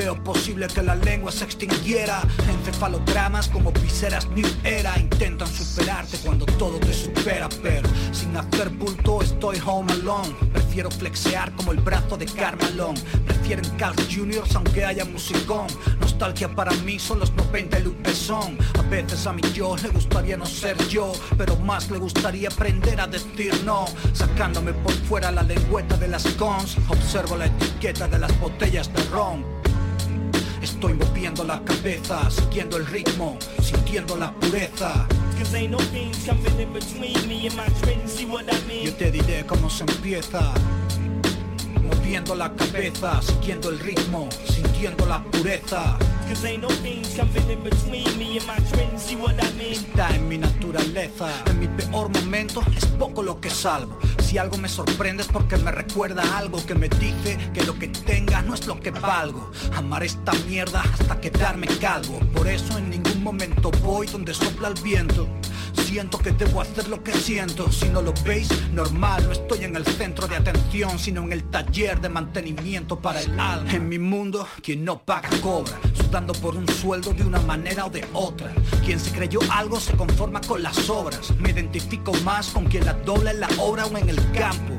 Veo 0.00 0.14
posible 0.24 0.66
que 0.66 0.82
la 0.82 0.94
lengua 0.94 1.30
se 1.30 1.44
extinguiera. 1.44 2.22
Encefalogramas 2.48 3.48
como 3.48 3.70
viseras 3.70 4.26
New 4.30 4.48
Era 4.64 4.98
Intentan 4.98 5.46
superarte 5.46 6.16
cuando 6.24 6.46
todo 6.46 6.78
te 6.80 6.94
supera 6.94 7.50
Pero 7.62 7.86
sin 8.10 8.34
hacer 8.34 8.70
bulto 8.70 9.20
estoy 9.20 9.60
home 9.62 9.92
alone. 9.92 10.34
Prefiero 10.54 10.90
flexear 10.90 11.54
como 11.54 11.72
el 11.72 11.80
brazo 11.80 12.16
de 12.16 12.24
Carmalón 12.24 12.94
Prefieren 13.26 13.68
Carl 13.76 13.94
Juniors 14.10 14.56
aunque 14.56 14.86
haya 14.86 15.04
musicón. 15.04 15.66
Nostalgia 16.00 16.48
para 16.48 16.72
mí 16.86 16.98
son 16.98 17.18
los 17.18 17.34
90 17.34 17.80
y 17.80 17.82
Lupezón 17.82 18.56
A 18.78 18.82
veces 18.88 19.26
a 19.26 19.34
mi 19.34 19.42
yo 19.52 19.76
le 19.76 19.90
gustaría 19.90 20.38
no 20.38 20.46
ser 20.46 20.78
yo 20.88 21.12
Pero 21.36 21.56
más 21.56 21.90
le 21.90 21.98
gustaría 21.98 22.48
aprender 22.48 22.98
a 23.02 23.06
decir 23.06 23.52
no. 23.66 23.84
Sacándome 24.14 24.72
por 24.72 24.94
fuera 24.94 25.30
la 25.30 25.42
lengüeta 25.42 25.98
de 25.98 26.08
las 26.08 26.26
cons. 26.38 26.78
Observo 26.88 27.36
la 27.36 27.44
etiqueta 27.44 28.08
de 28.08 28.18
las 28.18 28.40
botellas 28.40 28.90
de 28.94 29.04
ron 29.10 29.59
Estoy 30.62 30.94
moviendo 30.94 31.44
la 31.44 31.62
cabeza, 31.64 32.30
siguiendo 32.30 32.76
el 32.76 32.86
ritmo, 32.86 33.38
sintiendo 33.62 34.16
la 34.16 34.32
pureza. 34.32 35.06
Yo 38.84 38.94
te 38.94 39.10
diré 39.10 39.46
cómo 39.46 39.70
se 39.70 39.84
empieza. 39.84 40.52
Moviendo 41.82 42.34
la 42.34 42.54
cabeza, 42.54 43.20
siguiendo 43.22 43.70
el 43.70 43.78
ritmo, 43.78 44.28
sintiendo 44.46 45.06
la 45.06 45.22
pureza. 45.24 45.98
Cause 46.28 46.44
ain't 46.44 46.62
no 46.62 46.68
things 46.68 47.16
coming 47.16 47.50
in 47.50 47.60
between 47.64 48.06
me 48.16 48.38
and 48.38 48.46
my 48.46 48.54
dreams, 48.70 49.02
see 49.02 49.16
what 49.16 49.34
I 49.42 49.52
mean? 49.58 49.72
Está 49.72 50.14
en 50.14 50.28
mi 50.28 50.38
naturaleza. 50.38 51.28
En 51.46 51.58
mi 51.58 51.66
peor 51.66 52.08
momento 52.08 52.62
es 52.76 52.86
poco 52.86 53.24
lo 53.24 53.40
que 53.40 53.50
salvo. 53.50 53.98
Si 54.30 54.38
algo 54.38 54.58
me 54.58 54.68
sorprende 54.68 55.24
es 55.24 55.28
porque 55.28 55.56
me 55.56 55.72
recuerda 55.72 56.38
algo 56.38 56.64
que 56.64 56.76
me 56.76 56.88
dice 56.88 57.36
que 57.52 57.64
lo 57.64 57.76
que 57.76 57.88
tenga 57.88 58.40
no 58.42 58.54
es 58.54 58.64
lo 58.68 58.78
que 58.78 58.92
valgo. 58.92 59.50
Amar 59.74 60.04
esta 60.04 60.32
mierda 60.46 60.82
hasta 60.82 61.20
quedarme 61.20 61.66
calvo. 61.66 62.20
Por 62.32 62.46
eso 62.46 62.78
en 62.78 62.90
ningún 62.90 63.24
momento 63.24 63.72
voy 63.82 64.06
donde 64.06 64.32
sopla 64.32 64.68
el 64.68 64.80
viento. 64.84 65.26
Siento 65.72 66.18
que 66.18 66.30
debo 66.30 66.60
hacer 66.60 66.86
lo 66.86 67.02
que 67.02 67.12
siento. 67.12 67.72
Si 67.72 67.88
no 67.88 68.02
lo 68.02 68.14
veis, 68.24 68.48
normal, 68.70 69.24
no 69.26 69.32
estoy 69.32 69.64
en 69.64 69.74
el 69.74 69.84
centro 69.84 70.28
de 70.28 70.36
atención, 70.36 71.00
sino 71.00 71.24
en 71.24 71.32
el 71.32 71.50
taller 71.50 72.00
de 72.00 72.08
mantenimiento 72.08 73.00
para 73.00 73.20
el 73.20 73.30
alma. 73.40 73.72
En 73.72 73.88
mi 73.88 73.98
mundo, 73.98 74.46
quien 74.62 74.84
no 74.84 75.02
paga 75.02 75.28
cobra, 75.40 75.76
sudando 76.10 76.32
por 76.32 76.56
un 76.56 76.66
sueldo 76.66 77.12
de 77.12 77.22
una 77.22 77.38
manera 77.38 77.86
o 77.86 77.90
de 77.90 78.04
otra. 78.14 78.52
Quien 78.84 78.98
se 78.98 79.12
creyó 79.12 79.38
algo 79.48 79.78
se 79.78 79.92
conforma 79.92 80.40
con 80.40 80.60
las 80.60 80.90
obras. 80.90 81.30
Me 81.38 81.50
identifico 81.50 82.12
más 82.24 82.48
con 82.48 82.64
quien 82.64 82.84
la 82.84 82.94
dobla 82.94 83.30
en 83.30 83.38
la 83.38 83.48
obra 83.58 83.86
o 83.86 83.96
en 83.96 84.08
el 84.08 84.18
campo. 84.32 84.74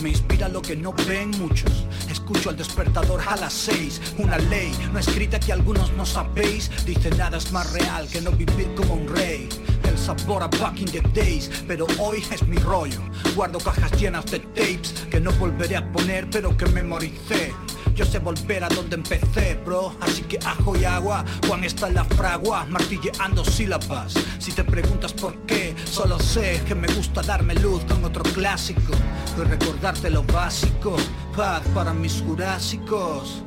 Me 0.00 0.10
inspira 0.10 0.48
lo 0.48 0.62
que 0.62 0.76
no 0.76 0.92
ven 1.08 1.32
muchos. 1.40 1.72
Escucho 2.08 2.50
al 2.50 2.56
despertador 2.56 3.20
a 3.26 3.34
las 3.34 3.52
seis. 3.52 4.00
Una 4.16 4.38
ley 4.38 4.72
no 4.92 5.00
escrita 5.00 5.40
que 5.40 5.52
algunos 5.52 5.92
no 5.94 6.06
sabéis. 6.06 6.70
Dice 6.84 7.10
nada 7.10 7.38
es 7.38 7.50
más 7.50 7.72
real 7.72 8.06
que 8.06 8.20
no 8.20 8.30
vivir 8.30 8.72
como 8.76 8.94
un 8.94 9.08
rey. 9.08 9.48
El 9.82 9.98
sabor 9.98 10.44
a 10.44 10.46
back 10.46 10.78
in 10.78 10.86
the 10.86 11.00
days, 11.20 11.50
pero 11.66 11.88
hoy 11.98 12.22
es 12.30 12.46
mi 12.46 12.58
rollo. 12.58 13.00
Guardo 13.34 13.58
cajas 13.58 13.90
llenas 14.00 14.26
de 14.26 14.38
tapes 14.38 14.94
que 15.10 15.18
no 15.18 15.32
volveré 15.32 15.78
a 15.78 15.92
poner, 15.92 16.30
pero 16.30 16.56
que 16.56 16.66
memoricé. 16.66 17.52
Yo 17.96 18.04
sé 18.04 18.18
volver 18.18 18.62
a 18.62 18.68
donde 18.68 18.96
empecé, 18.96 19.58
bro 19.64 19.96
Así 20.00 20.22
que 20.22 20.38
ajo 20.44 20.76
y 20.76 20.84
agua, 20.84 21.24
Juan 21.46 21.64
está 21.64 21.88
en 21.88 21.94
la 21.94 22.04
fragua 22.04 22.66
Martilleando 22.66 23.42
sílabas 23.42 24.12
Si 24.38 24.52
te 24.52 24.64
preguntas 24.64 25.14
por 25.14 25.34
qué, 25.46 25.74
solo 25.84 26.20
sé 26.20 26.62
Que 26.68 26.74
me 26.74 26.88
gusta 26.88 27.22
darme 27.22 27.54
luz 27.54 27.84
con 27.84 28.04
otro 28.04 28.22
clásico 28.22 28.92
Y 29.38 29.40
recordarte 29.44 30.10
lo 30.10 30.22
básico 30.24 30.96
Paz 31.34 31.62
para 31.74 31.94
mis 31.94 32.20
jurásicos 32.20 33.42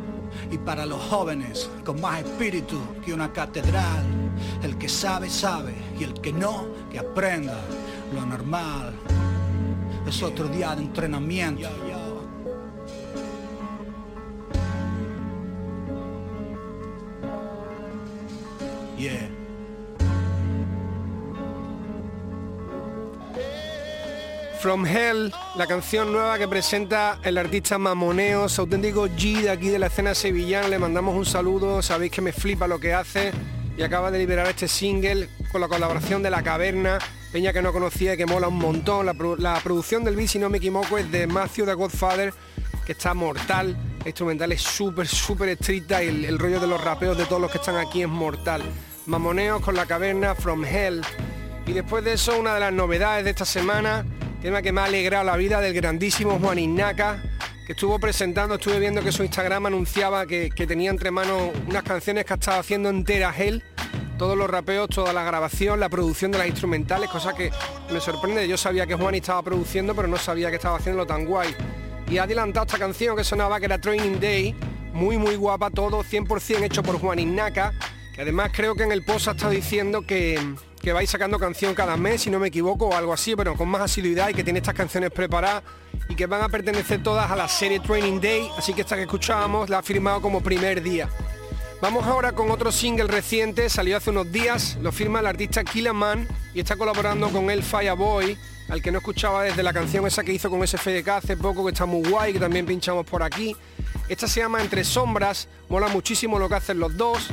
y 0.51 0.57
para 0.57 0.85
los 0.85 1.01
jóvenes 1.03 1.69
con 1.85 2.01
más 2.01 2.21
espíritu 2.21 2.79
que 3.03 3.13
una 3.13 3.31
catedral. 3.31 4.03
El 4.63 4.77
que 4.77 4.89
sabe, 4.89 5.29
sabe, 5.29 5.73
y 5.99 6.03
el 6.03 6.13
que 6.13 6.33
no, 6.33 6.67
que 6.91 6.99
aprenda. 6.99 7.59
Lo 8.13 8.25
normal 8.25 8.93
es 10.07 10.23
otro 10.23 10.47
día 10.47 10.75
de 10.75 10.83
entrenamiento. 10.83 11.69
Yeah. 18.99 19.29
From 24.61 24.85
Hell, 24.85 25.31
la 25.55 25.67
canción 25.67 26.11
nueva 26.11 26.37
que 26.37 26.45
presenta 26.45 27.17
el 27.23 27.37
artista 27.37 27.77
Mamoneos, 27.77 28.59
auténtico 28.59 29.07
G 29.07 29.43
de 29.43 29.49
aquí 29.51 29.69
de 29.69 29.79
la 29.79 29.87
escena 29.87 30.13
sevillana. 30.13 30.67
Le 30.67 30.77
mandamos 30.77 31.15
un 31.15 31.25
saludo, 31.25 31.81
sabéis 31.81 32.11
que 32.11 32.21
me 32.21 32.33
flipa 32.33 32.67
lo 32.67 32.77
que 32.77 32.93
hace 32.93 33.31
y 33.77 33.83
acaba 33.83 34.11
de 34.11 34.19
liberar 34.19 34.47
este 34.47 34.67
single 34.67 35.29
con 35.53 35.61
la 35.61 35.69
colaboración 35.69 36.21
de 36.21 36.29
La 36.29 36.43
Caverna, 36.43 36.99
peña 37.31 37.53
que 37.53 37.61
no 37.61 37.71
conocía 37.71 38.15
y 38.15 38.17
que 38.17 38.25
mola 38.25 38.49
un 38.49 38.57
montón. 38.57 39.05
La, 39.05 39.13
pro- 39.13 39.37
la 39.37 39.61
producción 39.63 40.03
del 40.03 40.17
beat, 40.17 40.27
si 40.27 40.39
no 40.39 40.49
me 40.49 40.57
equivoco, 40.57 40.97
es 40.97 41.09
de 41.09 41.25
Matthew 41.25 41.65
the 41.65 41.73
Godfather, 41.73 42.33
que 42.85 42.91
está 42.91 43.13
mortal. 43.13 43.77
El 44.01 44.07
instrumental 44.07 44.51
es 44.51 44.61
súper, 44.61 45.07
súper 45.07 45.49
estricta 45.49 46.03
y 46.03 46.09
el, 46.09 46.25
el 46.25 46.37
rollo 46.37 46.59
de 46.59 46.67
los 46.67 46.83
rapeos 46.83 47.17
de 47.17 47.25
todos 47.25 47.41
los 47.41 47.49
que 47.49 47.59
están 47.59 47.77
aquí 47.77 48.01
es 48.01 48.09
mortal. 48.09 48.61
Mamoneos 49.09 49.61
con 49.61 49.75
La 49.75 49.87
Caverna, 49.87 50.35
From 50.35 50.63
Hell. 50.63 51.01
Y 51.65 51.73
después 51.73 52.03
de 52.03 52.13
eso, 52.13 52.39
una 52.39 52.53
de 52.53 52.59
las 52.59 52.71
novedades 52.71 53.23
de 53.23 53.31
esta 53.31 53.43
semana, 53.43 54.05
tema 54.39 54.61
que 54.61 54.71
me 54.71 54.81
ha 54.81 54.83
alegrado 54.83 55.23
la 55.23 55.35
vida 55.35 55.59
del 55.59 55.73
grandísimo 55.73 56.37
Juan 56.39 56.59
Ignaca, 56.59 57.23
que 57.65 57.71
estuvo 57.71 57.97
presentando, 57.97 58.55
estuve 58.55 58.77
viendo 58.77 59.01
que 59.01 59.11
su 59.11 59.23
Instagram 59.23 59.65
anunciaba 59.65 60.27
que, 60.27 60.51
que 60.51 60.67
tenía 60.67 60.91
entre 60.91 61.09
manos 61.09 61.49
unas 61.67 61.81
canciones 61.81 62.23
que 62.23 62.33
ha 62.33 62.35
estado 62.35 62.59
haciendo 62.59 62.89
enteras 62.89 63.39
él, 63.39 63.63
todos 64.19 64.37
los 64.37 64.47
rapeos, 64.47 64.87
toda 64.89 65.11
la 65.11 65.23
grabación, 65.23 65.79
la 65.79 65.89
producción 65.89 66.31
de 66.31 66.37
las 66.37 66.47
instrumentales, 66.47 67.09
cosa 67.09 67.33
que 67.33 67.49
me 67.91 67.99
sorprende. 67.99 68.47
Yo 68.47 68.57
sabía 68.57 68.85
que 68.85 68.93
Juan 68.93 69.15
estaba 69.15 69.41
produciendo, 69.41 69.95
pero 69.95 70.07
no 70.07 70.17
sabía 70.17 70.51
que 70.51 70.57
estaba 70.57 70.77
haciéndolo 70.77 71.07
tan 71.07 71.25
guay. 71.25 71.55
Y 72.11 72.19
ha 72.19 72.23
adelantado 72.23 72.67
esta 72.67 72.77
canción 72.77 73.17
que 73.17 73.23
sonaba, 73.23 73.59
que 73.59 73.65
era 73.65 73.81
Training 73.81 74.19
Day, 74.19 74.55
muy 74.93 75.17
muy 75.17 75.35
guapa 75.35 75.71
todo, 75.71 76.03
100% 76.03 76.63
hecho 76.63 76.83
por 76.83 76.99
Juan 76.99 77.17
Ignaca, 77.17 77.73
además 78.19 78.51
creo 78.53 78.75
que 78.75 78.83
en 78.83 78.91
el 78.91 79.03
post 79.03 79.29
ha 79.29 79.31
estado 79.31 79.51
diciendo 79.51 80.01
que, 80.01 80.39
que 80.81 80.91
vais 80.91 81.09
sacando 81.09 81.39
canción 81.39 81.73
cada 81.73 81.95
mes, 81.95 82.23
si 82.23 82.29
no 82.29 82.39
me 82.39 82.49
equivoco, 82.49 82.87
o 82.87 82.95
algo 82.95 83.13
así, 83.13 83.35
pero 83.35 83.55
con 83.55 83.69
más 83.69 83.81
asiduidad 83.81 84.29
y 84.29 84.33
que 84.33 84.43
tiene 84.43 84.59
estas 84.59 84.75
canciones 84.75 85.11
preparadas 85.11 85.63
y 86.09 86.15
que 86.15 86.25
van 86.25 86.41
a 86.41 86.49
pertenecer 86.49 87.01
todas 87.01 87.31
a 87.31 87.35
la 87.35 87.47
serie 87.47 87.79
Training 87.79 88.19
Day, 88.19 88.49
así 88.57 88.73
que 88.73 88.81
esta 88.81 88.95
que 88.95 89.03
escuchábamos 89.03 89.69
la 89.69 89.79
ha 89.79 89.83
firmado 89.83 90.21
como 90.21 90.41
primer 90.41 90.83
día. 90.83 91.09
Vamos 91.81 92.05
ahora 92.05 92.33
con 92.33 92.51
otro 92.51 92.73
single 92.73 93.07
reciente, 93.07 93.69
salió 93.69 93.95
hace 93.95 94.09
unos 94.09 94.29
días, 94.29 94.77
lo 94.81 94.91
firma 94.91 95.21
el 95.21 95.27
artista 95.27 95.63
Killaman 95.63 96.27
y 96.53 96.59
está 96.59 96.75
colaborando 96.75 97.29
con 97.29 97.49
el 97.49 97.63
Fireboy, 97.63 98.37
al 98.67 98.81
que 98.81 98.91
no 98.91 98.97
escuchaba 98.97 99.43
desde 99.43 99.63
la 99.63 99.71
canción 99.71 100.05
esa 100.05 100.25
que 100.25 100.33
hizo 100.33 100.49
con 100.49 100.67
SFDK 100.67 101.07
hace 101.07 101.37
poco, 101.37 101.63
que 101.63 101.71
está 101.71 101.85
muy 101.85 102.07
guay, 102.09 102.33
que 102.33 102.39
también 102.39 102.65
pinchamos 102.65 103.05
por 103.05 103.23
aquí. 103.23 103.55
Esta 104.09 104.27
se 104.27 104.41
llama 104.41 104.61
Entre 104.61 104.83
Sombras, 104.83 105.47
mola 105.69 105.87
muchísimo 105.87 106.37
lo 106.37 106.49
que 106.49 106.55
hacen 106.55 106.79
los 106.79 106.97
dos 106.97 107.29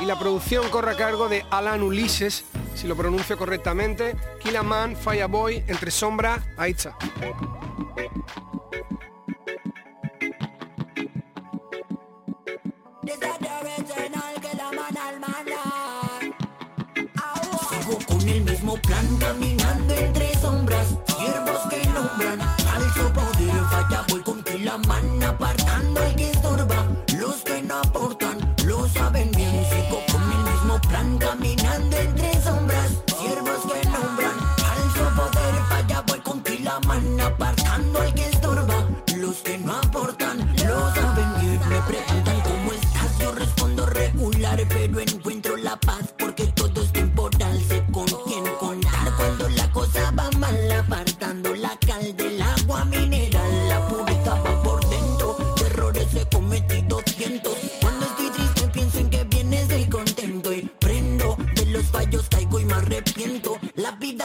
y 0.00 0.06
la 0.06 0.18
producción 0.18 0.68
corre 0.70 0.92
a 0.92 0.96
cargo 0.96 1.28
de 1.28 1.44
Alan 1.50 1.82
Ulises, 1.82 2.44
si 2.74 2.86
lo 2.86 2.96
pronuncio 2.96 3.36
correctamente. 3.36 4.16
Killaman, 4.42 4.96
Fireboy, 4.96 5.64
Entre 5.66 5.90
Sombras, 5.90 6.42
ahí 6.56 6.74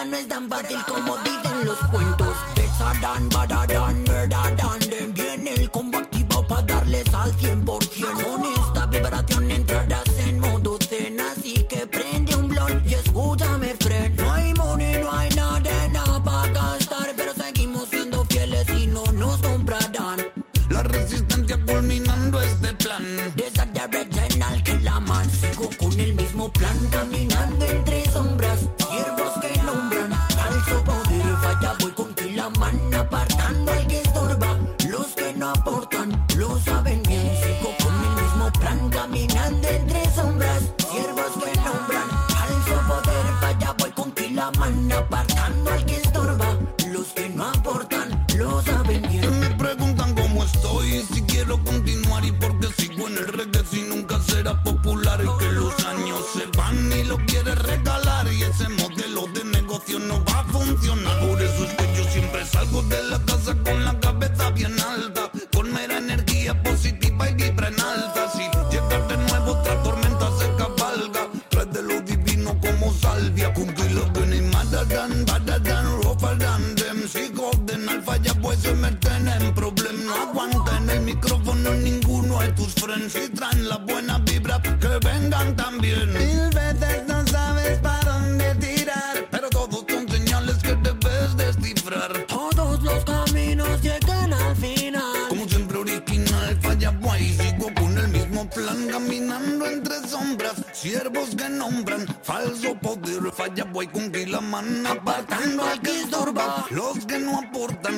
no 0.08 0.18
es 0.18 0.28
tan 0.28 0.47
fácil 0.49 0.78
como 0.88 1.18
dicen 1.18 1.66
los 1.66 1.80
cuentos. 1.89 2.36
De 2.56 2.66
esa 2.66 2.93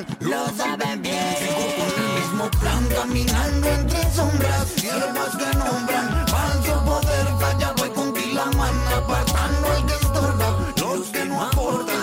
plan, 0.06 0.30
lo 0.30 0.46
saben 0.56 1.02
bien. 1.02 1.36
Sigo 1.40 1.66
con 1.78 2.04
el 2.04 2.10
mismo 2.20 2.52
plan, 2.60 2.88
caminando 2.94 3.68
entre 3.68 4.12
sombras, 4.14 4.76
hierbas 4.76 5.36
que 5.38 5.58
nombran. 5.58 6.28
Falso 6.28 6.86
poder, 6.86 7.28
falla, 7.40 7.74
voy 7.78 7.90
con 7.90 8.14
ti 8.14 8.34
la 8.34 8.46
mano, 8.46 8.96
apartando 8.96 9.68
al 9.72 9.86
que 9.86 9.94
estorba, 9.94 10.74
los 10.78 11.08
que 11.08 11.26
no 11.26 11.44
aportan. 11.44 11.97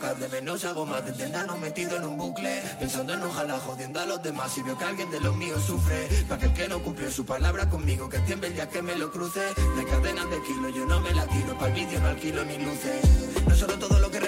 de 0.00 0.28
menos 0.28 0.64
hago 0.64 0.86
más 0.86 1.04
Desde 1.04 1.26
enano 1.26 1.56
metido 1.58 1.96
en 1.96 2.04
un 2.04 2.16
bucle 2.16 2.62
Pensando 2.78 3.12
en 3.12 3.22
ojalá 3.22 3.58
jodiendo 3.58 4.00
a 4.00 4.06
los 4.06 4.22
demás 4.22 4.56
Y 4.56 4.62
veo 4.62 4.76
que 4.78 4.84
alguien 4.84 5.10
de 5.10 5.20
los 5.20 5.36
míos 5.36 5.62
sufre 5.62 6.08
Para 6.26 6.36
aquel 6.36 6.54
que 6.54 6.68
no 6.68 6.82
cumplió 6.82 7.10
su 7.10 7.24
palabra 7.26 7.68
conmigo 7.68 8.08
Que 8.08 8.18
tiemble 8.20 8.48
el 8.48 8.54
día 8.54 8.68
que 8.68 8.80
me 8.80 8.96
lo 8.96 9.10
cruce 9.10 9.40
De 9.40 9.84
cadenas 9.84 10.30
de 10.30 10.42
kilo 10.42 10.68
yo 10.70 10.86
no 10.86 11.00
me 11.00 11.12
la 11.12 11.26
tiro 11.26 11.54
Para 11.58 11.68
el 11.68 11.74
vídeo 11.74 12.00
no 12.00 12.08
alquilo 12.08 12.44
ni 12.44 12.58
luces 12.58 13.04
No 13.46 13.54
solo 13.54 13.78
todo 13.78 13.98
lo 13.98 14.10
que 14.10 14.20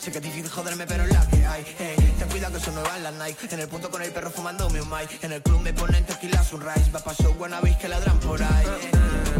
Sé 0.00 0.10
que 0.10 0.18
es 0.18 0.24
difícil 0.24 0.50
joderme, 0.50 0.86
pero 0.86 1.04
es 1.04 1.12
la 1.12 1.26
que 1.28 1.46
hay. 1.46 1.64
Hey, 1.78 2.14
ten 2.18 2.28
cuidado 2.28 2.54
que 2.54 2.64
son 2.64 2.74
nuevas 2.74 3.00
las 3.00 3.14
Nike. 3.14 3.54
En 3.54 3.60
el 3.60 3.68
punto 3.68 3.90
con 3.90 4.02
el 4.02 4.10
perro 4.10 4.30
fumándome 4.30 4.80
un 4.80 4.88
mic. 4.88 5.22
En 5.22 5.32
el 5.32 5.42
club 5.42 5.60
me 5.60 5.72
ponen 5.72 6.04
tequila 6.04 6.42
sunrise. 6.42 6.90
Va 6.94 7.00
pa' 7.00 7.14
show, 7.14 7.32
buena 7.34 7.60
que 7.60 7.88
ladran 7.88 8.18
por 8.18 8.42
ahí. 8.42 9.37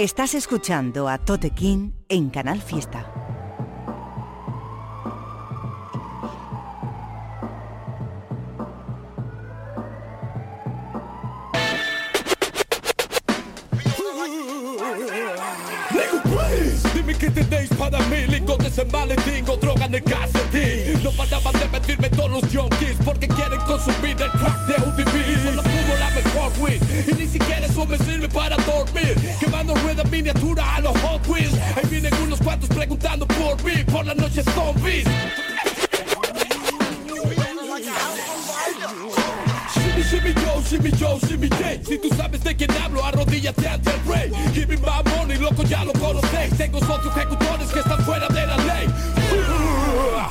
Estás 0.00 0.32
escuchando 0.32 1.08
a 1.10 1.18
Tote 1.18 1.50
King 1.50 1.90
en 2.08 2.30
Canal 2.30 2.62
Fiesta. 2.62 3.19
Shimmy, 39.72 40.02
shimmy, 40.02 40.32
yo, 40.32 40.62
shimmy, 40.62 40.90
yo, 40.92 41.18
shimmy, 41.26 41.48
J 41.48 41.84
Si 41.84 41.98
tú 41.98 42.08
sabes 42.16 42.42
de 42.42 42.56
quién 42.56 42.70
hablo, 42.82 43.04
arrodíllate 43.04 43.68
ante 43.68 43.90
el 43.90 44.04
rey 44.06 44.32
Give 44.54 44.68
me 44.68 44.76
my 44.76 45.02
money, 45.16 45.36
loco, 45.38 45.62
ya 45.64 45.84
lo 45.84 45.92
conocéis 45.92 46.56
Tengo 46.56 46.80
socios 46.80 47.14
ejecutores 47.16 47.68
que 47.68 47.80
están 47.80 48.02
fuera 48.04 48.28
de 48.28 48.46
la 48.46 48.56
ley 48.56 48.88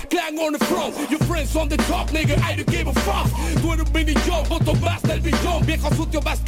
Clan 0.10 0.40
on 0.40 0.54
the 0.54 0.66
front, 0.66 0.96
your 1.12 1.20
friends 1.26 1.56
on 1.56 1.70
the 1.70 1.78
top, 1.78 2.10
nigga, 2.10 2.38
I 2.42 2.56
don't 2.56 2.68
give 2.70 2.88
a 2.88 2.94
fuck. 2.94 3.28
Tú 3.62 3.74
eres 3.74 3.86
un 3.86 3.94
mini 3.94 4.14
yo, 4.26 4.44
voto 4.50 4.74
más 4.76 5.02
del 5.04 5.22
millón 5.22 5.66
Viejo 5.66 5.94
sucio 5.96 6.22
bastardo, 6.22 6.39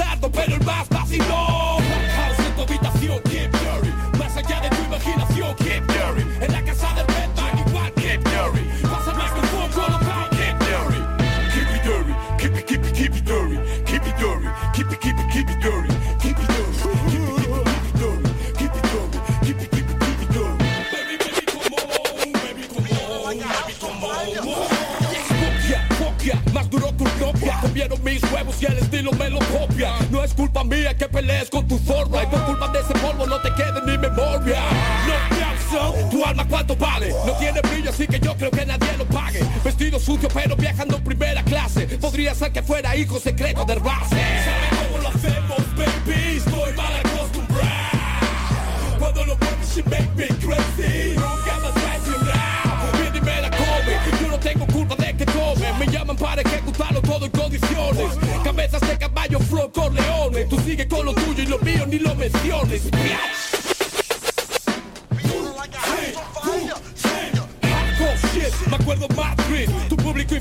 Ser 42.42 42.52
que 42.52 42.64
fuera 42.64 42.96
hijo 42.96 43.20
secreto 43.20 43.64
del 43.66 43.80
base 43.82 44.16
¿Sabe 44.16 44.68
cómo 44.72 44.98
lo 45.04 45.10
hacemos, 45.10 45.60
baby? 45.76 46.38
Estoy 46.38 46.74
mal 46.74 46.96
acostumbrado. 46.96 48.98
Cuando 48.98 49.26
lo 49.28 49.38
mueves 49.38 49.76
she 49.76 49.84
make 49.84 50.10
me 50.16 50.26
crazy. 50.26 51.14
Nunca 51.14 51.60
más 51.62 51.76
racional 51.76 52.98
Viene 53.00 53.20
y 53.20 53.22
me 53.22 53.42
la 53.44 53.52
come. 53.52 53.96
Yo 54.20 54.28
no 54.28 54.40
tengo 54.40 54.66
culpa 54.66 54.96
de 54.96 55.16
que 55.18 55.26
tome. 55.28 55.72
Me 55.78 55.86
llaman 55.86 56.18
para 56.18 56.42
ejecutarlo 56.42 57.00
todo 57.04 57.26
en 57.26 57.32
condiciones. 57.32 58.18
Cabezas 58.44 58.82
de 58.90 58.98
caballo, 58.98 59.40
flow 59.40 59.72
con 59.72 59.94
leones 59.94 60.50
Tú 60.50 60.60
sigue 60.62 60.88
con 60.88 61.06
lo 61.06 61.14
tuyo 61.14 61.44
y 61.44 61.46
lo 61.46 61.60
mío 61.60 61.86
ni 61.86 62.00
lo 62.00 62.16
menciones 62.16 62.90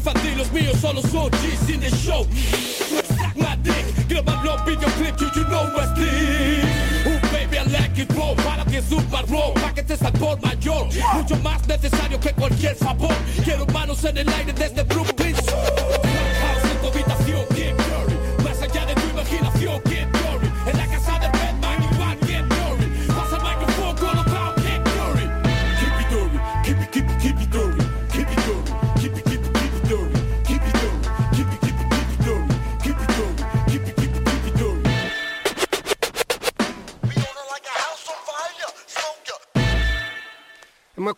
infantil, 0.00 0.38
los 0.38 0.50
míos 0.52 0.76
solo 0.80 1.02
son 1.02 1.30
G's 1.30 1.68
in 1.68 1.80
the 1.80 1.90
show. 1.90 2.24
Suck 2.24 3.36
my 3.36 3.56
dick, 3.62 3.84
graba 4.08 4.42
los 4.42 4.60
videoclips, 4.64 5.20
you, 5.20 5.28
you 5.34 5.48
know 5.48 5.70
what's 5.74 5.92
this 5.94 6.64
Oh 7.06 7.20
baby, 7.32 7.58
I 7.58 7.64
like 7.64 7.98
it 7.98 8.10
raw, 8.14 8.34
para 8.36 8.64
ti 8.64 8.76
es 8.76 8.90
un 8.90 9.04
marrón 9.10 9.54
Paquetes 9.54 10.02
al 10.02 10.12
por 10.12 10.40
mayor, 10.40 10.88
mucho 11.14 11.36
más 11.42 11.66
necesario 11.68 12.18
que 12.18 12.32
cualquier 12.32 12.76
favor 12.76 13.14
Quiero 13.44 13.66
manos 13.66 14.04
en 14.04 14.18
el 14.18 14.28
aire 14.28 14.52
desde 14.52 14.82
Brooklyn 14.84 15.09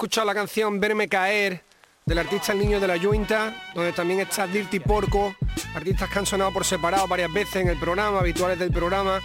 escuchado 0.03 0.27
la 0.27 0.35
canción 0.35 0.81
Verme 0.81 1.07
Caer 1.07 1.63
del 2.05 2.19
artista 2.19 2.51
El 2.51 2.59
Niño 2.59 2.81
de 2.81 2.89
la 2.89 2.97
Yunta, 2.97 3.55
donde 3.73 3.93
también 3.93 4.19
está 4.19 4.49
Dirty 4.49 4.81
Porco, 4.81 5.37
artistas 5.77 6.11
que 6.11 6.19
han 6.19 6.27
sonado 6.27 6.53
por 6.53 6.65
separado 6.65 7.07
varias 7.07 7.33
veces 7.33 7.63
en 7.63 7.69
el 7.69 7.79
programa, 7.79 8.19
habituales 8.19 8.59
del 8.59 8.73
programa, 8.73 9.21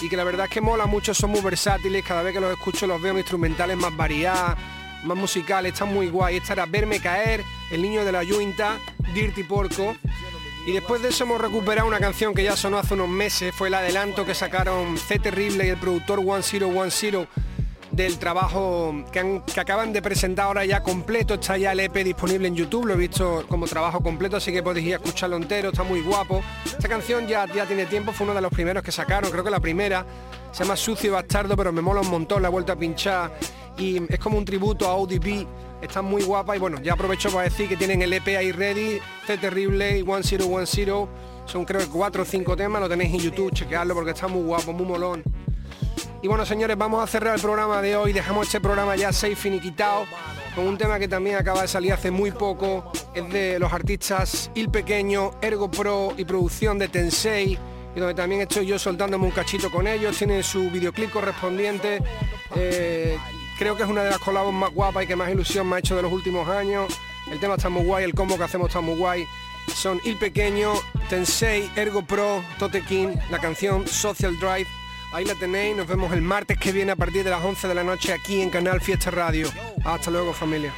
y 0.00 0.08
que 0.08 0.16
la 0.16 0.22
verdad 0.22 0.46
es 0.46 0.52
que 0.52 0.60
mola 0.60 0.86
mucho, 0.86 1.12
son 1.12 1.30
muy 1.30 1.40
versátiles, 1.40 2.04
cada 2.04 2.22
vez 2.22 2.34
que 2.34 2.38
los 2.38 2.52
escucho 2.52 2.86
los 2.86 3.02
veo 3.02 3.18
instrumentales 3.18 3.76
más 3.76 3.96
variadas, 3.96 4.56
más 5.02 5.18
musicales, 5.18 5.72
están 5.72 5.92
muy 5.92 6.08
guay. 6.08 6.36
Esta 6.36 6.52
era 6.52 6.66
Verme 6.66 7.00
Caer, 7.00 7.42
El 7.72 7.82
Niño 7.82 8.04
de 8.04 8.12
la 8.12 8.22
Yunta, 8.22 8.78
Dirty 9.12 9.42
Porco. 9.42 9.96
Y 10.68 10.70
después 10.70 11.02
de 11.02 11.08
eso 11.08 11.24
hemos 11.24 11.40
recuperado 11.40 11.88
una 11.88 11.98
canción 11.98 12.32
que 12.32 12.44
ya 12.44 12.56
sonó 12.56 12.78
hace 12.78 12.94
unos 12.94 13.08
meses, 13.08 13.52
fue 13.52 13.66
el 13.66 13.74
adelanto 13.74 14.24
que 14.24 14.36
sacaron 14.36 14.96
C 14.98 15.18
Terrible 15.18 15.66
y 15.66 15.70
el 15.70 15.78
productor 15.78 16.20
One 16.20 16.44
Zero 16.44 16.68
One 16.68 16.92
Zero 16.92 17.26
del 17.92 18.18
trabajo 18.18 18.94
que, 19.12 19.20
han- 19.20 19.42
que 19.42 19.60
acaban 19.60 19.92
de 19.92 20.00
presentar 20.00 20.46
ahora 20.46 20.64
ya 20.64 20.82
completo, 20.82 21.34
está 21.34 21.58
ya 21.58 21.72
el 21.72 21.80
EP 21.80 22.02
disponible 22.04 22.48
en 22.48 22.54
YouTube, 22.56 22.86
lo 22.86 22.94
he 22.94 22.96
visto 22.96 23.44
como 23.48 23.66
trabajo 23.66 24.00
completo, 24.02 24.36
así 24.38 24.50
que 24.52 24.62
podéis 24.62 24.86
ir 24.86 24.92
a 24.94 24.96
escucharlo 24.96 25.36
entero, 25.36 25.68
está 25.68 25.82
muy 25.82 26.00
guapo. 26.00 26.42
Esta 26.64 26.88
canción 26.88 27.26
ya, 27.26 27.46
ya 27.52 27.66
tiene 27.66 27.84
tiempo, 27.86 28.12
fue 28.12 28.24
uno 28.24 28.34
de 28.34 28.40
los 28.40 28.50
primeros 28.50 28.82
que 28.82 28.90
sacaron, 28.92 29.30
creo 29.30 29.44
que 29.44 29.50
la 29.50 29.60
primera, 29.60 30.06
se 30.52 30.64
llama 30.64 30.76
Sucio 30.76 31.12
Bastardo, 31.12 31.54
pero 31.56 31.70
me 31.72 31.82
mola 31.82 32.00
un 32.00 32.08
montón, 32.10 32.40
la 32.42 32.48
he 32.48 32.50
vuelto 32.50 32.72
a 32.72 32.76
pinchar 32.76 33.32
y 33.76 34.00
es 34.12 34.18
como 34.18 34.38
un 34.38 34.44
tributo 34.46 34.88
a 34.88 34.94
ODB, 34.94 35.46
está 35.82 36.00
muy 36.00 36.22
guapa 36.22 36.56
y 36.56 36.58
bueno, 36.58 36.80
ya 36.82 36.94
aprovecho 36.94 37.30
para 37.30 37.42
decir 37.44 37.68
que 37.68 37.76
tienen 37.76 38.00
el 38.02 38.12
EP 38.14 38.26
ahí 38.38 38.52
ready, 38.52 39.00
C 39.26 39.36
Terrible 39.36 39.98
y 39.98 40.02
One 40.02 40.22
Zero 40.22 40.46
One 40.46 40.66
Zero, 40.66 41.08
son 41.44 41.64
creo 41.66 41.80
que 41.80 41.88
cuatro 41.88 42.22
o 42.22 42.24
cinco 42.24 42.56
temas, 42.56 42.80
lo 42.80 42.88
tenéis 42.88 43.12
en 43.12 43.20
YouTube, 43.20 43.52
chequeadlo 43.52 43.94
porque 43.94 44.12
está 44.12 44.28
muy 44.28 44.42
guapo, 44.44 44.72
muy 44.72 44.86
molón. 44.86 45.22
Y 46.22 46.28
bueno, 46.28 46.46
señores, 46.46 46.78
vamos 46.78 47.02
a 47.02 47.06
cerrar 47.08 47.34
el 47.34 47.40
programa 47.40 47.82
de 47.82 47.96
hoy. 47.96 48.12
Dejamos 48.12 48.46
este 48.46 48.60
programa 48.60 48.94
ya 48.94 49.12
seis 49.12 49.36
finiquitado 49.36 50.06
con 50.54 50.68
un 50.68 50.78
tema 50.78 51.00
que 51.00 51.08
también 51.08 51.34
acaba 51.34 51.62
de 51.62 51.68
salir 51.68 51.92
hace 51.92 52.12
muy 52.12 52.30
poco. 52.30 52.92
Es 53.12 53.28
de 53.30 53.58
los 53.58 53.72
artistas 53.72 54.48
Il 54.54 54.70
Pequeño, 54.70 55.32
Ergo 55.42 55.68
Pro 55.68 56.14
y 56.16 56.24
producción 56.24 56.78
de 56.78 56.86
Tensei. 56.86 57.58
Y 57.96 57.98
donde 57.98 58.14
también 58.14 58.42
estoy 58.42 58.66
yo 58.66 58.78
soltándome 58.78 59.24
un 59.24 59.32
cachito 59.32 59.68
con 59.68 59.88
ellos. 59.88 60.16
Tienen 60.16 60.44
su 60.44 60.70
videoclip 60.70 61.10
correspondiente. 61.10 62.00
Eh, 62.54 63.18
creo 63.58 63.74
que 63.76 63.82
es 63.82 63.88
una 63.88 64.04
de 64.04 64.10
las 64.10 64.20
colabos 64.20 64.54
más 64.54 64.72
guapas 64.72 65.02
y 65.02 65.08
que 65.08 65.16
más 65.16 65.28
ilusión 65.28 65.68
me 65.68 65.74
ha 65.74 65.78
hecho 65.80 65.96
de 65.96 66.02
los 66.02 66.12
últimos 66.12 66.48
años. 66.48 66.96
El 67.32 67.40
tema 67.40 67.56
está 67.56 67.68
muy 67.68 67.84
guay, 67.84 68.04
el 68.04 68.14
combo 68.14 68.38
que 68.38 68.44
hacemos 68.44 68.68
está 68.68 68.80
muy 68.80 68.94
guay. 68.94 69.26
Son 69.74 70.00
Il 70.04 70.16
Pequeño, 70.18 70.72
Tensei, 71.08 71.68
Ergo 71.74 72.02
Pro, 72.02 72.44
Tote 72.60 72.82
King, 72.82 73.08
la 73.28 73.40
canción 73.40 73.88
Social 73.88 74.38
Drive. 74.38 74.68
Ahí 75.12 75.26
la 75.26 75.34
tenéis, 75.34 75.76
nos 75.76 75.86
vemos 75.86 76.10
el 76.12 76.22
martes 76.22 76.58
que 76.58 76.72
viene 76.72 76.92
a 76.92 76.96
partir 76.96 77.22
de 77.22 77.28
las 77.28 77.44
11 77.44 77.68
de 77.68 77.74
la 77.74 77.84
noche 77.84 78.14
aquí 78.14 78.40
en 78.40 78.48
Canal 78.48 78.80
Fiesta 78.80 79.10
Radio. 79.10 79.46
Hasta 79.84 80.10
luego 80.10 80.32
familia. 80.32 80.72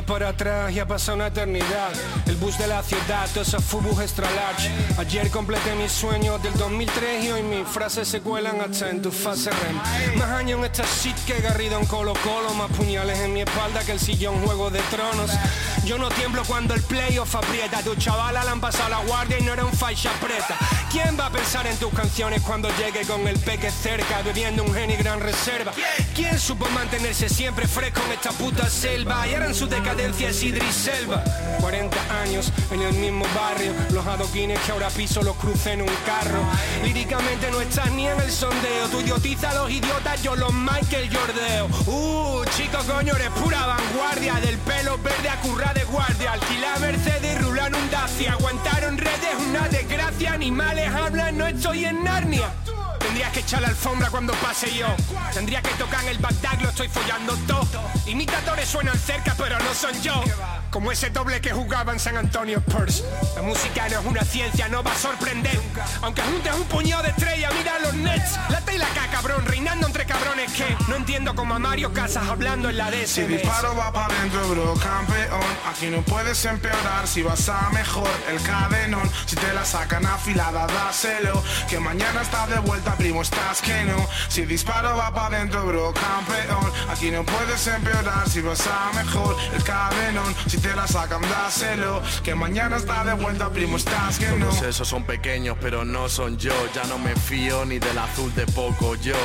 Miro 0.00 0.14
para 0.14 0.28
atrás 0.28 0.72
y 0.72 0.78
ha 0.78 0.86
pasado 0.86 1.16
una 1.16 1.26
eternidad. 1.26 1.90
El 2.26 2.36
bus 2.36 2.56
de 2.56 2.66
la 2.66 2.82
ciudad, 2.82 3.28
todos 3.34 3.48
esos 3.48 3.62
fubus 3.62 4.00
extra 4.00 4.30
large. 4.30 4.70
Ayer 4.98 5.30
completé 5.30 5.74
mis 5.74 5.92
sueños 5.92 6.42
del 6.42 6.54
2003 6.54 7.24
Y 7.24 7.30
hoy 7.32 7.42
mis 7.42 7.66
frases 7.66 8.08
se 8.08 8.20
cuelan 8.20 8.60
hasta 8.60 8.88
en 8.88 9.02
tu 9.02 9.10
fase 9.10 9.50
REM. 9.50 10.16
Más 10.18 10.30
años 10.30 10.58
en 10.58 10.64
esta 10.64 10.84
shit 10.84 11.16
que 11.26 11.40
Garrido 11.40 11.78
en 11.78 11.86
Colo 11.86 12.14
Colo 12.22 12.54
Más 12.54 12.70
puñales 12.70 13.18
en 13.18 13.34
mi 13.34 13.40
espalda 13.40 13.80
que 13.84 13.92
el 13.92 14.00
sillón 14.00 14.40
Juego 14.44 14.70
de 14.70 14.80
Tronos. 14.90 15.30
Yo 15.84 15.98
no 15.98 16.08
tiemblo 16.10 16.44
cuando 16.46 16.74
el 16.74 16.82
playoff 16.82 17.34
aprieta. 17.34 17.82
Tu 17.82 17.94
chavala 17.96 18.44
le 18.44 18.50
han 18.50 18.60
pasado 18.60 18.90
la 18.90 18.98
guardia 19.00 19.38
y 19.38 19.42
no 19.42 19.52
era 19.52 19.64
un 19.64 19.72
faixa 19.72 20.12
preta 20.20 20.56
¿Quién 20.90 21.16
va 21.18 21.26
a 21.26 21.30
pensar 21.30 21.68
en 21.68 21.76
tus 21.76 21.92
canciones 21.94 22.42
cuando 22.42 22.68
llegue 22.76 23.06
con 23.06 23.26
el 23.28 23.38
peque 23.38 23.70
cerca 23.70 24.22
Bebiendo 24.22 24.64
un 24.64 24.74
Geni 24.74 24.96
Gran 24.96 25.20
Reserva 25.20 25.72
¿Quién 26.16 26.36
supo 26.36 26.68
mantenerse 26.70 27.28
siempre 27.28 27.68
fresco 27.68 28.00
en 28.06 28.12
esta 28.12 28.32
puta 28.32 28.68
selva? 28.68 29.24
Y 29.28 29.34
ahora 29.34 29.46
en 29.46 29.54
su 29.54 29.68
decadencia 29.68 30.30
es 30.30 30.42
Idris 30.42 30.74
Selva 30.74 31.22
40 31.60 32.22
años 32.22 32.52
en 32.72 32.82
el 32.82 32.92
mismo 32.94 33.24
barrio 33.36 33.72
Los 33.92 34.04
adoquines 34.04 34.58
que 34.60 34.72
ahora 34.72 34.88
piso 34.88 35.22
los 35.22 35.36
crucé 35.36 35.74
en 35.74 35.82
un 35.82 35.94
carro. 36.04 36.42
Líricamente 36.82 37.50
no 37.50 37.60
estás 37.60 37.90
ni 37.92 38.08
en 38.08 38.18
el 38.20 38.30
sondeo 38.30 38.88
Tú 38.90 39.00
idiotiza 39.00 39.50
a 39.50 39.54
los 39.54 39.70
idiotas, 39.70 40.20
yo 40.22 40.34
los 40.34 40.52
Michael 40.52 41.08
Jordeo. 41.14 41.66
Uh, 41.86 42.44
chico 42.56 42.78
coño, 42.86 43.14
eres 43.14 43.30
pura 43.30 43.64
vanguardia 43.64 44.34
Del 44.40 44.58
pelo 44.58 44.98
verde 44.98 45.28
a 45.28 45.40
curra 45.40 45.72
de 45.72 45.84
guardia 45.84 46.32
Alquilar 46.32 46.80
Mercedes, 46.80 47.40
Dacia 47.68 48.32
Aguantaron 48.32 48.96
redes, 48.96 49.34
una 49.48 49.68
desgracia. 49.68 50.32
Animales 50.32 50.88
hablan, 50.88 51.36
no 51.36 51.46
estoy 51.46 51.84
en 51.84 52.02
Narnia. 52.02 52.50
Tendrías 52.98 53.32
que 53.32 53.40
echar 53.40 53.60
la 53.60 53.68
alfombra 53.68 54.08
cuando 54.08 54.32
pase 54.34 54.72
yo. 54.74 54.86
Tendría 55.34 55.60
que 55.60 55.70
tocar 55.74 56.02
en 56.04 56.10
el 56.10 56.18
Bagdad, 56.18 56.58
lo 56.62 56.70
estoy 56.70 56.88
follando 56.88 57.36
todo. 57.46 57.68
Imitadores 58.06 58.66
suenan 58.66 58.98
cerca 58.98 59.34
pero 59.36 59.58
no 59.58 59.74
son 59.74 60.00
yo 60.00 60.24
como 60.70 60.92
ese 60.92 61.10
doble 61.10 61.40
que 61.40 61.50
jugaba 61.50 61.92
en 61.92 62.00
San 62.00 62.16
Antonio 62.16 62.58
Spurs. 62.58 63.04
La 63.34 63.42
música 63.42 63.88
no 63.88 64.00
es 64.00 64.06
una 64.06 64.24
ciencia, 64.24 64.68
no 64.68 64.82
va 64.82 64.92
a 64.92 64.96
sorprender. 64.96 65.58
Aunque 66.02 66.22
juntes 66.22 66.52
un 66.54 66.64
puñado 66.64 67.02
de 67.02 67.10
estrellas, 67.10 67.52
mira 67.56 67.78
los 67.80 67.94
Nets. 67.94 68.38
La 68.48 68.60
tela 68.60 68.86
acá, 68.86 69.08
cabrón, 69.10 69.44
reinando 69.46 69.86
entre 69.86 70.04
cabrones 70.06 70.52
que 70.52 70.76
No 70.88 70.96
entiendo 70.96 71.34
como 71.34 71.54
a 71.54 71.58
Mario 71.58 71.92
Casas 71.92 72.26
hablando 72.28 72.68
en 72.68 72.78
la 72.78 72.90
DS 72.90 73.10
Si 73.10 73.22
disparo 73.22 73.74
va 73.76 73.92
para 73.92 74.14
adentro, 74.14 74.48
bro, 74.48 74.74
campeón 74.74 75.40
Aquí 75.68 75.88
no 75.88 76.02
puedes 76.02 76.44
empeorar 76.44 77.06
si 77.06 77.22
vas 77.22 77.48
a 77.48 77.70
mejor 77.70 78.08
el 78.30 78.40
cadenón. 78.42 79.08
Si 79.26 79.36
te 79.36 79.52
la 79.52 79.64
sacan 79.64 80.06
afilada, 80.06 80.66
dáselo. 80.66 81.42
Que 81.68 81.78
mañana 81.78 82.22
está 82.22 82.46
de 82.46 82.58
vuelta, 82.60 82.94
primo, 82.96 83.22
estás 83.22 83.60
que 83.60 83.84
no. 83.84 84.08
Si 84.28 84.44
disparo 84.44 84.96
va 84.96 85.12
para 85.12 85.36
adentro, 85.36 85.66
bro, 85.66 85.92
campeón 85.92 86.72
Aquí 86.90 87.10
no 87.10 87.24
puedes 87.24 87.66
empeorar 87.66 88.28
si 88.28 88.40
vas 88.40 88.66
a 88.66 88.92
mejor 88.94 89.36
el 89.54 89.62
cadenón 89.62 90.34
te 90.60 90.74
la 90.74 90.86
sacan, 90.86 91.22
dáselo 91.22 92.02
Que 92.22 92.34
mañana 92.34 92.76
está 92.76 93.04
de 93.04 93.14
vuelta, 93.14 93.50
primo, 93.50 93.76
estás 93.76 94.18
que 94.18 94.26
no 94.32 94.46
Todos 94.46 94.62
esos 94.62 94.88
son 94.88 95.04
pequeños, 95.04 95.56
pero 95.60 95.84
no 95.84 96.08
son 96.08 96.38
yo. 96.38 96.52
Ya 96.74 96.84
no 96.84 96.98
me 96.98 97.14
fío 97.14 97.64
ni 97.64 97.78
del 97.78 97.98
azul 97.98 98.34
de 98.34 98.46
poco 98.46 98.94
yo. 98.96 99.16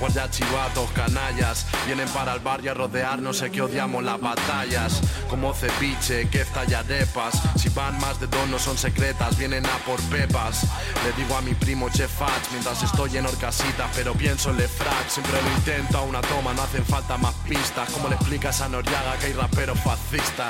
Guardia 0.00 0.30
chivatos, 0.30 0.90
canallas, 0.92 1.66
vienen 1.86 2.08
para 2.08 2.34
el 2.34 2.40
barrio 2.40 2.72
a 2.72 2.74
rodear, 2.74 3.20
no 3.20 3.32
sé 3.32 3.50
qué 3.50 3.62
odiamos 3.62 4.02
las 4.04 4.20
batallas. 4.20 5.00
Como 5.28 5.54
ceviche, 5.54 6.28
que 6.28 6.44
arepas. 6.76 7.40
Si 7.56 7.68
van 7.70 7.98
más 8.00 8.20
de 8.20 8.26
dos 8.26 8.48
no 8.48 8.58
son 8.58 8.76
secretas, 8.78 9.36
vienen 9.38 9.64
a 9.66 9.78
por 9.84 10.00
pepas. 10.02 10.62
Le 11.04 11.12
digo 11.22 11.36
a 11.36 11.42
mi 11.42 11.54
primo 11.54 11.88
Chef 11.90 12.10
Fats 12.10 12.50
mientras 12.52 12.82
estoy 12.82 13.16
en 13.16 13.26
Orcasitas, 13.26 13.90
pero 13.94 14.14
pienso 14.14 14.50
en 14.50 14.58
Lefrak. 14.58 15.08
Siempre 15.08 15.40
lo 15.42 15.50
intento 15.56 15.98
a 15.98 16.02
una 16.02 16.20
toma, 16.22 16.52
no 16.54 16.62
hacen 16.62 16.84
falta 16.84 17.16
más 17.16 17.34
pistas. 17.48 17.90
¿Cómo 17.90 18.08
le 18.08 18.14
explicas 18.14 18.60
a 18.60 18.68
Noriaga 18.68 19.16
que 19.18 19.26
hay 19.26 19.32
raperos 19.32 19.78
fascistas? 19.80 20.45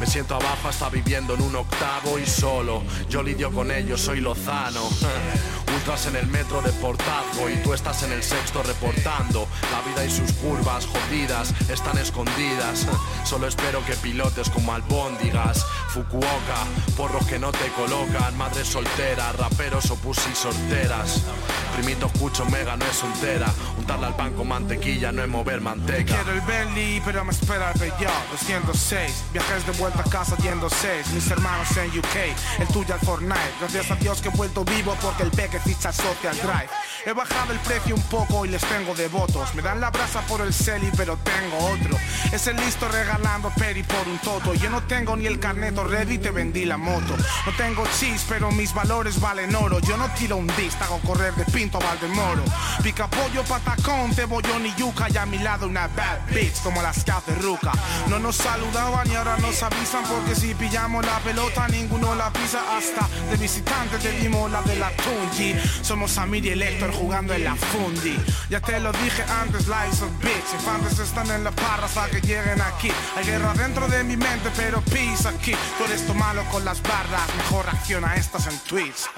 Me 0.00 0.06
siento 0.06 0.34
abajo 0.34 0.68
hasta 0.68 0.88
viviendo 0.88 1.34
en 1.34 1.42
un 1.42 1.56
octavo 1.56 2.18
y 2.18 2.26
solo. 2.26 2.82
Yo 3.10 3.22
lidio 3.22 3.52
con 3.52 3.70
ellos, 3.70 4.00
soy 4.00 4.20
Lozano. 4.20 4.82
Ultras 5.74 6.06
en 6.06 6.16
el 6.16 6.26
metro 6.28 6.62
de 6.62 6.72
Portazo 6.72 7.50
y 7.50 7.56
tú 7.62 7.74
estás 7.74 8.02
en 8.02 8.12
el 8.12 8.22
sexto 8.22 8.62
reportando. 8.62 9.46
La 9.72 9.82
vida 9.82 10.04
y 10.06 10.10
sus 10.10 10.32
curvas 10.34 10.86
jodidas 10.86 11.52
están 11.68 11.98
escondidas. 11.98 12.86
Solo 13.24 13.46
espero 13.46 13.84
que 13.84 13.94
pilotes 13.96 14.48
como 14.48 14.72
albóndigas. 14.72 15.66
Fukuoka, 15.88 16.64
porros 16.96 17.26
que 17.26 17.38
no 17.38 17.52
te 17.52 17.68
colocan. 17.68 18.36
Madres 18.38 18.68
solteras, 18.68 19.36
raperos 19.36 19.90
o 19.90 19.96
pussy 19.96 20.34
sorteras. 20.34 21.22
Primito 21.74 22.06
escucho 22.06 22.46
mega, 22.46 22.76
no 22.76 22.86
es 22.86 22.96
soltera. 22.96 23.52
Untarle 23.78 24.06
al 24.06 24.16
pan 24.16 24.32
con 24.32 24.48
mantequilla 24.48 25.12
no 25.12 25.22
es 25.22 25.28
mover 25.28 25.60
manteca. 25.60 26.14
Quiero 26.14 26.32
el 26.32 26.40
Bentley, 26.42 27.02
pero 27.04 27.24
me 27.24 27.32
espera 27.32 27.72
el 27.72 27.78
Peugeot 27.78 28.30
206 28.32 29.25
Viajes 29.32 29.66
de 29.66 29.72
vuelta 29.72 30.00
a 30.00 30.04
casa 30.04 30.36
yendo 30.38 30.68
6 30.70 31.08
Mis 31.12 31.30
hermanos 31.30 31.68
en 31.76 31.98
UK, 31.98 32.60
el 32.60 32.68
tuyo 32.68 32.94
al 32.94 33.00
Fortnite. 33.00 33.54
Gracias 33.60 33.90
a 33.90 33.96
Dios 33.96 34.20
que 34.20 34.28
he 34.28 34.32
vuelto 34.32 34.64
vivo 34.64 34.96
porque 35.02 35.22
el 35.22 35.30
peque 35.30 35.58
ficha 35.60 35.92
Social 35.92 36.36
Drive. 36.36 36.68
He 37.04 37.12
bajado 37.12 37.52
el 37.52 37.58
precio 37.60 37.94
un 37.94 38.02
poco 38.02 38.44
y 38.44 38.48
les 38.48 38.62
tengo 38.62 38.94
devotos 38.94 39.54
Me 39.54 39.62
dan 39.62 39.80
la 39.80 39.90
brasa 39.90 40.22
por 40.22 40.40
el 40.40 40.52
celi 40.52 40.90
pero 40.96 41.18
tengo 41.18 41.56
otro. 41.72 41.96
Es 42.32 42.46
el 42.46 42.56
listo 42.56 42.88
regalando 42.88 43.50
peri 43.50 43.82
por 43.82 44.06
un 44.08 44.18
toto. 44.18 44.54
Yo 44.54 44.70
no 44.70 44.82
tengo 44.84 45.16
ni 45.16 45.26
el 45.26 45.38
carneto 45.38 45.84
ready 45.84 46.18
te 46.18 46.30
vendí 46.30 46.64
la 46.64 46.76
moto. 46.76 47.16
No 47.46 47.52
tengo 47.56 47.84
cheese 47.98 48.24
pero 48.28 48.50
mis 48.50 48.72
valores 48.72 49.20
valen 49.20 49.54
oro. 49.54 49.80
Yo 49.80 49.96
no 49.96 50.08
tiro 50.14 50.36
un 50.36 50.46
disc, 50.56 50.80
hago 50.80 51.00
correr 51.00 51.34
de 51.34 51.44
Pinto 51.46 51.78
a 51.78 51.84
Valdemoro. 51.84 52.42
Pica 52.82 53.08
pollo, 53.08 53.42
patacón, 53.44 54.12
cebollón 54.14 54.66
y 54.66 54.74
yuca 54.76 55.08
Y 55.10 55.16
a 55.16 55.26
mi 55.26 55.38
lado 55.38 55.66
una 55.66 55.88
bad 55.88 56.20
bitch 56.32 56.62
como 56.62 56.82
las 56.82 57.04
que 57.04 57.10
hace 57.10 57.34
Ruca 57.36 57.72
No 58.08 58.18
nos 58.18 58.36
saludaban 58.36 59.10
y 59.10 59.15
ahora 59.16 59.36
nos 59.38 59.62
avisan 59.62 60.04
Porque 60.04 60.34
si 60.34 60.54
pillamos 60.54 61.04
la 61.04 61.18
pelota 61.20 61.66
ninguno 61.68 62.14
la 62.14 62.32
pisa. 62.32 62.60
Hasta 62.76 63.08
de 63.30 63.36
visitante 63.36 63.98
te 63.98 64.12
dimos 64.12 64.50
la 64.50 64.62
de 64.62 64.76
la 64.76 64.90
Tunji. 64.90 65.54
Somos 65.82 66.12
Samir 66.12 66.44
y 66.46 66.50
el 66.50 66.62
Héctor 66.62 66.92
jugando 66.92 67.34
en 67.34 67.44
la 67.44 67.54
Fundi. 67.54 68.16
Ya 68.50 68.60
te 68.60 68.78
lo 68.80 68.92
dije 68.92 69.24
antes, 69.40 69.66
lies 69.66 70.02
of 70.02 70.10
bitch. 70.20 70.54
Infantes 70.54 70.98
están 70.98 71.30
en 71.30 71.44
la 71.44 71.50
parra 71.50 71.86
hasta 71.86 72.08
que 72.08 72.20
lleguen 72.20 72.60
aquí. 72.60 72.90
Hay 73.16 73.24
guerra 73.24 73.54
dentro 73.54 73.88
de 73.88 74.04
mi 74.04 74.16
mente 74.16 74.50
pero 74.56 74.80
peace 74.82 75.28
aquí. 75.28 75.52
Tú 75.78 75.84
eres 75.84 76.06
tu 76.06 76.14
malo 76.14 76.44
con 76.50 76.64
las 76.64 76.82
barras. 76.82 77.34
Mejor 77.36 77.66
reacciona 77.66 78.12
a 78.12 78.16
estas 78.16 78.46
en 78.46 78.58
tweets. 78.60 79.08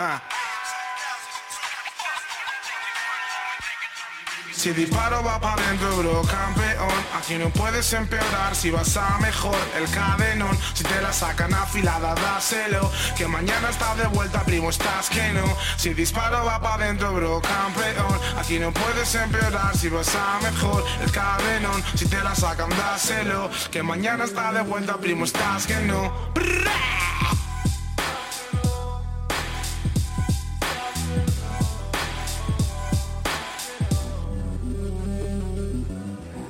Si 4.58 4.72
disparo 4.72 5.22
va 5.22 5.40
para 5.40 5.62
adentro, 5.62 5.98
bro, 5.98 6.22
campeón. 6.22 6.90
Aquí 7.16 7.36
no 7.36 7.48
puedes 7.50 7.92
empeorar 7.92 8.56
si 8.56 8.72
vas 8.72 8.96
a 8.96 9.16
mejor 9.18 9.54
el 9.76 9.88
cadenón. 9.88 10.58
Si 10.74 10.82
te 10.82 11.00
la 11.00 11.12
sacan 11.12 11.54
afilada, 11.54 12.12
dáselo. 12.16 12.90
Que 13.16 13.28
mañana 13.28 13.70
está 13.70 13.94
de 13.94 14.08
vuelta, 14.08 14.42
primo, 14.42 14.70
estás 14.70 15.10
que 15.10 15.32
no. 15.32 15.44
Si 15.76 15.94
disparo 15.94 16.44
va 16.44 16.60
para 16.60 16.86
adentro, 16.86 17.14
bro, 17.14 17.40
campeón. 17.40 18.20
Aquí 18.36 18.58
no 18.58 18.72
puedes 18.72 19.14
empeorar 19.14 19.76
si 19.76 19.90
vas 19.90 20.12
a 20.16 20.40
mejor 20.42 20.84
el 21.04 21.12
cadenón. 21.12 21.80
Si 21.94 22.06
te 22.06 22.20
la 22.20 22.34
sacan, 22.34 22.70
dáselo. 22.70 23.50
Que 23.70 23.84
mañana 23.84 24.24
está 24.24 24.52
de 24.52 24.62
vuelta, 24.62 24.96
primo, 24.96 25.24
estás 25.24 25.68
que 25.68 25.76
no 25.82 26.12